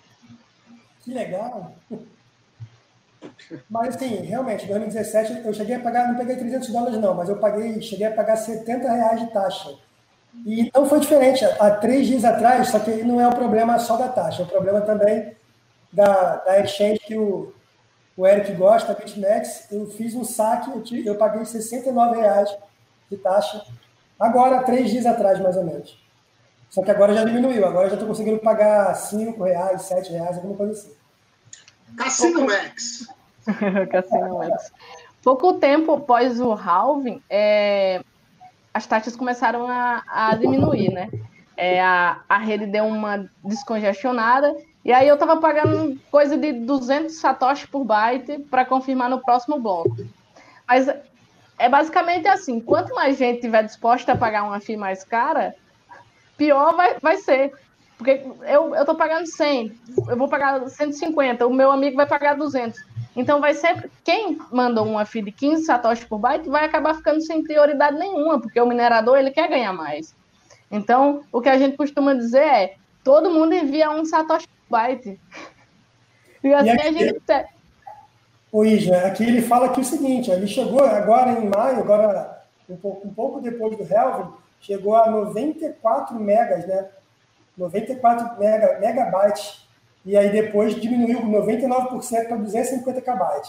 Que 1.03 1.13
legal. 1.13 1.73
Mas, 3.69 3.95
assim, 3.95 4.15
realmente, 4.17 4.65
em 4.65 4.67
2017 4.67 5.45
eu 5.45 5.53
cheguei 5.53 5.75
a 5.75 5.79
pagar, 5.79 6.07
não 6.07 6.15
peguei 6.15 6.35
300 6.35 6.69
dólares 6.69 6.97
não, 6.99 7.13
mas 7.13 7.29
eu 7.29 7.37
paguei, 7.37 7.81
cheguei 7.81 8.07
a 8.07 8.11
pagar 8.11 8.35
70 8.35 8.91
reais 8.91 9.19
de 9.19 9.31
taxa. 9.31 9.75
E 10.45 10.71
não 10.73 10.85
foi 10.85 10.99
diferente. 10.99 11.43
Há 11.43 11.71
três 11.71 12.07
dias 12.07 12.23
atrás, 12.23 12.69
só 12.69 12.79
que 12.79 13.03
não 13.03 13.19
é 13.19 13.27
o 13.27 13.35
problema 13.35 13.77
só 13.79 13.97
da 13.97 14.07
taxa, 14.07 14.43
é 14.43 14.45
o 14.45 14.47
problema 14.47 14.81
também 14.81 15.35
da, 15.91 16.37
da 16.37 16.59
exchange 16.59 16.99
que 16.99 17.17
o, 17.17 17.53
o 18.15 18.25
Eric 18.25 18.53
gosta, 18.53 18.93
a 18.93 18.95
BitMEX. 18.95 19.67
Eu 19.71 19.87
fiz 19.87 20.15
um 20.15 20.23
saque, 20.23 20.69
eu, 20.69 21.03
eu 21.05 21.15
paguei 21.15 21.43
69 21.45 22.19
reais 22.19 22.55
de 23.09 23.17
taxa, 23.17 23.65
agora, 24.19 24.63
três 24.63 24.89
dias 24.89 25.05
atrás, 25.05 25.39
mais 25.39 25.57
ou 25.57 25.65
menos. 25.65 25.99
Só 26.71 26.81
que 26.81 26.89
agora 26.89 27.13
já 27.13 27.25
diminuiu, 27.25 27.67
agora 27.67 27.89
já 27.89 27.95
estou 27.95 28.07
conseguindo 28.07 28.39
pagar 28.39 28.95
5 28.95 29.43
reais, 29.43 29.81
7 29.81 30.13
reais, 30.13 30.37
alguma 30.37 30.55
coisa 30.55 30.71
assim. 30.71 30.93
Cassino 31.97 32.45
Max. 32.45 33.07
Cassino 33.91 34.37
Max. 34.37 34.71
Pouco 35.21 35.55
tempo 35.55 35.91
após 35.91 36.39
o 36.39 36.53
halving, 36.53 37.21
é, 37.29 38.01
as 38.73 38.87
taxas 38.87 39.17
começaram 39.17 39.67
a, 39.67 40.01
a 40.07 40.35
diminuir, 40.35 40.93
né? 40.93 41.09
É, 41.57 41.81
a, 41.81 42.21
a 42.29 42.37
rede 42.37 42.65
deu 42.65 42.85
uma 42.85 43.29
descongestionada 43.43 44.55
e 44.83 44.93
aí 44.93 45.09
eu 45.09 45.15
estava 45.15 45.37
pagando 45.41 45.99
coisa 46.09 46.37
de 46.37 46.53
200 46.53 47.13
satoshi 47.13 47.67
por 47.67 47.83
byte 47.83 48.39
para 48.49 48.63
confirmar 48.63 49.09
no 49.09 49.19
próximo 49.19 49.59
bloco. 49.59 49.97
Mas 50.65 50.87
é 51.59 51.67
basicamente 51.67 52.29
assim, 52.29 52.61
quanto 52.61 52.95
mais 52.95 53.17
gente 53.17 53.41
tiver 53.41 53.63
disposta 53.63 54.13
a 54.13 54.17
pagar 54.17 54.43
uma 54.43 54.61
FII 54.61 54.77
mais 54.77 55.03
cara, 55.03 55.53
pior 56.41 56.75
vai, 56.75 56.97
vai 56.99 57.17
ser. 57.17 57.53
Porque 57.97 58.23
eu, 58.47 58.73
eu 58.73 58.83
tô 58.83 58.95
pagando 58.95 59.27
100, 59.27 59.77
eu 60.09 60.17
vou 60.17 60.27
pagar 60.27 60.67
150, 60.67 61.45
o 61.45 61.53
meu 61.53 61.71
amigo 61.71 61.95
vai 61.95 62.07
pagar 62.07 62.35
200. 62.35 62.79
Então 63.15 63.39
vai 63.39 63.53
sempre, 63.53 63.91
quem 64.03 64.39
mandou 64.51 64.87
uma 64.87 65.05
FII 65.05 65.21
de 65.21 65.31
15 65.31 65.65
satoshis 65.65 66.05
por 66.05 66.17
byte 66.17 66.49
vai 66.49 66.65
acabar 66.65 66.95
ficando 66.95 67.21
sem 67.21 67.43
prioridade 67.43 67.99
nenhuma, 67.99 68.41
porque 68.41 68.59
o 68.59 68.65
minerador 68.65 69.19
ele 69.19 69.29
quer 69.29 69.47
ganhar 69.47 69.71
mais. 69.71 70.15
Então, 70.71 71.21
o 71.31 71.41
que 71.41 71.49
a 71.49 71.59
gente 71.59 71.77
costuma 71.77 72.15
dizer 72.15 72.43
é, 72.43 72.75
todo 73.03 73.29
mundo 73.29 73.53
envia 73.53 73.91
um 73.91 74.03
satoshi 74.03 74.47
por 74.47 74.79
byte. 74.79 75.19
E 76.43 76.53
assim 76.53 76.69
e 76.69 76.71
aqui, 76.71 76.87
a 76.87 76.91
gente... 76.91 77.49
O 78.51 78.65
Isla, 78.65 78.97
aqui 79.05 79.23
ele 79.25 79.43
fala 79.43 79.67
aqui 79.67 79.81
o 79.81 79.85
seguinte, 79.85 80.31
ele 80.31 80.47
chegou 80.47 80.83
agora 80.83 81.33
em 81.33 81.47
maio, 81.47 81.79
agora 81.79 82.43
um 82.67 82.75
pouco, 82.77 83.07
um 83.07 83.13
pouco 83.13 83.41
depois 83.41 83.77
do 83.77 83.83
Helvin, 83.83 84.31
chegou 84.61 84.95
a 84.95 85.09
94 85.09 86.17
megas, 86.19 86.65
né? 86.65 86.87
94 87.57 88.39
mega, 88.39 88.79
megabytes, 88.79 89.67
e 90.05 90.15
aí 90.15 90.31
depois 90.31 90.75
diminuiu 90.75 91.21
99% 91.21 92.27
para 92.27 92.37
250 92.37 93.01
KB. 93.01 93.41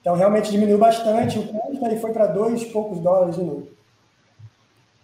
Então 0.00 0.16
realmente 0.16 0.50
diminuiu 0.50 0.78
bastante 0.78 1.38
o 1.38 1.46
custo, 1.46 1.84
aí 1.84 1.98
foi 1.98 2.12
para 2.12 2.26
dois 2.26 2.64
poucos 2.64 3.00
dólares 3.00 3.36
de 3.36 3.42
novo. 3.42 3.68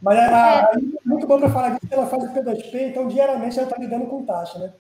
Mas 0.01 0.18
a, 0.18 0.70
é 0.72 0.78
muito 1.05 1.26
bom 1.26 1.38
para 1.38 1.51
falar 1.51 1.70
disso, 1.70 1.92
ela 1.92 2.07
faz 2.07 2.24
o 2.24 2.32
P2P, 2.32 2.90
então 2.90 3.09
diariamente 3.09 3.59
ela 3.59 3.68
está 3.68 3.78
lidando 3.80 4.07
com 4.07 4.24
taxa, 4.24 4.59
né? 4.59 4.72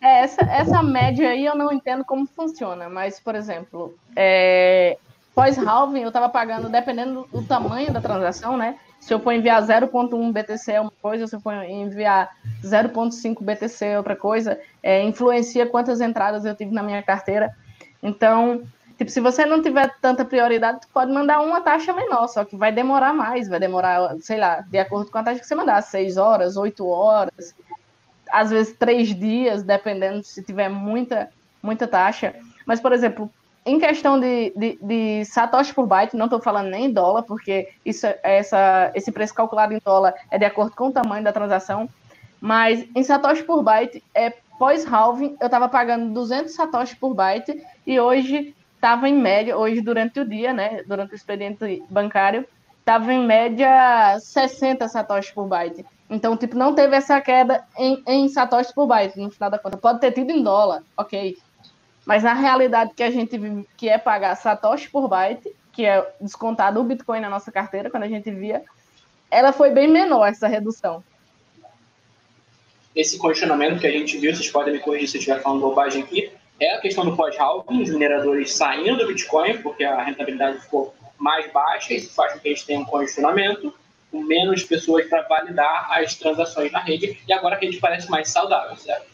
É, 0.00 0.24
essa, 0.24 0.42
essa 0.42 0.82
média 0.82 1.30
aí 1.30 1.46
eu 1.46 1.54
não 1.54 1.72
entendo 1.72 2.04
como 2.04 2.26
funciona, 2.26 2.88
mas, 2.88 3.20
por 3.20 3.36
exemplo, 3.36 3.96
é, 4.16 4.98
pós-halving 5.34 6.00
eu 6.00 6.08
estava 6.08 6.28
pagando, 6.28 6.68
dependendo 6.68 7.26
do 7.32 7.42
tamanho 7.44 7.92
da 7.92 8.00
transação, 8.00 8.56
né? 8.56 8.78
Se 9.02 9.12
eu 9.12 9.18
for 9.18 9.32
enviar 9.32 9.60
0.1 9.60 10.32
BTC 10.32 10.72
é 10.72 10.80
uma 10.80 10.92
coisa, 11.02 11.26
se 11.26 11.34
eu 11.34 11.40
for 11.40 11.52
enviar 11.64 12.30
0.5 12.62 13.42
BTC 13.42 13.84
é 13.84 13.98
outra 13.98 14.14
coisa, 14.14 14.60
é, 14.80 15.02
influencia 15.02 15.66
quantas 15.66 16.00
entradas 16.00 16.44
eu 16.44 16.54
tive 16.54 16.72
na 16.72 16.84
minha 16.84 17.02
carteira. 17.02 17.52
Então, 18.00 18.62
tipo, 18.96 19.10
se 19.10 19.20
você 19.20 19.44
não 19.44 19.60
tiver 19.60 19.92
tanta 20.00 20.24
prioridade, 20.24 20.82
tu 20.82 20.88
pode 20.94 21.12
mandar 21.12 21.40
uma 21.40 21.60
taxa 21.60 21.92
menor, 21.92 22.28
só 22.28 22.44
que 22.44 22.56
vai 22.56 22.70
demorar 22.70 23.12
mais, 23.12 23.48
vai 23.48 23.58
demorar, 23.58 24.16
sei 24.20 24.38
lá, 24.38 24.60
de 24.60 24.78
acordo 24.78 25.10
com 25.10 25.18
a 25.18 25.24
taxa 25.24 25.40
que 25.40 25.46
você 25.48 25.54
mandar, 25.56 25.82
6 25.82 26.16
horas, 26.16 26.56
8 26.56 26.86
horas 26.86 27.52
às 28.32 28.50
vezes 28.50 28.74
três 28.78 29.14
dias, 29.14 29.62
dependendo 29.62 30.24
se 30.24 30.42
tiver 30.42 30.70
muita, 30.70 31.28
muita 31.62 31.86
taxa. 31.86 32.34
Mas, 32.64 32.80
por 32.80 32.92
exemplo, 32.92 33.30
em 33.64 33.78
questão 33.78 34.18
de, 34.18 34.52
de, 34.56 34.78
de 34.82 35.24
satoshi 35.24 35.72
por 35.72 35.86
byte, 35.86 36.16
não 36.16 36.26
estou 36.26 36.40
falando 36.40 36.68
nem 36.68 36.86
em 36.86 36.92
dólar, 36.92 37.22
porque 37.22 37.68
isso, 37.84 38.06
essa, 38.22 38.90
esse 38.94 39.12
preço 39.12 39.34
calculado 39.34 39.72
em 39.72 39.80
dólar 39.84 40.14
é 40.30 40.38
de 40.38 40.44
acordo 40.44 40.74
com 40.74 40.88
o 40.88 40.92
tamanho 40.92 41.22
da 41.22 41.32
transação. 41.32 41.88
Mas 42.40 42.84
em 42.94 43.04
satoshi 43.04 43.44
por 43.44 43.62
byte, 43.62 44.02
é, 44.12 44.30
pós-halving, 44.58 45.36
eu 45.40 45.46
estava 45.46 45.68
pagando 45.68 46.12
200 46.12 46.52
satoshi 46.52 46.96
por 46.96 47.14
byte 47.14 47.64
e 47.86 48.00
hoje 48.00 48.54
estava 48.74 49.08
em 49.08 49.14
média, 49.14 49.56
hoje 49.56 49.80
durante 49.80 50.18
o 50.18 50.28
dia, 50.28 50.52
né, 50.52 50.82
durante 50.84 51.12
o 51.12 51.14
expediente 51.14 51.84
bancário, 51.88 52.44
estava 52.80 53.12
em 53.12 53.24
média 53.24 54.18
60 54.18 54.88
satoshi 54.88 55.32
por 55.32 55.46
byte. 55.46 55.86
Então, 56.10 56.36
tipo, 56.36 56.56
não 56.56 56.74
teve 56.74 56.96
essa 56.96 57.20
queda 57.20 57.64
em, 57.78 58.02
em 58.06 58.28
satoshi 58.28 58.74
por 58.74 58.88
byte, 58.88 59.18
no 59.18 59.30
final 59.30 59.48
da 59.48 59.58
conta. 59.58 59.76
Pode 59.76 60.00
ter 60.00 60.10
tido 60.10 60.30
em 60.30 60.42
dólar, 60.42 60.82
ok. 60.96 61.38
Mas 62.04 62.22
na 62.22 62.34
realidade 62.34 62.92
que 62.94 63.02
a 63.02 63.10
gente 63.10 63.38
vive, 63.38 63.66
que 63.76 63.88
é 63.88 63.96
pagar 63.96 64.34
satoshi 64.36 64.90
por 64.90 65.08
byte, 65.08 65.54
que 65.72 65.84
é 65.84 66.14
descontado 66.20 66.80
o 66.80 66.84
Bitcoin 66.84 67.20
na 67.20 67.30
nossa 67.30 67.50
carteira, 67.50 67.90
quando 67.90 68.02
a 68.02 68.08
gente 68.08 68.30
via, 68.30 68.62
ela 69.30 69.52
foi 69.52 69.70
bem 69.70 69.88
menor, 69.88 70.26
essa 70.26 70.46
redução. 70.46 71.02
Esse 72.94 73.18
questionamento 73.18 73.80
que 73.80 73.86
a 73.86 73.90
gente 73.90 74.18
viu, 74.18 74.34
vocês 74.34 74.50
podem 74.50 74.74
me 74.74 74.80
corrigir 74.80 75.08
se 75.08 75.16
eu 75.16 75.20
estiver 75.20 75.40
falando 75.40 75.60
bobagem 75.60 76.02
aqui, 76.02 76.30
é 76.60 76.74
a 76.74 76.80
questão 76.80 77.04
do 77.04 77.16
pós-halving, 77.16 77.82
os 77.82 77.90
mineradores 77.90 78.54
saindo 78.54 78.98
do 78.98 79.06
Bitcoin, 79.06 79.58
porque 79.62 79.82
a 79.82 80.02
rentabilidade 80.02 80.60
ficou 80.60 80.94
mais 81.16 81.50
baixa, 81.50 81.94
isso 81.94 82.12
faz 82.14 82.34
com 82.34 82.40
que 82.40 82.48
eles 82.48 82.64
tenham 82.64 82.82
um 82.82 82.84
congestionamento, 82.84 83.72
com 84.10 84.22
menos 84.22 84.62
pessoas 84.64 85.06
para 85.06 85.22
validar 85.22 85.88
as 85.90 86.14
transações 86.14 86.70
na 86.70 86.80
rede, 86.80 87.18
e 87.26 87.32
agora 87.32 87.56
a 87.56 87.58
rede 87.58 87.78
parece 87.78 88.10
mais 88.10 88.28
saudável, 88.28 88.76
certo? 88.76 89.11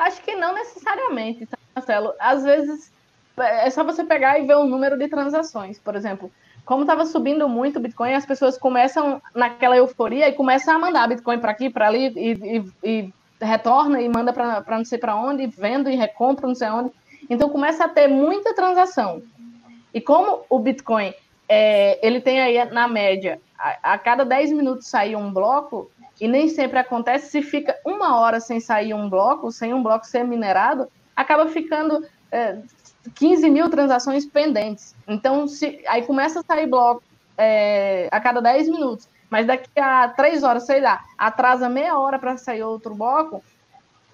Acho 0.00 0.22
que 0.22 0.34
não 0.34 0.54
necessariamente, 0.54 1.44
tá, 1.44 1.58
Marcelo. 1.76 2.14
Às 2.18 2.42
vezes 2.42 2.90
é 3.38 3.68
só 3.68 3.84
você 3.84 4.02
pegar 4.02 4.38
e 4.38 4.46
ver 4.46 4.56
o 4.56 4.64
número 4.64 4.98
de 4.98 5.08
transações. 5.08 5.78
Por 5.78 5.94
exemplo, 5.94 6.32
como 6.64 6.82
estava 6.82 7.04
subindo 7.04 7.46
muito 7.46 7.78
o 7.78 7.82
Bitcoin, 7.82 8.14
as 8.14 8.24
pessoas 8.24 8.56
começam 8.56 9.20
naquela 9.34 9.76
euforia 9.76 10.26
e 10.26 10.32
começam 10.32 10.74
a 10.74 10.78
mandar 10.78 11.06
Bitcoin 11.06 11.38
para 11.38 11.50
aqui, 11.50 11.68
para 11.68 11.86
ali, 11.86 12.12
e, 12.16 12.32
e, 12.32 12.72
e, 12.82 13.14
retorna 13.44 14.00
e 14.00 14.08
manda 14.08 14.32
para 14.32 14.78
não 14.78 14.84
sei 14.86 14.98
para 14.98 15.14
onde, 15.14 15.46
vendo 15.46 15.90
e 15.90 15.96
recompra 15.96 16.48
não 16.48 16.54
sei 16.54 16.70
onde. 16.70 16.90
Então 17.28 17.50
começa 17.50 17.84
a 17.84 17.88
ter 17.88 18.08
muita 18.08 18.54
transação. 18.54 19.22
E 19.92 20.00
como 20.00 20.44
o 20.48 20.58
Bitcoin 20.58 21.12
é, 21.46 21.98
ele 22.06 22.22
tem 22.22 22.40
aí, 22.40 22.64
na 22.72 22.88
média, 22.88 23.38
a, 23.58 23.92
a, 23.94 23.98
cada 23.98 24.24
10 24.24 24.52
minutos 24.52 24.86
sair 24.86 25.14
um 25.14 25.30
bloco, 25.30 25.90
e 26.20 26.28
nem 26.28 26.48
sempre 26.48 26.78
acontece, 26.78 27.30
se 27.30 27.42
fica 27.42 27.76
uma 27.84 28.18
hora 28.18 28.40
sem 28.40 28.60
sair 28.60 28.92
um 28.92 29.08
bloco, 29.08 29.50
sem 29.50 29.72
um 29.72 29.82
bloco 29.82 30.06
ser 30.06 30.22
minerado, 30.24 30.86
acaba 31.16 31.48
ficando 31.48 32.06
é, 32.30 32.58
15 33.14 33.48
mil 33.48 33.70
transações 33.70 34.26
pendentes. 34.26 34.94
Então, 35.08 35.48
se, 35.48 35.82
aí 35.88 36.02
começa 36.02 36.40
a 36.40 36.42
sair 36.42 36.66
bloco 36.66 37.02
é, 37.38 38.08
a 38.12 38.20
cada 38.20 38.40
10 38.40 38.68
minutos, 38.68 39.08
mas 39.30 39.46
daqui 39.46 39.80
a 39.80 40.08
3 40.08 40.42
horas, 40.42 40.66
sei 40.66 40.80
lá, 40.80 41.02
atrasa 41.16 41.68
meia 41.68 41.98
hora 41.98 42.18
para 42.18 42.36
sair 42.36 42.62
outro 42.62 42.94
bloco, 42.94 43.42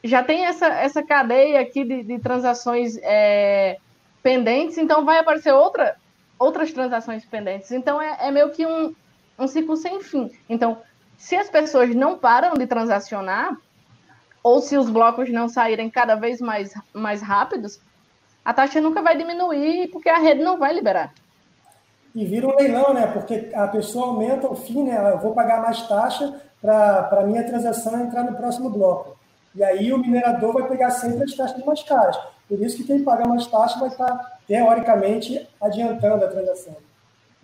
já 0.05 0.23
tem 0.23 0.47
essa, 0.47 0.67
essa 0.67 1.03
cadeia 1.03 1.61
aqui 1.61 1.85
de, 1.85 2.05
de 2.05 2.19
transações 2.21 2.97
é, 3.03 3.79
pendentes, 4.23 4.79
então 4.79 5.05
vai 5.05 5.19
aparecer 5.19 5.53
outra, 5.53 5.97
outras 6.39 6.73
transações 6.73 7.25
pendentes. 7.25 7.73
Então 7.73 8.01
é, 8.01 8.17
é 8.21 8.31
meio 8.31 8.51
que 8.51 8.65
um, 8.65 8.95
um 9.37 9.49
ciclo 9.49 9.77
sem 9.77 10.01
fim. 10.01 10.31
Então, 10.49 10.79
se 11.17 11.37
as 11.37 11.49
pessoas 11.49 11.95
não 11.95 12.19
param 12.19 12.55
de 12.55 12.67
transacionar, 12.67 13.57
ou 14.43 14.61
se 14.61 14.77
os 14.77 14.89
blocos 14.89 15.29
não 15.31 15.49
saírem 15.49 15.91
cada 15.91 16.15
vez 16.15 16.41
mais, 16.41 16.73
mais 16.93 17.21
rápidos, 17.21 17.81
a 18.45 18.55
taxa 18.55 18.81
nunca 18.81 19.03
vai 19.03 19.17
diminuir 19.17 19.89
porque 19.89 20.09
a 20.09 20.19
rede 20.19 20.43
não 20.43 20.57
vai 20.57 20.73
liberar. 20.73 21.13
E 22.15 22.25
vira 22.25 22.47
um 22.47 22.55
leilão, 22.55 22.95
né? 22.95 23.09
Porque 23.09 23.51
a 23.53 23.67
pessoa 23.67 24.07
aumenta 24.07 24.47
o 24.47 24.55
fim, 24.55 24.85
né? 24.85 25.13
Eu 25.13 25.19
vou 25.19 25.35
pagar 25.35 25.61
mais 25.61 25.83
taxa 25.89 26.41
para 26.63 27.09
a 27.11 27.27
minha 27.27 27.45
transação 27.45 28.01
entrar 28.01 28.23
no 28.23 28.37
próximo 28.37 28.71
bloco. 28.71 29.17
E 29.55 29.65
aí 29.65 29.93
o 29.93 29.99
minerador 29.99 30.53
vai 30.53 30.69
pegar 30.69 30.91
sempre 30.91 31.25
as 31.25 31.35
taxas 31.35 31.65
mais 31.65 31.83
caras. 31.83 32.17
Por 32.49 32.61
isso 32.63 32.77
que 32.77 32.85
quem 32.85 33.03
paga 33.03 33.27
mais 33.27 33.47
taxa 33.47 33.79
vai 33.81 33.89
estar 33.89 34.39
teoricamente, 34.47 35.47
adiantando 35.61 36.25
a 36.25 36.29
transação. 36.29 36.77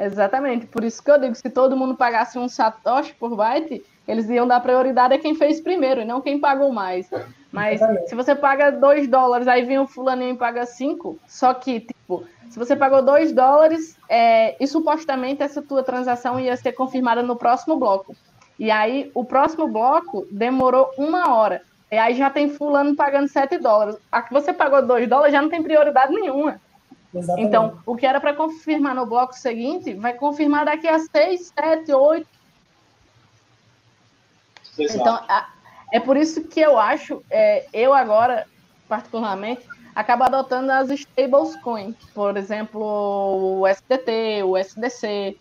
Exatamente, 0.04 0.66
por 0.66 0.82
isso 0.82 1.02
que 1.02 1.10
eu 1.10 1.18
digo, 1.18 1.34
se 1.34 1.48
todo 1.48 1.76
mundo 1.76 1.94
pagasse 1.94 2.38
um 2.38 2.48
satoshi 2.48 3.14
por 3.14 3.36
byte, 3.36 3.84
eles 4.06 4.28
iam 4.28 4.48
dar 4.48 4.60
prioridade 4.60 5.14
a 5.14 5.18
quem 5.18 5.34
fez 5.34 5.60
primeiro, 5.60 6.00
e 6.00 6.04
não 6.04 6.20
quem 6.20 6.40
pagou 6.40 6.72
mais. 6.72 7.08
Mas 7.52 7.80
Exatamente. 7.80 8.08
se 8.08 8.14
você 8.14 8.34
paga 8.34 8.70
2 8.72 9.06
dólares, 9.06 9.46
aí 9.46 9.64
vem 9.64 9.78
o 9.78 9.86
fulaninho 9.86 10.34
e 10.34 10.36
paga 10.36 10.66
5, 10.66 11.18
só 11.28 11.54
que, 11.54 11.80
tipo, 11.80 12.24
se 12.50 12.58
você 12.58 12.74
pagou 12.74 13.00
2 13.02 13.32
dólares, 13.32 13.96
é, 14.08 14.56
e 14.58 14.66
supostamente 14.66 15.42
essa 15.42 15.62
tua 15.62 15.84
transação 15.84 16.40
ia 16.40 16.56
ser 16.56 16.72
confirmada 16.72 17.22
no 17.22 17.36
próximo 17.36 17.76
bloco. 17.76 18.16
E 18.58 18.70
aí, 18.70 19.10
o 19.14 19.24
próximo 19.24 19.68
bloco 19.68 20.26
demorou 20.30 20.90
uma 20.98 21.32
hora. 21.34 21.62
E 21.90 21.96
aí 21.96 22.14
já 22.14 22.30
tem 22.30 22.48
fulano 22.48 22.96
pagando 22.96 23.28
7 23.28 23.58
dólares. 23.58 23.96
A 24.10 24.22
que 24.22 24.32
você 24.32 24.52
pagou 24.52 24.82
2 24.82 25.08
dólares 25.08 25.32
já 25.32 25.40
não 25.40 25.48
tem 25.48 25.62
prioridade 25.62 26.12
nenhuma. 26.12 26.60
Exatamente. 27.14 27.46
Então, 27.46 27.78
o 27.84 27.96
que 27.96 28.06
era 28.06 28.20
para 28.20 28.34
confirmar 28.34 28.94
no 28.94 29.06
bloco 29.06 29.34
seguinte, 29.34 29.92
vai 29.94 30.14
confirmar 30.14 30.64
daqui 30.64 30.88
a 30.88 30.98
6, 30.98 31.52
7, 31.54 31.92
8. 31.92 32.26
Então, 34.78 35.20
é 35.92 36.00
por 36.00 36.16
isso 36.16 36.44
que 36.44 36.60
eu 36.60 36.78
acho, 36.78 37.22
é, 37.30 37.66
eu 37.72 37.92
agora, 37.92 38.46
particularmente, 38.88 39.66
acabo 39.94 40.24
adotando 40.24 40.72
as 40.72 40.88
stablecoins, 40.90 41.94
por 42.14 42.36
exemplo, 42.38 43.60
o 43.60 43.66
SDT, 43.66 44.42
o 44.44 44.56
SDC, 44.56 45.36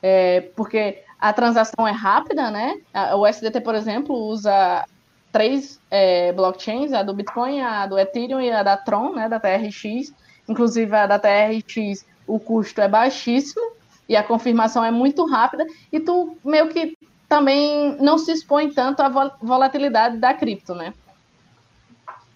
é, 0.00 0.42
porque 0.54 1.02
a 1.18 1.32
transação 1.32 1.86
é 1.86 1.90
rápida, 1.90 2.48
né? 2.48 2.80
O 3.16 3.26
SDT, 3.26 3.60
por 3.60 3.74
exemplo, 3.74 4.14
usa 4.14 4.84
três 5.32 5.80
é, 5.90 6.32
blockchains, 6.32 6.92
a 6.92 7.02
do 7.02 7.12
Bitcoin, 7.12 7.60
a 7.60 7.86
do 7.86 7.98
Ethereum 7.98 8.40
e 8.40 8.52
a 8.52 8.62
da 8.62 8.76
Tron, 8.76 9.12
né, 9.12 9.28
da 9.28 9.40
TRX, 9.40 10.12
Inclusive, 10.48 10.94
a 10.94 11.06
da 11.06 11.18
TRX, 11.18 12.04
o 12.26 12.38
custo 12.38 12.80
é 12.80 12.88
baixíssimo 12.88 13.72
e 14.08 14.16
a 14.16 14.22
confirmação 14.22 14.84
é 14.84 14.90
muito 14.90 15.26
rápida. 15.26 15.66
E 15.92 16.00
tu 16.00 16.36
meio 16.44 16.68
que 16.68 16.96
também 17.28 17.96
não 18.00 18.16
se 18.16 18.32
expõe 18.32 18.70
tanto 18.70 19.00
à 19.00 19.08
volatilidade 19.42 20.16
da 20.16 20.32
cripto, 20.32 20.74
né? 20.74 20.94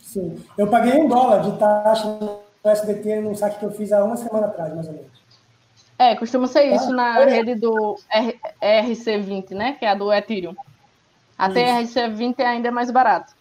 Sim. 0.01 0.37
Eu 0.59 0.67
paguei 0.67 0.93
um 0.93 1.09
dólar 1.09 1.43
de 1.43 1.59
taxa 1.59 2.07
no 2.07 2.41
SDT 2.63 3.23
num 3.23 3.35
saque 3.35 3.59
que 3.59 3.65
eu 3.65 3.71
fiz 3.71 3.91
há 3.93 4.05
uma 4.05 4.17
semana 4.17 4.47
atrás, 4.47 4.75
mais 4.75 4.87
ou 4.87 4.93
menos. 4.93 5.11
É, 5.99 6.15
costuma 6.17 6.47
ser 6.47 6.69
tá? 6.69 6.77
isso 6.77 6.93
na 6.93 7.25
rede 7.25 7.55
do 7.55 7.97
RC20, 8.61 9.53
né? 9.53 9.73
Que 9.79 9.87
é 9.87 9.91
a 9.91 9.95
do 9.95 10.13
Ethereum. 10.13 10.55
A 11.39 11.49
TRC20 11.49 12.35
é 12.39 12.47
ainda 12.47 12.71
mais 12.71 12.91
barato. 12.91 13.33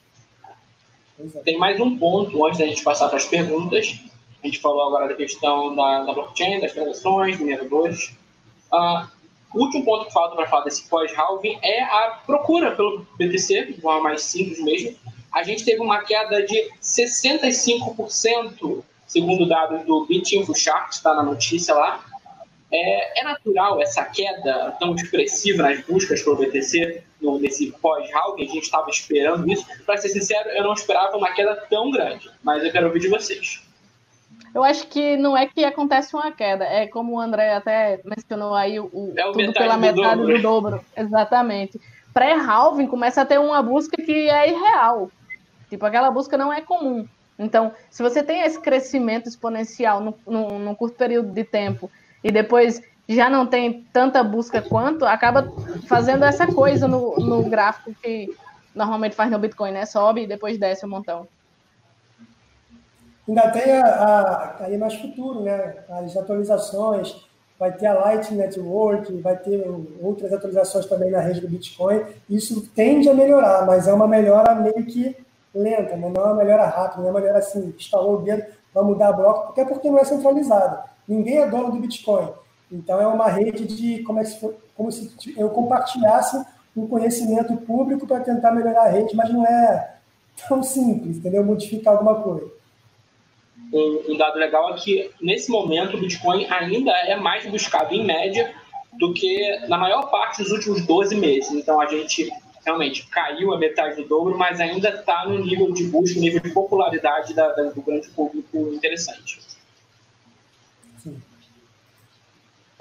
É. 1.35 1.39
Tem 1.43 1.57
mais 1.57 1.79
um 1.79 1.97
ponto 1.97 2.45
antes 2.45 2.59
da 2.59 2.65
gente 2.65 2.83
passar 2.83 3.09
para 3.09 3.17
as 3.17 3.25
perguntas, 3.25 3.99
a 4.43 4.47
gente 4.47 4.59
falou 4.59 4.87
agora 4.87 5.07
da 5.07 5.15
questão 5.15 5.73
da, 5.75 6.03
da 6.03 6.13
blockchain, 6.13 6.59
das 6.59 6.73
transações, 6.73 7.39
mineradores. 7.39 8.13
Uh, 8.71 9.07
o 9.53 9.63
último 9.63 9.85
ponto 9.85 10.05
que 10.05 10.13
falta 10.13 10.35
para 10.35 10.47
falar 10.47 10.63
desse 10.63 10.87
pós-halving 10.87 11.59
é 11.61 11.83
a 11.83 12.21
procura 12.25 12.75
pelo 12.75 13.05
BTC, 13.17 13.65
de 13.65 13.81
forma 13.81 14.03
mais 14.03 14.23
simples 14.23 14.63
mesmo. 14.63 14.95
A 15.31 15.43
gente 15.43 15.63
teve 15.63 15.79
uma 15.81 16.03
queda 16.03 16.43
de 16.43 16.71
65%, 16.81 18.83
segundo 19.05 19.47
dados 19.47 19.85
do 19.85 20.05
BitInfoChart, 20.05 20.93
está 20.93 21.13
na 21.13 21.21
notícia 21.23 21.75
lá. 21.75 22.03
É, 22.73 23.19
é, 23.19 23.23
natural 23.25 23.81
essa 23.81 24.05
queda 24.05 24.73
tão 24.79 24.95
expressiva 24.95 25.63
nas 25.63 25.81
buscas 25.81 26.23
pelo 26.23 26.37
BTC 26.37 27.03
no, 27.21 27.37
nesse 27.37 27.69
pós-halving? 27.81 28.43
A 28.43 28.47
gente 28.47 28.63
estava 28.63 28.89
esperando 28.89 29.51
isso. 29.51 29.65
Para 29.85 29.97
ser 29.97 30.07
sincero, 30.09 30.49
eu 30.51 30.63
não 30.63 30.73
esperava 30.73 31.17
uma 31.17 31.31
queda 31.31 31.53
tão 31.69 31.91
grande, 31.91 32.31
mas 32.41 32.63
eu 32.63 32.71
quero 32.71 32.87
ouvir 32.87 33.01
de 33.01 33.09
vocês. 33.09 33.61
Eu 34.53 34.63
acho 34.63 34.87
que 34.87 35.15
não 35.15 35.35
é 35.35 35.47
que 35.47 35.63
acontece 35.63 36.15
uma 36.15 36.31
queda, 36.31 36.65
é 36.65 36.85
como 36.85 37.13
o 37.13 37.19
André 37.19 37.53
até 37.53 38.01
mencionou 38.03 38.53
aí, 38.53 38.79
o, 38.79 39.13
É 39.15 39.25
o 39.25 39.31
tudo 39.31 39.47
metade 39.47 39.57
pela 39.57 39.75
do 39.75 39.81
metade 39.81 40.21
dobro. 40.21 40.35
do 40.35 40.41
dobro. 40.41 40.85
Exatamente. 40.95 41.81
Pré-halving 42.13 42.87
começa 42.87 43.21
a 43.21 43.25
ter 43.25 43.39
uma 43.39 43.61
busca 43.61 43.95
que 43.95 44.29
é 44.29 44.49
irreal. 44.49 45.09
Tipo, 45.69 45.85
aquela 45.85 46.11
busca 46.11 46.37
não 46.37 46.51
é 46.51 46.59
comum. 46.59 47.07
Então, 47.39 47.71
se 47.89 48.03
você 48.03 48.21
tem 48.21 48.41
esse 48.41 48.59
crescimento 48.59 49.29
exponencial 49.29 50.01
no, 50.01 50.13
no, 50.27 50.59
num 50.59 50.75
curto 50.75 50.97
período 50.97 51.31
de 51.31 51.43
tempo 51.43 51.89
e 52.23 52.29
depois 52.29 52.81
já 53.07 53.29
não 53.29 53.47
tem 53.47 53.85
tanta 53.91 54.23
busca 54.23 54.61
quanto, 54.61 55.05
acaba 55.05 55.51
fazendo 55.87 56.23
essa 56.23 56.45
coisa 56.45 56.87
no, 56.87 57.15
no 57.17 57.49
gráfico 57.49 57.95
que 58.01 58.29
normalmente 58.75 59.15
faz 59.15 59.31
no 59.31 59.39
Bitcoin, 59.39 59.71
né? 59.71 59.85
Sobe 59.85 60.23
e 60.23 60.27
depois 60.27 60.57
desce 60.57 60.85
um 60.85 60.89
montão. 60.89 61.27
Ainda 63.31 63.49
tem 63.49 63.71
a, 63.71 63.85
a, 63.85 64.65
aí 64.65 64.77
mais 64.77 64.93
futuro, 64.95 65.41
né? 65.41 65.75
As 65.87 66.17
atualizações, 66.17 67.15
vai 67.57 67.71
ter 67.71 67.87
a 67.87 67.93
Lightning 67.93 68.39
Network, 68.39 69.21
vai 69.21 69.37
ter 69.37 69.63
outras 70.01 70.33
atualizações 70.33 70.85
também 70.85 71.11
na 71.11 71.21
rede 71.21 71.39
do 71.39 71.47
Bitcoin. 71.47 72.03
Isso 72.29 72.67
tende 72.75 73.07
a 73.07 73.13
melhorar, 73.13 73.65
mas 73.65 73.87
é 73.87 73.93
uma 73.93 74.05
melhora 74.05 74.53
meio 74.55 74.85
que 74.85 75.15
lenta, 75.55 75.95
né? 75.95 76.11
não 76.13 76.21
é 76.21 76.25
uma 76.25 76.35
melhora 76.35 76.65
rápida, 76.65 77.01
não 77.01 77.07
é 77.07 77.11
uma 77.11 77.19
melhora 77.21 77.39
assim, 77.39 77.73
instalou 77.77 78.15
o 78.15 78.21
dedo, 78.21 78.43
vai 78.73 78.83
mudar 78.83 79.13
bloco, 79.13 79.51
até 79.51 79.63
porque 79.63 79.89
não 79.89 79.99
é 79.99 80.03
centralizado. 80.03 80.83
Ninguém 81.07 81.37
é 81.37 81.47
dono 81.47 81.71
do 81.71 81.79
Bitcoin. 81.79 82.27
Então 82.69 82.99
é 82.99 83.07
uma 83.07 83.29
rede 83.29 83.65
de 83.65 84.03
como, 84.03 84.19
é 84.19 84.25
se, 84.25 84.53
como 84.75 84.91
se 84.91 85.33
eu 85.37 85.49
compartilhasse 85.51 86.37
um 86.75 86.85
conhecimento 86.85 87.55
público 87.57 88.05
para 88.05 88.19
tentar 88.19 88.51
melhorar 88.51 88.87
a 88.87 88.89
rede, 88.89 89.15
mas 89.15 89.31
não 89.31 89.45
é 89.45 89.95
tão 90.49 90.61
simples, 90.61 91.15
entendeu? 91.15 91.45
Modificar 91.45 91.93
alguma 91.93 92.15
coisa. 92.15 92.59
Um, 93.73 94.13
um 94.13 94.17
dado 94.17 94.37
legal 94.37 94.73
é 94.73 94.77
que, 94.77 95.11
nesse 95.21 95.49
momento, 95.49 95.95
o 95.95 95.99
Bitcoin 95.99 96.45
ainda 96.49 96.91
é 96.91 97.15
mais 97.15 97.45
buscado, 97.49 97.93
em 97.93 98.03
média, 98.05 98.53
do 98.93 99.13
que 99.13 99.59
na 99.67 99.77
maior 99.77 100.09
parte 100.11 100.43
dos 100.43 100.51
últimos 100.51 100.85
12 100.85 101.15
meses. 101.15 101.51
Então, 101.51 101.79
a 101.79 101.85
gente 101.85 102.29
realmente 102.65 103.07
caiu 103.07 103.53
a 103.53 103.57
metade 103.57 104.01
do 104.01 104.07
dobro, 104.07 104.37
mas 104.37 104.59
ainda 104.59 104.89
está 104.89 105.25
no 105.25 105.39
nível 105.39 105.71
de 105.71 105.85
busca, 105.85 106.15
no 106.15 106.21
nível 106.21 106.41
de 106.41 106.51
popularidade 106.51 107.33
da- 107.33 107.51
da- 107.53 107.69
do 107.69 107.81
grande 107.81 108.09
público 108.09 108.57
interessante. 108.73 109.39
Sim. 111.01 111.21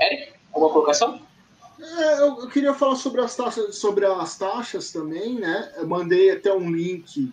Eric, 0.00 0.32
alguma 0.52 0.72
colocação? 0.72 1.20
É, 1.80 2.20
eu, 2.20 2.40
eu 2.40 2.48
queria 2.48 2.74
falar 2.74 2.96
sobre 2.96 3.20
as 3.22 3.34
taxas, 3.34 3.76
sobre 3.76 4.04
as 4.04 4.36
taxas 4.36 4.92
também, 4.92 5.34
né? 5.34 5.72
Eu 5.76 5.86
mandei 5.86 6.30
até 6.32 6.52
um 6.52 6.70
link 6.70 7.32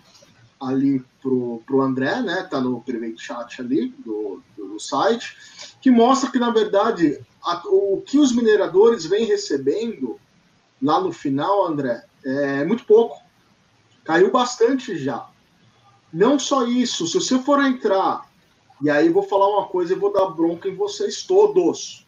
ali 0.59 1.03
pro, 1.21 1.61
pro 1.65 1.81
André, 1.81 2.21
né? 2.21 2.43
Tá 2.49 2.59
no 2.59 2.81
private 2.81 3.21
chat 3.21 3.61
ali 3.61 3.89
do, 3.99 4.41
do, 4.57 4.79
site, 4.79 5.35
que 5.81 5.89
mostra 5.89 6.31
que, 6.31 6.39
na 6.39 6.51
verdade, 6.51 7.19
a- 7.43 7.61
o 7.65 8.01
que 8.05 8.17
os 8.17 8.31
mineradores 8.31 9.05
vêm 9.05 9.25
recebendo 9.25 10.19
lá 10.81 10.99
no 11.01 11.11
final, 11.11 11.65
André, 11.65 12.03
é 12.23 12.63
muito 12.65 12.85
pouco. 12.85 13.19
Caiu 14.03 14.31
bastante 14.31 14.97
já. 14.97 15.27
Não 16.13 16.39
só 16.39 16.65
isso, 16.65 17.07
se 17.07 17.15
você 17.19 17.39
for 17.39 17.61
entrar, 17.63 18.29
e 18.81 18.89
aí 18.89 19.09
vou 19.09 19.23
falar 19.23 19.49
uma 19.49 19.67
coisa 19.67 19.93
e 19.93 19.97
vou 19.97 20.13
dar 20.13 20.27
bronca 20.27 20.69
em 20.69 20.75
vocês 20.75 21.23
todos. 21.23 22.05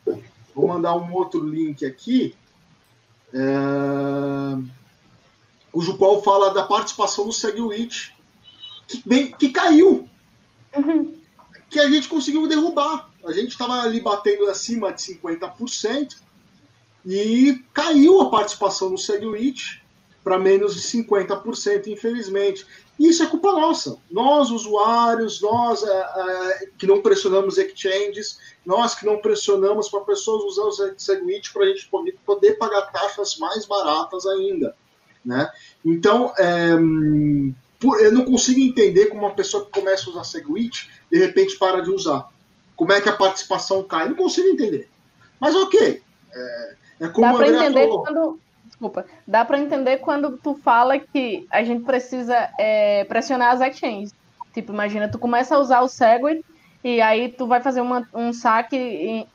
Vou 0.55 0.67
mandar 0.67 0.95
um 0.95 1.13
outro 1.13 1.43
link 1.43 1.85
aqui, 1.85 2.35
é, 3.33 4.61
cujo 5.71 5.97
qual 5.97 6.21
fala 6.21 6.53
da 6.53 6.63
participação 6.63 7.25
do 7.25 7.33
SegWit, 7.33 8.15
que, 8.89 9.07
bem- 9.07 9.31
que 9.31 9.49
caiu, 9.49 10.09
que 11.69 11.79
a 11.79 11.89
gente 11.89 12.07
conseguiu 12.07 12.47
derrubar. 12.47 13.09
A 13.23 13.31
gente 13.31 13.49
estava 13.49 13.81
ali 13.81 14.01
batendo 14.01 14.45
acima 14.49 14.91
de 14.91 15.01
50% 15.01 16.15
e 17.05 17.63
caiu 17.73 18.21
a 18.21 18.29
participação 18.29 18.89
do 18.89 18.97
SegWit 18.97 19.83
para 20.23 20.37
menos 20.37 20.75
de 20.75 20.81
50%, 20.81 21.87
infelizmente. 21.87 22.65
E 22.99 23.07
isso 23.07 23.23
é 23.23 23.27
culpa 23.27 23.53
nossa. 23.53 23.97
Nós, 24.11 24.51
usuários, 24.51 25.41
nós 25.41 25.83
é, 25.83 25.87
é, 25.89 26.69
que 26.77 26.85
não 26.85 27.01
pressionamos 27.01 27.57
exchanges, 27.57 28.37
nós 28.65 28.93
que 28.93 29.05
não 29.05 29.17
pressionamos 29.19 29.87
para 29.87 30.01
pessoas 30.01 30.43
usar 30.43 30.63
o 30.63 30.99
Segwit 30.99 31.53
para 31.53 31.63
a 31.63 31.67
gente 31.67 31.87
poder, 31.87 32.17
poder 32.25 32.53
pagar 32.57 32.91
taxas 32.91 33.37
mais 33.37 33.65
baratas 33.65 34.25
ainda. 34.25 34.75
Né? 35.23 35.49
Então, 35.85 36.33
é, 36.37 36.75
hum, 36.75 37.53
por- 37.79 37.99
eu 38.01 38.11
não 38.11 38.25
consigo 38.25 38.59
entender 38.59 39.07
como 39.07 39.21
uma 39.21 39.33
pessoa 39.33 39.65
que 39.65 39.71
começa 39.71 40.07
a 40.09 40.11
usar 40.13 40.23
Segwit, 40.23 40.89
de 41.11 41.17
repente 41.17 41.57
para 41.57 41.81
de 41.81 41.89
usar. 41.89 42.27
Como 42.75 42.91
é 42.91 43.01
que 43.01 43.09
a 43.09 43.13
participação 43.15 43.83
cai? 43.83 44.07
Não 44.09 44.15
consigo 44.15 44.47
entender. 44.47 44.89
Mas 45.39 45.55
ok. 45.55 46.01
É, 46.33 46.73
é 47.01 47.07
como 47.09 47.27
Dá 47.27 47.33
para 47.33 47.47
entender 47.47 47.87
falou. 47.87 48.03
quando. 48.03 48.39
Desculpa. 48.65 49.05
Dá 49.27 49.43
para 49.43 49.59
entender 49.59 49.97
quando 49.97 50.37
tu 50.37 50.53
fala 50.63 50.97
que 50.99 51.45
a 51.51 51.63
gente 51.63 51.83
precisa 51.83 52.49
é, 52.57 53.03
pressionar 53.05 53.51
as 53.53 53.61
exchanges. 53.61 54.13
Tipo, 54.53 54.71
imagina, 54.71 55.09
tu 55.09 55.19
começa 55.19 55.55
a 55.55 55.59
usar 55.59 55.81
o 55.81 55.87
Segwit 55.89 56.43
e 56.83 57.01
aí 57.01 57.29
tu 57.29 57.45
vai 57.47 57.61
fazer 57.61 57.81
uma- 57.81 58.07
um 58.13 58.31
saque 58.31 58.77
em, 58.77 59.27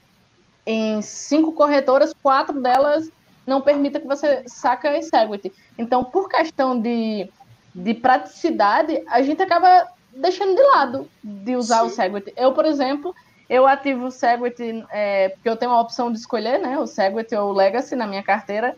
em 0.67 1.03
cinco 1.03 1.53
corretoras, 1.53 2.15
quatro 2.23 2.61
delas 2.61 3.11
não 3.47 3.61
permitem 3.61 4.01
que 4.01 4.07
você 4.09 4.43
saca 4.47 4.91
a 4.91 5.03
Segwit. 5.03 5.53
Então, 5.77 6.03
por 6.05 6.29
questão 6.31 6.81
de, 6.81 7.29
de 7.75 7.95
praticidade, 7.95 9.03
a 9.09 9.21
gente 9.23 9.43
acaba 9.43 9.89
deixando 10.15 10.55
de 10.55 10.63
lado 10.63 11.09
de 11.23 11.57
usar 11.57 11.83
o 11.83 11.89
Sim. 11.89 11.97
Segwit. 11.97 12.33
Eu, 12.37 12.53
por 12.53 12.65
exemplo, 12.65 13.15
eu 13.49 13.67
ativo 13.67 14.07
o 14.07 14.11
Segwit, 14.11 14.85
é, 14.91 15.31
porque 15.31 15.49
eu 15.49 15.57
tenho 15.57 15.73
a 15.73 15.81
opção 15.81 16.13
de 16.13 16.19
escolher, 16.19 16.59
né? 16.61 16.79
O 16.79 16.87
Segwit 16.87 17.35
ou 17.35 17.51
o 17.51 17.53
Legacy 17.53 17.97
na 17.97 18.07
minha 18.07 18.23
carteira. 18.23 18.77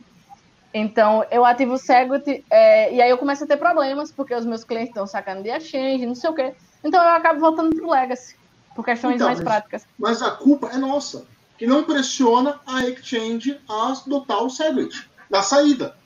Então, 0.72 1.24
eu 1.30 1.44
ativo 1.44 1.74
o 1.74 1.78
Segwit 1.78 2.44
é, 2.50 2.92
e 2.94 3.00
aí 3.02 3.10
eu 3.10 3.18
começo 3.18 3.44
a 3.44 3.46
ter 3.46 3.56
problemas, 3.56 4.10
porque 4.10 4.34
os 4.34 4.44
meus 4.46 4.64
clientes 4.64 4.90
estão 4.90 5.06
sacando 5.06 5.42
de 5.42 5.50
exchange, 5.50 6.04
não 6.06 6.14
sei 6.14 6.30
o 6.30 6.34
quê. 6.34 6.54
Então, 6.82 7.02
eu 7.02 7.10
acabo 7.10 7.40
voltando 7.40 7.74
pro 7.76 7.90
Legacy, 7.90 8.36
por 8.74 8.84
questões 8.84 9.16
Então, 9.16 9.26
mais 9.26 9.38
mas- 9.40 9.48
práticas. 9.48 9.86
Mas 9.98 10.22
a 10.22 10.30
culpa 10.32 10.68
é 10.72 10.76
nossa, 10.78 11.24
que 11.58 11.66
não 11.66 11.84
pressiona 11.84 12.60
a 12.66 12.84
exchange 12.86 13.58
a 13.68 13.92
adotar 13.92 14.42
o 14.42 14.50
Segwit 14.50 15.08
na 15.30 15.42
saída, 15.42 15.96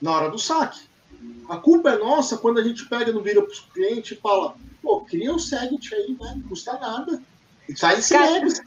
na 0.00 0.12
hora 0.12 0.28
do 0.30 0.38
saque. 0.38 0.85
A 1.48 1.58
culpa 1.58 1.90
é 1.90 1.98
nossa 1.98 2.36
quando 2.36 2.58
a 2.58 2.62
gente 2.62 2.88
pega 2.88 3.12
no 3.12 3.22
vira 3.22 3.40
para 3.40 3.50
o 3.50 3.72
cliente 3.72 4.14
e 4.14 4.16
fala: 4.16 4.56
pô, 4.82 5.02
cria 5.02 5.32
o 5.32 5.38
Segwit 5.38 5.94
aí, 5.94 6.16
né? 6.20 6.34
não 6.36 6.42
custa 6.48 6.76
nada. 6.78 7.22
E 7.68 7.76
sai 7.76 7.98
esse 7.98 8.16
Legacy. 8.16 8.62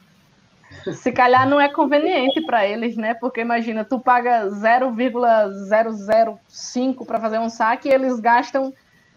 Se 0.94 1.12
calhar 1.12 1.50
não 1.50 1.60
é 1.60 1.68
conveniente 1.68 2.42
para 2.46 2.66
eles, 2.66 2.96
né? 2.96 3.14
Porque 3.16 3.42
imagina, 3.42 3.84
tu 3.84 4.00
paga 4.00 4.50
0,005 4.50 7.06
para 7.06 7.20
fazer 7.20 7.40
um 7.40 7.50
saque 7.50 7.90
e 7.90 7.92
eles 7.92 8.18
gastam 8.20 8.72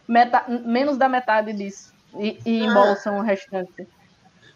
meta- 0.08 0.46
menos 0.48 0.96
da 0.96 1.08
metade 1.08 1.52
disso 1.52 1.92
e, 2.18 2.40
e 2.44 2.62
É. 2.62 2.64
embolsam 2.64 3.18
o 3.18 3.22
restante. 3.22 3.86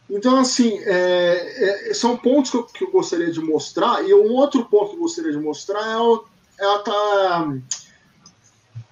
Então, 0.09 0.39
assim, 0.39 0.79
é, 0.85 1.91
é, 1.91 1.95
são 1.95 2.17
pontos 2.17 2.51
que 2.51 2.57
eu, 2.57 2.65
que 2.65 2.85
eu 2.85 2.93
gostaria 2.93 3.31
de 3.31 3.41
mostrar. 3.41 4.05
E 4.05 4.15
um 4.15 4.33
outro 4.33 4.65
ponto 4.67 4.91
que 4.91 4.97
eu 4.97 5.01
gostaria 5.01 5.33
de 5.33 5.39
mostrar 5.39 5.85
é, 5.85 5.97
o, 5.97 6.25
é 6.61 6.65
a, 6.65 6.79
tá, 6.79 7.49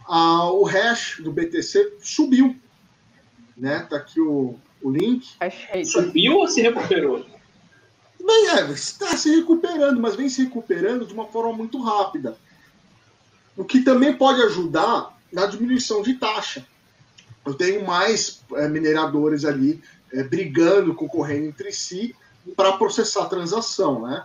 a- 0.07 0.51
o 0.51 0.65
hash 0.65 1.21
do 1.21 1.33
BTC 1.33 1.99
subiu. 2.01 2.57
Né? 3.57 3.87
Tá 3.89 3.97
aqui 3.97 4.21
o, 4.21 4.59
o 4.83 4.91
link. 4.91 5.29
Subiu 5.85 6.37
ou 6.39 6.49
se 6.49 6.61
recuperou? 6.61 7.25
Bem, 8.25 8.49
é, 8.51 8.71
está 8.71 9.17
se 9.17 9.35
recuperando, 9.35 10.01
mas 10.01 10.17
vem 10.17 10.29
se 10.29 10.43
recuperando 10.45 11.07
de 11.07 11.13
uma 11.13 11.27
forma 11.27 11.53
muito 11.53 11.81
rápida. 11.83 12.37
O 13.57 13.65
que 13.65 13.81
também 13.83 14.15
pode 14.17 14.43
ajudar 14.43 15.17
na 15.33 15.47
diminuição 15.47 16.03
de 16.03 16.15
taxa. 16.15 16.67
Eu 17.45 17.55
tenho 17.55 17.85
mais 17.87 18.43
é, 18.55 18.67
mineradores 18.69 19.45
ali 19.45 19.83
é, 20.13 20.23
brigando, 20.23 20.95
concorrendo 20.95 21.47
entre 21.49 21.71
si 21.71 22.17
para 22.57 22.73
processar 22.79 23.25
a 23.25 23.29
transação. 23.29 24.07
Né? 24.07 24.25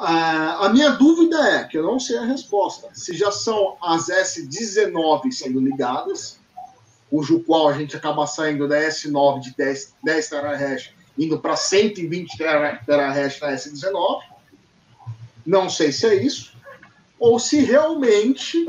Ah, 0.00 0.66
a 0.66 0.68
minha 0.70 0.90
dúvida 0.90 1.36
é, 1.50 1.64
que 1.64 1.76
eu 1.78 1.82
não 1.82 2.00
sei 2.00 2.16
a 2.18 2.24
resposta, 2.24 2.88
se 2.94 3.14
já 3.14 3.30
são 3.30 3.76
as 3.82 4.06
S19 4.08 5.30
sendo 5.30 5.60
ligadas, 5.60 6.40
cujo 7.10 7.40
qual 7.40 7.68
a 7.68 7.74
gente 7.74 7.94
acaba 7.96 8.26
saindo 8.26 8.66
da 8.66 8.76
S9 8.80 9.40
de 9.40 9.54
10, 9.56 9.94
10 10.02 10.28
terahash 10.28 10.94
indo 11.18 11.38
para 11.38 11.56
120 11.56 12.38
tera- 12.38 12.80
terahash 12.86 13.38
na 13.40 13.52
S19. 13.52 14.22
Não 15.44 15.68
sei 15.68 15.92
se 15.92 16.06
é 16.06 16.14
isso. 16.14 16.52
Ou 17.18 17.38
se 17.38 17.60
realmente. 17.60 18.66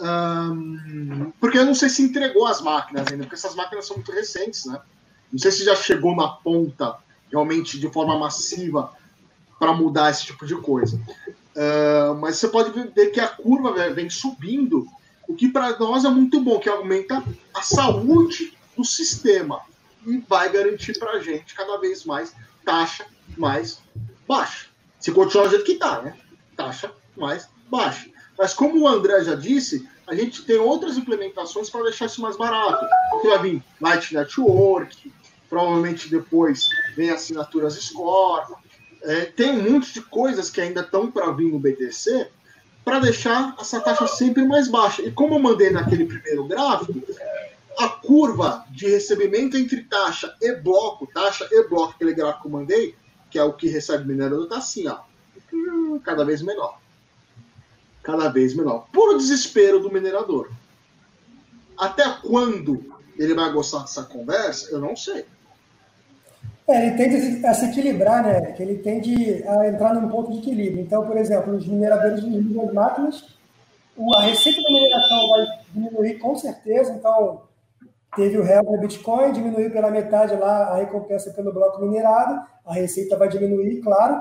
hum, 0.00 1.32
porque 1.40 1.58
eu 1.58 1.64
não 1.66 1.74
sei 1.74 1.88
se 1.88 2.02
entregou 2.02 2.46
as 2.46 2.60
máquinas 2.60 3.06
ainda, 3.08 3.24
porque 3.24 3.36
essas 3.36 3.54
máquinas 3.54 3.86
são 3.86 3.96
muito 3.96 4.10
recentes, 4.12 4.64
né? 4.66 4.80
Não 5.32 5.38
sei 5.38 5.52
se 5.52 5.64
já 5.64 5.76
chegou 5.76 6.16
na 6.16 6.28
ponta 6.28 6.96
realmente 7.30 7.78
de 7.78 7.88
forma 7.92 8.18
massiva 8.18 8.92
para 9.58 9.72
mudar 9.72 10.10
esse 10.10 10.24
tipo 10.26 10.46
de 10.46 10.54
coisa. 10.56 11.00
Ah, 11.56 12.14
mas 12.20 12.36
você 12.36 12.48
pode 12.48 12.70
ver 12.70 13.10
que 13.10 13.20
a 13.20 13.28
curva 13.28 13.72
vem- 13.72 13.92
vem 13.94 14.10
subindo, 14.10 14.86
o 15.28 15.34
que 15.34 15.48
para 15.48 15.76
nós 15.78 16.04
é 16.04 16.08
muito 16.08 16.40
bom, 16.40 16.58
que 16.58 16.68
aumenta 16.68 17.22
a 17.54 17.62
saúde 17.62 18.56
do 18.76 18.84
sistema. 18.84 19.60
e 20.06 20.18
vai 20.28 20.50
garantir 20.50 20.96
para 20.98 21.10
a 21.12 21.20
gente 21.20 21.54
cada 21.54 21.76
vez 21.76 22.04
mais 22.04 22.32
taxa 22.64 23.04
mais 23.36 23.80
baixa. 24.26 24.66
Se 25.00 25.10
continuar 25.12 25.44
do 25.46 25.50
jeito 25.50 25.64
que 25.64 25.72
está, 25.72 26.00
né? 26.00 26.16
Taxa 26.56 26.90
mais 27.16 27.48
baixa. 27.68 28.08
Mas 28.38 28.54
como 28.54 28.80
o 28.80 28.88
André 28.88 29.22
já 29.24 29.34
disse, 29.34 29.86
a 30.06 30.14
gente 30.14 30.44
tem 30.44 30.56
outras 30.56 30.96
implementações 30.96 31.68
para 31.68 31.82
deixar 31.82 32.06
isso 32.06 32.22
mais 32.22 32.36
barato. 32.38 32.86
Então, 33.18 33.30
vai 33.30 33.38
vir 33.42 33.62
Light 33.80 34.14
Network, 34.14 35.12
provavelmente 35.50 36.08
depois 36.08 36.68
vem 36.96 37.10
assinaturas 37.10 37.74
Score. 37.74 38.54
É, 39.02 39.26
tem 39.26 39.78
de 39.80 40.02
coisas 40.02 40.50
que 40.50 40.60
ainda 40.60 40.80
estão 40.80 41.10
para 41.10 41.30
vir 41.30 41.52
no 41.52 41.58
BTC 41.58 42.28
para 42.84 42.98
deixar 43.00 43.54
essa 43.60 43.80
taxa 43.80 44.06
sempre 44.06 44.44
mais 44.44 44.68
baixa. 44.68 45.02
E 45.02 45.12
como 45.12 45.34
eu 45.34 45.38
mandei 45.38 45.70
naquele 45.70 46.06
primeiro 46.06 46.44
gráfico, 46.46 47.00
a 47.78 47.88
curva 47.88 48.64
de 48.70 48.88
recebimento 48.88 49.56
entre 49.56 49.84
taxa 49.84 50.34
e 50.40 50.54
bloco, 50.56 51.06
taxa 51.06 51.46
e 51.50 51.68
bloco, 51.68 51.94
aquele 51.94 52.14
gráfico 52.14 52.42
que 52.42 52.48
eu 52.48 52.52
mandei, 52.52 52.94
que 53.30 53.38
é 53.38 53.44
o 53.44 53.52
que 53.52 53.68
recebe 53.68 54.08
minerador, 54.08 54.44
está 54.44 54.56
assim, 54.56 54.88
ó, 54.88 55.00
cada 56.02 56.24
vez 56.24 56.42
menor. 56.42 56.80
Cada 58.02 58.28
vez 58.28 58.54
menor. 58.54 58.86
Puro 58.92 59.18
desespero 59.18 59.80
do 59.80 59.92
minerador. 59.92 60.50
Até 61.76 62.08
quando 62.22 62.96
ele 63.16 63.34
vai 63.34 63.52
gostar 63.52 63.80
dessa 63.80 64.02
conversa, 64.02 64.70
eu 64.70 64.80
não 64.80 64.96
sei. 64.96 65.26
É, 66.68 66.86
ele 66.86 66.96
tende 66.98 67.46
a 67.46 67.54
se 67.54 67.64
equilibrar, 67.64 68.22
né? 68.22 68.52
Que 68.52 68.62
ele 68.62 68.76
tende 68.78 69.42
a 69.48 69.66
entrar 69.66 69.94
num 69.94 70.08
ponto 70.08 70.30
de 70.30 70.38
equilíbrio. 70.38 70.82
Então, 70.82 71.06
por 71.06 71.16
exemplo, 71.16 71.54
os 71.54 71.66
mineradores 71.66 72.20
de 72.22 72.60
as 72.60 72.72
máquinas, 72.74 73.24
a 74.14 74.20
receita 74.20 74.62
da 74.62 74.68
mineração 74.68 75.28
vai 75.30 75.46
diminuir 75.72 76.18
com 76.18 76.36
certeza. 76.36 76.92
Então, 76.92 77.42
teve 78.14 78.36
o 78.36 78.42
real 78.42 78.62
do 78.62 78.78
Bitcoin, 78.78 79.32
diminuiu 79.32 79.70
pela 79.70 79.90
metade 79.90 80.36
lá 80.36 80.68
a 80.68 80.76
recompensa 80.76 81.30
pelo 81.30 81.54
bloco 81.54 81.80
minerado, 81.80 82.46
a 82.66 82.74
receita 82.74 83.16
vai 83.16 83.30
diminuir, 83.30 83.80
claro. 83.80 84.20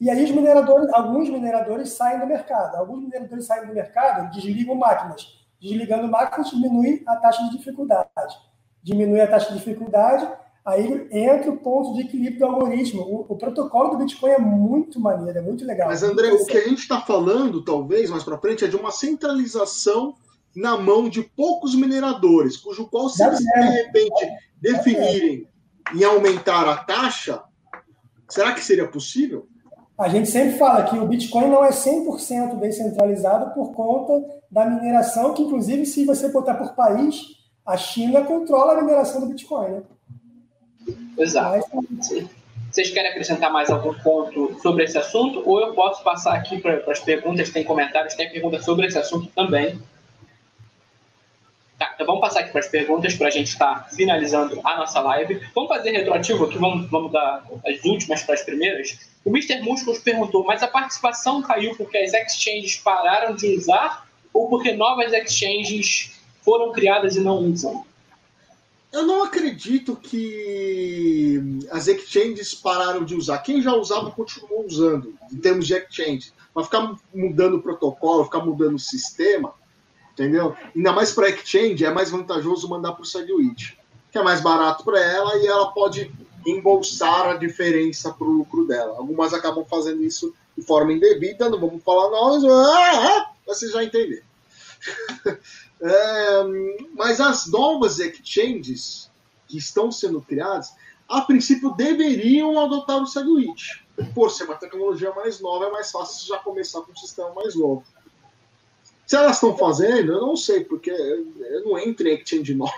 E 0.00 0.10
aí 0.10 0.24
os 0.24 0.32
mineradores, 0.32 0.92
alguns 0.92 1.30
mineradores 1.30 1.90
saem 1.90 2.18
do 2.18 2.26
mercado. 2.26 2.74
Alguns 2.76 3.04
mineradores 3.04 3.46
saem 3.46 3.68
do 3.68 3.72
mercado, 3.72 4.32
desligam 4.34 4.74
máquinas. 4.74 5.44
Desligando 5.62 6.08
máquinas, 6.08 6.50
diminui 6.50 7.04
a 7.06 7.14
taxa 7.16 7.44
de 7.44 7.56
dificuldade. 7.56 8.36
Diminui 8.82 9.20
a 9.20 9.28
taxa 9.28 9.52
de 9.52 9.58
dificuldade, 9.58 10.28
Aí 10.64 11.06
entra 11.10 11.50
o 11.50 11.58
ponto 11.58 11.92
de 11.92 12.02
equilíbrio 12.02 12.38
do 12.38 12.46
algoritmo. 12.46 13.02
O, 13.02 13.26
o, 13.34 13.36
protocolo 13.36 13.90
do 13.90 13.98
Bitcoin 13.98 14.30
é 14.30 14.38
muito 14.38 14.98
maneiro, 14.98 15.38
é 15.38 15.42
muito 15.42 15.62
legal. 15.64 15.88
Mas, 15.88 16.02
André, 16.02 16.32
o 16.32 16.46
que 16.46 16.56
a 16.56 16.66
gente 16.66 16.78
está 16.78 17.02
falando, 17.02 17.62
talvez, 17.62 18.08
mais 18.08 18.24
para 18.24 18.38
frente, 18.38 18.64
é 18.64 18.68
de 18.68 18.76
uma 18.76 18.90
centralização 18.90 20.14
na 20.56 20.78
mão 20.78 21.08
de 21.08 21.22
poucos 21.22 21.74
mineradores, 21.74 22.56
cujo 22.56 22.86
qual, 22.86 23.10
se 23.10 23.22
eles, 23.22 23.40
de 23.40 23.60
repente, 23.60 24.26
definirem 24.58 25.46
em 25.94 26.04
aumentar 26.04 26.66
a 26.66 26.76
taxa, 26.76 27.42
será 28.28 28.54
que 28.54 28.64
seria 28.64 28.88
possível? 28.88 29.46
A 29.98 30.08
gente 30.08 30.30
sempre 30.30 30.56
fala 30.56 30.84
que 30.84 30.96
o 30.96 31.06
Bitcoin 31.06 31.50
não 31.50 31.64
é 31.64 31.70
100% 31.70 32.58
descentralizado 32.58 33.52
por 33.52 33.72
conta 33.72 34.24
da 34.50 34.64
mineração, 34.64 35.34
que, 35.34 35.42
inclusive, 35.42 35.84
se 35.84 36.06
você 36.06 36.28
botar 36.28 36.54
por 36.54 36.74
país, 36.74 37.20
a 37.66 37.76
China 37.76 38.24
controla 38.24 38.78
a 38.78 38.82
mineração 38.82 39.20
do 39.20 39.26
Bitcoin, 39.26 39.70
né? 39.70 39.82
Exato. 41.18 41.66
Vocês 42.70 42.90
querem 42.90 43.10
acrescentar 43.10 43.52
mais 43.52 43.70
algum 43.70 43.94
ponto 43.94 44.58
sobre 44.60 44.84
esse 44.84 44.98
assunto? 44.98 45.42
Ou 45.48 45.60
eu 45.60 45.74
posso 45.74 46.02
passar 46.02 46.34
aqui 46.34 46.60
para 46.60 46.82
as 46.90 46.98
perguntas? 46.98 47.50
Tem 47.50 47.62
comentários, 47.62 48.14
tem 48.14 48.28
pergunta 48.28 48.60
sobre 48.60 48.86
esse 48.86 48.98
assunto 48.98 49.28
também. 49.28 49.80
Tá, 51.78 51.92
então 51.94 52.06
vamos 52.06 52.20
passar 52.20 52.40
aqui 52.40 52.50
para 52.50 52.60
as 52.60 52.68
perguntas 52.68 53.14
para 53.14 53.28
a 53.28 53.30
gente 53.30 53.48
estar 53.48 53.84
tá 53.84 53.88
finalizando 53.90 54.60
a 54.64 54.76
nossa 54.76 55.00
live. 55.00 55.40
Vamos 55.54 55.68
fazer 55.68 55.90
retroativo 55.92 56.44
aqui, 56.44 56.58
vamos, 56.58 56.90
vamos 56.90 57.12
dar 57.12 57.44
as 57.64 57.84
últimas 57.84 58.22
para 58.22 58.34
as 58.34 58.42
primeiras. 58.42 58.98
O 59.24 59.30
Mr. 59.30 59.60
Músculos 59.62 60.00
perguntou, 60.00 60.44
mas 60.44 60.62
a 60.62 60.68
participação 60.68 61.42
caiu 61.42 61.76
porque 61.76 61.98
as 61.98 62.12
exchanges 62.12 62.76
pararam 62.76 63.34
de 63.34 63.56
usar 63.56 64.06
ou 64.32 64.48
porque 64.48 64.72
novas 64.72 65.12
exchanges 65.12 66.12
foram 66.42 66.72
criadas 66.72 67.16
e 67.16 67.20
não 67.20 67.38
usam? 67.38 67.84
Eu 68.94 69.04
não 69.04 69.24
acredito 69.24 69.96
que 69.96 71.66
as 71.72 71.88
exchanges 71.88 72.54
pararam 72.54 73.04
de 73.04 73.16
usar. 73.16 73.38
Quem 73.38 73.60
já 73.60 73.74
usava 73.74 74.12
continuou 74.12 74.64
usando, 74.64 75.12
em 75.32 75.36
termos 75.36 75.66
de 75.66 75.74
exchange. 75.74 76.32
Mas 76.54 76.66
ficar 76.66 76.94
mudando 77.12 77.54
o 77.54 77.60
protocolo, 77.62 78.22
ficar 78.22 78.38
mudando 78.44 78.76
o 78.76 78.78
sistema, 78.78 79.52
entendeu? 80.12 80.54
Ainda 80.76 80.92
mais 80.92 81.10
para 81.10 81.28
exchange, 81.28 81.84
é 81.84 81.90
mais 81.90 82.08
vantajoso 82.08 82.68
mandar 82.68 82.92
para 82.92 83.02
o 83.02 83.04
SegWit, 83.04 83.76
que 84.12 84.18
é 84.18 84.22
mais 84.22 84.40
barato 84.40 84.84
para 84.84 85.00
ela 85.00 85.38
e 85.38 85.46
ela 85.48 85.72
pode 85.72 86.12
embolsar 86.46 87.30
a 87.30 87.34
diferença 87.34 88.12
para 88.12 88.28
o 88.28 88.30
lucro 88.30 88.64
dela. 88.64 88.96
Algumas 88.96 89.34
acabam 89.34 89.64
fazendo 89.64 90.04
isso 90.04 90.32
de 90.56 90.64
forma 90.64 90.92
indevida, 90.92 91.50
não 91.50 91.58
vamos 91.58 91.82
falar 91.82 92.10
nós, 92.10 92.44
ah, 92.44 93.08
ah, 93.08 93.30
vocês 93.44 93.72
já 93.72 93.82
entenderam. 93.82 94.33
É, 95.80 96.42
mas 96.94 97.20
as 97.20 97.46
novas 97.46 97.98
exchanges 97.98 99.10
que 99.46 99.58
estão 99.58 99.92
sendo 99.92 100.20
criadas, 100.22 100.72
a 101.06 101.20
princípio 101.20 101.72
deveriam 101.72 102.58
adotar 102.58 103.02
o 103.02 103.06
Segwit. 103.06 103.84
Por 104.14 104.30
ser 104.30 104.44
uma 104.44 104.54
tecnologia 104.54 105.12
mais 105.12 105.40
nova, 105.40 105.66
é 105.66 105.70
mais 105.70 105.90
fácil 105.90 106.26
já 106.26 106.38
começar 106.38 106.80
com 106.80 106.92
um 106.92 106.96
sistema 106.96 107.32
mais 107.34 107.54
novo. 107.54 107.84
Se 109.06 109.16
elas 109.16 109.36
estão 109.36 109.56
fazendo, 109.56 110.12
eu 110.12 110.20
não 110.22 110.36
sei, 110.36 110.64
porque 110.64 110.90
eu 110.90 111.64
não 111.64 111.78
entro 111.78 112.08
em 112.08 112.14
exchange 112.14 112.54
nova. 112.56 112.72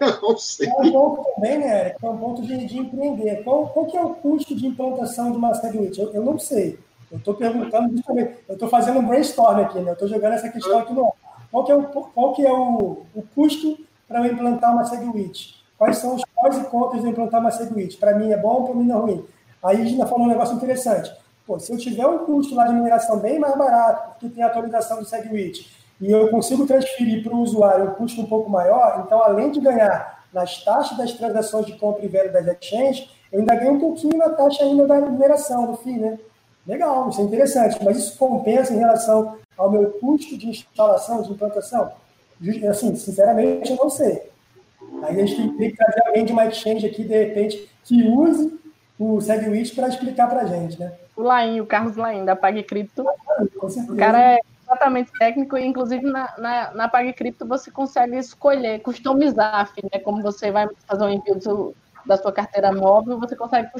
Eu 0.00 0.20
não 0.22 0.38
sei. 0.38 0.68
É 0.68 0.72
um 0.74 0.92
ponto 0.92 1.34
também, 1.34 1.58
né, 1.58 1.80
Eric? 1.80 2.04
É 2.04 2.08
um 2.08 2.18
ponto 2.18 2.42
de, 2.42 2.66
de 2.66 2.78
empreender. 2.78 3.42
Qual, 3.42 3.68
qual 3.68 3.86
que 3.86 3.96
é 3.96 4.02
o 4.02 4.14
custo 4.14 4.54
de 4.54 4.66
implantação 4.66 5.30
de 5.32 5.36
uma 5.36 5.54
Segwit? 5.54 6.00
Eu, 6.00 6.12
eu 6.12 6.24
não 6.24 6.38
sei. 6.38 6.78
Eu 7.10 7.18
estou 7.18 7.34
perguntando 7.34 7.96
justamente. 7.96 8.38
Eu 8.48 8.54
estou 8.54 8.68
fazendo 8.68 9.00
um 9.00 9.06
brainstorm 9.06 9.60
aqui, 9.60 9.78
né? 9.80 9.90
Eu 9.90 9.94
estou 9.94 10.08
jogando 10.08 10.32
essa 10.34 10.48
questão 10.48 10.78
aqui 10.78 10.92
no 10.92 11.06
ar. 11.06 11.23
Qual 11.54 11.64
que 11.64 11.70
é 11.70 11.76
o, 11.76 11.82
qual 11.84 12.32
que 12.32 12.44
é 12.44 12.52
o, 12.52 13.02
o 13.14 13.22
custo 13.32 13.78
para 14.08 14.26
eu 14.26 14.32
implantar 14.32 14.72
uma 14.72 14.84
SegWit? 14.86 15.54
Quais 15.78 15.98
são 15.98 16.16
os 16.16 16.24
pós 16.34 16.58
e 16.58 16.64
contras 16.64 17.00
de 17.00 17.08
implantar 17.08 17.40
uma 17.40 17.52
SegWit? 17.52 17.96
Para 17.96 18.18
mim 18.18 18.32
é 18.32 18.36
bom, 18.36 18.64
para 18.64 18.74
mim 18.74 18.84
não 18.84 18.96
é 18.96 19.00
ruim. 19.00 19.24
Aí 19.62 19.80
a 19.80 19.84
gente 19.84 19.96
falou 19.98 20.22
um 20.22 20.28
negócio 20.28 20.56
interessante. 20.56 21.12
Pô, 21.46 21.56
se 21.60 21.72
eu 21.72 21.78
tiver 21.78 22.04
um 22.08 22.26
custo 22.26 22.56
lá 22.56 22.66
de 22.66 22.74
mineração 22.74 23.20
bem 23.20 23.38
mais 23.38 23.56
barato, 23.56 24.14
porque 24.14 24.34
tem 24.34 24.42
atualização 24.42 24.98
do 24.98 25.04
SegWit, 25.04 25.70
e 26.00 26.10
eu 26.10 26.28
consigo 26.28 26.66
transferir 26.66 27.22
para 27.22 27.32
o 27.32 27.42
usuário 27.42 27.84
um 27.84 27.94
custo 27.94 28.20
um 28.20 28.26
pouco 28.26 28.50
maior, 28.50 29.04
então 29.06 29.22
além 29.22 29.52
de 29.52 29.60
ganhar 29.60 30.24
nas 30.32 30.64
taxas 30.64 30.98
das 30.98 31.12
transações 31.12 31.66
de 31.66 31.78
compra 31.78 32.04
e 32.04 32.08
venda 32.08 32.32
das 32.32 32.48
exchanges, 32.48 33.08
eu 33.30 33.38
ainda 33.38 33.54
ganho 33.54 33.74
um 33.74 33.80
pouquinho 33.80 34.18
na 34.18 34.30
taxa 34.30 34.64
ainda 34.64 34.88
da 34.88 35.00
mineração, 35.00 35.66
do 35.66 35.76
FII, 35.76 35.98
né? 36.00 36.18
Legal, 36.66 37.10
isso 37.10 37.20
é 37.20 37.24
interessante, 37.24 37.84
mas 37.84 37.96
isso 37.96 38.18
compensa 38.18 38.74
em 38.74 38.78
relação 38.78 39.36
ao 39.56 39.70
meu 39.70 39.90
custo 39.92 40.36
de 40.36 40.48
instalação, 40.48 41.22
de 41.22 41.32
implantação? 41.32 41.92
Assim, 42.68 42.94
sinceramente, 42.96 43.70
eu 43.70 43.76
não 43.76 43.88
sei. 43.88 44.30
Aí 45.02 45.20
a 45.20 45.26
gente 45.26 45.56
tem 45.56 45.70
que 45.70 45.76
trazer 45.76 46.06
alguém 46.06 46.24
de 46.24 46.32
uma 46.32 46.46
exchange 46.46 46.86
aqui, 46.86 47.04
de 47.04 47.16
repente, 47.16 47.70
que 47.84 48.02
use 48.02 48.58
o 48.98 49.20
SegWit 49.20 49.74
para 49.74 49.88
explicar 49.88 50.28
para 50.28 50.42
a 50.42 50.46
gente, 50.46 50.78
né? 50.78 50.92
O 51.16 51.22
Lain, 51.22 51.60
o 51.60 51.66
Carlos 51.66 51.96
Lain, 51.96 52.24
da 52.24 52.36
PagCrypto. 52.36 53.04
O 53.88 53.96
cara 53.96 54.34
é 54.34 54.38
exatamente 54.62 55.12
técnico 55.18 55.56
e, 55.56 55.64
inclusive, 55.64 56.04
na, 56.04 56.34
na, 56.38 56.70
na 56.72 56.88
PagCrypto 56.88 57.46
você 57.46 57.70
consegue 57.70 58.16
escolher, 58.16 58.80
customizar, 58.80 59.70
né? 59.92 59.98
Como 60.00 60.22
você 60.22 60.50
vai 60.50 60.68
fazer 60.86 61.04
um 61.04 61.10
envio 61.10 61.38
do, 61.38 61.74
da 62.06 62.16
sua 62.16 62.32
carteira 62.32 62.72
móvel, 62.72 63.18
você 63.18 63.36
consegue 63.36 63.70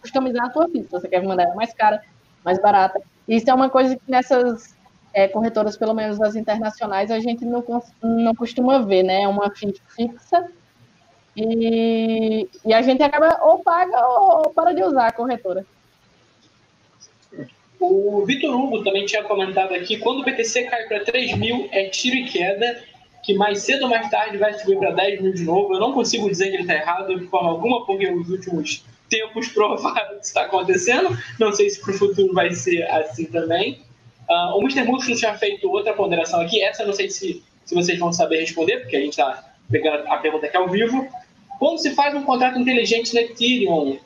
customizar 0.00 0.46
a 0.46 0.52
sua 0.52 0.68
FII. 0.68 0.84
Se 0.84 0.90
você 0.90 1.08
quer 1.08 1.22
mandar 1.24 1.54
mais 1.54 1.72
cara, 1.74 2.02
mais 2.44 2.60
barata. 2.60 3.00
Isso 3.26 3.50
é 3.50 3.54
uma 3.54 3.68
coisa 3.68 3.96
que 3.96 4.10
nessas 4.10 4.76
é, 5.18 5.26
corretoras, 5.26 5.76
pelo 5.76 5.94
menos 5.94 6.20
as 6.20 6.36
internacionais, 6.36 7.10
a 7.10 7.18
gente 7.18 7.44
não, 7.44 7.64
não 8.02 8.34
costuma 8.36 8.78
ver, 8.78 9.02
né? 9.02 9.22
É 9.22 9.28
uma 9.28 9.50
fixa 9.50 10.48
e, 11.36 12.48
e 12.64 12.72
a 12.72 12.82
gente 12.82 13.02
acaba 13.02 13.40
ou 13.42 13.58
paga 13.58 13.98
ou 14.06 14.50
para 14.50 14.72
de 14.72 14.82
usar 14.82 15.08
a 15.08 15.12
corretora. 15.12 15.66
O 17.80 18.24
Vitor 18.24 18.54
Hugo 18.54 18.84
também 18.84 19.06
tinha 19.06 19.24
comentado 19.24 19.72
aqui, 19.72 19.98
quando 19.98 20.20
o 20.20 20.24
BTC 20.24 20.64
cai 20.64 20.86
para 20.86 21.04
3 21.04 21.36
mil, 21.36 21.68
é 21.72 21.88
tiro 21.88 22.16
e 22.16 22.24
queda, 22.24 22.80
que 23.22 23.34
mais 23.34 23.60
cedo 23.62 23.82
ou 23.82 23.88
mais 23.88 24.08
tarde 24.10 24.36
vai 24.36 24.52
subir 24.54 24.78
para 24.78 24.92
10 24.92 25.20
mil 25.20 25.32
de 25.32 25.44
novo. 25.44 25.74
Eu 25.74 25.80
não 25.80 25.92
consigo 25.92 26.28
dizer 26.28 26.50
que 26.50 26.56
ele 26.56 26.62
está 26.62 26.74
errado 26.74 27.18
de 27.18 27.26
forma 27.26 27.50
alguma, 27.50 27.84
porque 27.86 28.08
os 28.08 28.28
últimos 28.30 28.84
tempos 29.08 29.48
provaram 29.54 30.18
que 30.18 30.26
está 30.26 30.42
acontecendo. 30.42 31.16
Não 31.38 31.52
sei 31.52 31.70
se 31.70 31.80
para 31.80 31.94
o 31.94 31.98
futuro 31.98 32.32
vai 32.34 32.52
ser 32.52 32.82
assim 32.90 33.26
também. 33.26 33.80
Uh, 34.28 34.58
o 34.58 34.60
Mr. 34.60 34.84
Músculo 34.84 35.16
tinha 35.16 35.34
feito 35.38 35.70
outra 35.70 35.94
ponderação 35.94 36.40
aqui, 36.40 36.62
essa 36.62 36.82
eu 36.82 36.88
não 36.88 36.94
sei 36.94 37.08
se, 37.10 37.42
se 37.64 37.74
vocês 37.74 37.98
vão 37.98 38.12
saber 38.12 38.40
responder, 38.40 38.80
porque 38.80 38.96
a 38.96 39.00
gente 39.00 39.10
está 39.10 39.54
pegando 39.70 40.06
a 40.06 40.18
pergunta 40.18 40.46
aqui 40.46 40.56
ao 40.56 40.68
vivo. 40.68 41.08
Quando 41.58 41.78
se 41.78 41.94
faz 41.94 42.14
um 42.14 42.22
contrato 42.22 42.58
inteligente 42.58 43.14
no 43.14 43.20
Ethereum, 43.20 43.98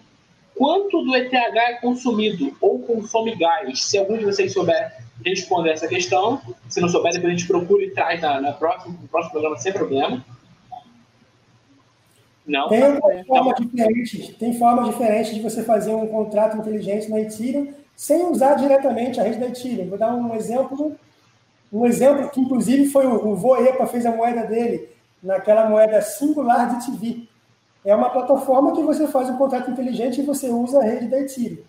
quanto 0.57 1.03
do 1.03 1.16
ETH 1.16 1.33
é 1.35 1.75
consumido 1.75 2.57
ou 2.61 2.79
consome 2.79 3.35
gás? 3.35 3.83
Se 3.83 3.99
algum 3.99 4.16
de 4.16 4.25
vocês 4.25 4.53
souber 4.53 4.97
responder 5.25 5.70
essa 5.70 5.89
questão, 5.89 6.41
se 6.68 6.81
não 6.81 6.89
souber, 6.89 7.12
depois 7.12 7.33
a 7.33 7.37
gente 7.37 7.49
procura 7.49 7.85
e 7.85 7.91
traz 7.91 8.20
na, 8.20 8.41
na 8.41 8.53
próxima, 8.53 8.97
no 9.01 9.09
próximo 9.09 9.33
programa 9.33 9.57
sem 9.57 9.73
problema. 9.73 10.25
Não. 12.47 12.68
Tem 12.68 13.25
forma 13.25 13.55
diferente, 13.55 14.35
tem 14.35 14.59
forma 14.59 14.85
diferente 14.91 15.35
de 15.35 15.41
você 15.41 15.62
fazer 15.62 15.95
um 15.95 16.07
contrato 16.07 16.57
inteligente 16.57 17.09
na 17.09 17.20
Ethereum 17.20 17.73
sem 17.97 18.26
usar 18.26 18.55
diretamente 18.55 19.20
a 19.20 19.22
rede 19.22 19.38
da 19.38 19.47
Ethereum. 19.47 19.88
Vou 19.88 19.99
dar 19.99 20.14
um 20.14 20.34
exemplo, 20.34 20.97
um 21.72 21.86
exemplo 21.86 22.28
que 22.30 22.40
inclusive 22.40 22.88
foi 22.88 23.07
o, 23.07 23.28
o 23.28 23.36
Voepa 23.36 23.86
fez 23.86 24.07
a 24.07 24.11
moeda 24.11 24.47
dele 24.47 24.88
naquela 25.22 25.68
moeda 25.68 26.01
singular 26.03 26.78
de 26.78 26.86
TV. 26.86 27.28
É 27.84 27.95
uma 27.95 28.11
plataforma 28.11 28.72
que 28.72 28.82
você 28.82 29.07
faz 29.07 29.28
um 29.28 29.36
contrato 29.36 29.70
inteligente 29.70 30.20
e 30.20 30.24
você 30.24 30.49
usa 30.49 30.80
a 30.80 30.84
rede 30.84 31.09
da 31.09 31.20
Ethereum. 31.20 31.62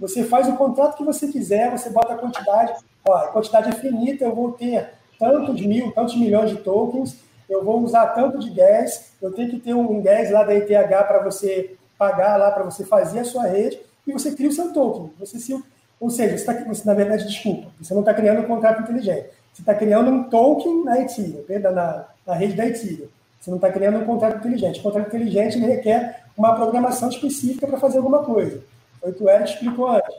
Você 0.00 0.24
faz 0.24 0.48
o 0.48 0.56
contrato 0.56 0.96
que 0.96 1.04
você 1.04 1.28
quiser, 1.28 1.70
você 1.70 1.90
bota 1.90 2.12
a 2.12 2.18
quantidade, 2.18 2.72
ó, 3.06 3.14
a 3.14 3.28
quantidade 3.28 3.70
é 3.70 3.72
finita, 3.72 4.24
eu 4.24 4.34
vou 4.34 4.52
ter 4.52 4.90
tantos 5.18 5.60
mil, 5.60 5.90
tantos 5.92 6.16
milhões 6.16 6.50
de 6.50 6.56
tokens, 6.58 7.18
eu 7.48 7.64
vou 7.64 7.82
usar 7.82 8.06
tanto 8.08 8.38
de 8.38 8.50
gas, 8.50 9.12
eu 9.20 9.32
tenho 9.32 9.50
que 9.50 9.58
ter 9.58 9.74
um 9.74 10.00
gas 10.00 10.30
lá 10.30 10.44
da 10.44 10.54
ETH 10.54 10.68
para 10.68 11.22
você 11.24 11.76
pagar 11.98 12.36
lá, 12.36 12.50
para 12.50 12.62
você 12.62 12.84
fazer 12.84 13.20
a 13.20 13.24
sua 13.24 13.44
rede, 13.46 13.80
e 14.08 14.12
você 14.12 14.32
cria 14.32 14.48
o 14.48 14.52
seu 14.52 14.72
token. 14.72 15.12
Você 15.20 15.38
se, 15.38 15.62
ou 16.00 16.10
seja, 16.10 16.38
você, 16.38 16.44
tá, 16.44 16.52
você 16.64 16.82
na 16.86 16.94
verdade, 16.94 17.26
desculpa, 17.26 17.68
você 17.80 17.92
não 17.92 18.00
está 18.00 18.14
criando 18.14 18.40
um 18.40 18.46
contrato 18.46 18.82
inteligente. 18.82 19.28
Você 19.52 19.62
está 19.62 19.74
criando 19.74 20.10
um 20.10 20.24
token 20.24 20.84
na 20.84 21.00
Ethereum, 21.00 21.44
na, 21.72 22.06
na 22.26 22.34
rede 22.34 22.54
da 22.54 22.66
Ethereum. 22.66 23.08
Você 23.40 23.50
não 23.50 23.56
está 23.56 23.70
criando 23.70 23.98
um 23.98 24.04
contrato 24.04 24.38
inteligente. 24.38 24.80
O 24.80 24.82
contrato 24.82 25.08
inteligente 25.08 25.58
requer 25.58 26.24
uma 26.36 26.54
programação 26.54 27.08
específica 27.08 27.66
para 27.66 27.78
fazer 27.78 27.98
alguma 27.98 28.24
coisa. 28.24 28.60
Foi 29.00 29.10
o 29.10 29.14
que 29.14 29.24
o 29.24 29.30
explicou 29.30 29.88
antes. 29.88 30.14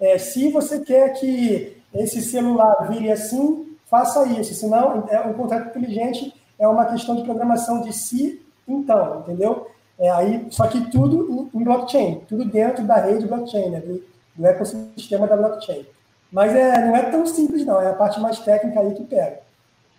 É, 0.00 0.18
se 0.18 0.50
você 0.50 0.80
quer 0.80 1.10
que 1.14 1.76
esse 1.94 2.22
celular 2.22 2.88
vire 2.88 3.10
assim, 3.10 3.76
faça 3.90 4.24
isso. 4.26 4.54
Senão, 4.54 5.06
é, 5.08 5.20
um 5.20 5.32
contrato 5.34 5.68
inteligente 5.68 6.34
é 6.58 6.66
uma 6.66 6.86
questão 6.86 7.16
de 7.16 7.24
programação 7.24 7.82
de 7.82 7.92
si, 7.92 8.40
então, 8.66 9.20
entendeu? 9.20 9.66
É, 10.02 10.10
aí, 10.10 10.46
só 10.50 10.66
que 10.66 10.90
tudo 10.90 11.48
em, 11.54 11.62
blockchain, 11.62 12.22
tudo 12.28 12.44
dentro 12.44 12.82
da 12.82 12.96
rede 12.96 13.24
blockchain, 13.24 13.70
né, 13.70 13.78
do, 13.78 14.04
do 14.34 14.46
ecossistema 14.48 15.28
da 15.28 15.36
blockchain. 15.36 15.86
Mas 16.32 16.52
é, 16.56 16.84
não 16.84 16.96
é 16.96 17.02
tão 17.02 17.24
simples, 17.24 17.64
não. 17.64 17.80
É 17.80 17.86
a 17.86 17.92
parte 17.92 18.18
mais 18.18 18.40
técnica 18.40 18.80
aí 18.80 18.92
que 18.94 19.04
pega. 19.04 19.38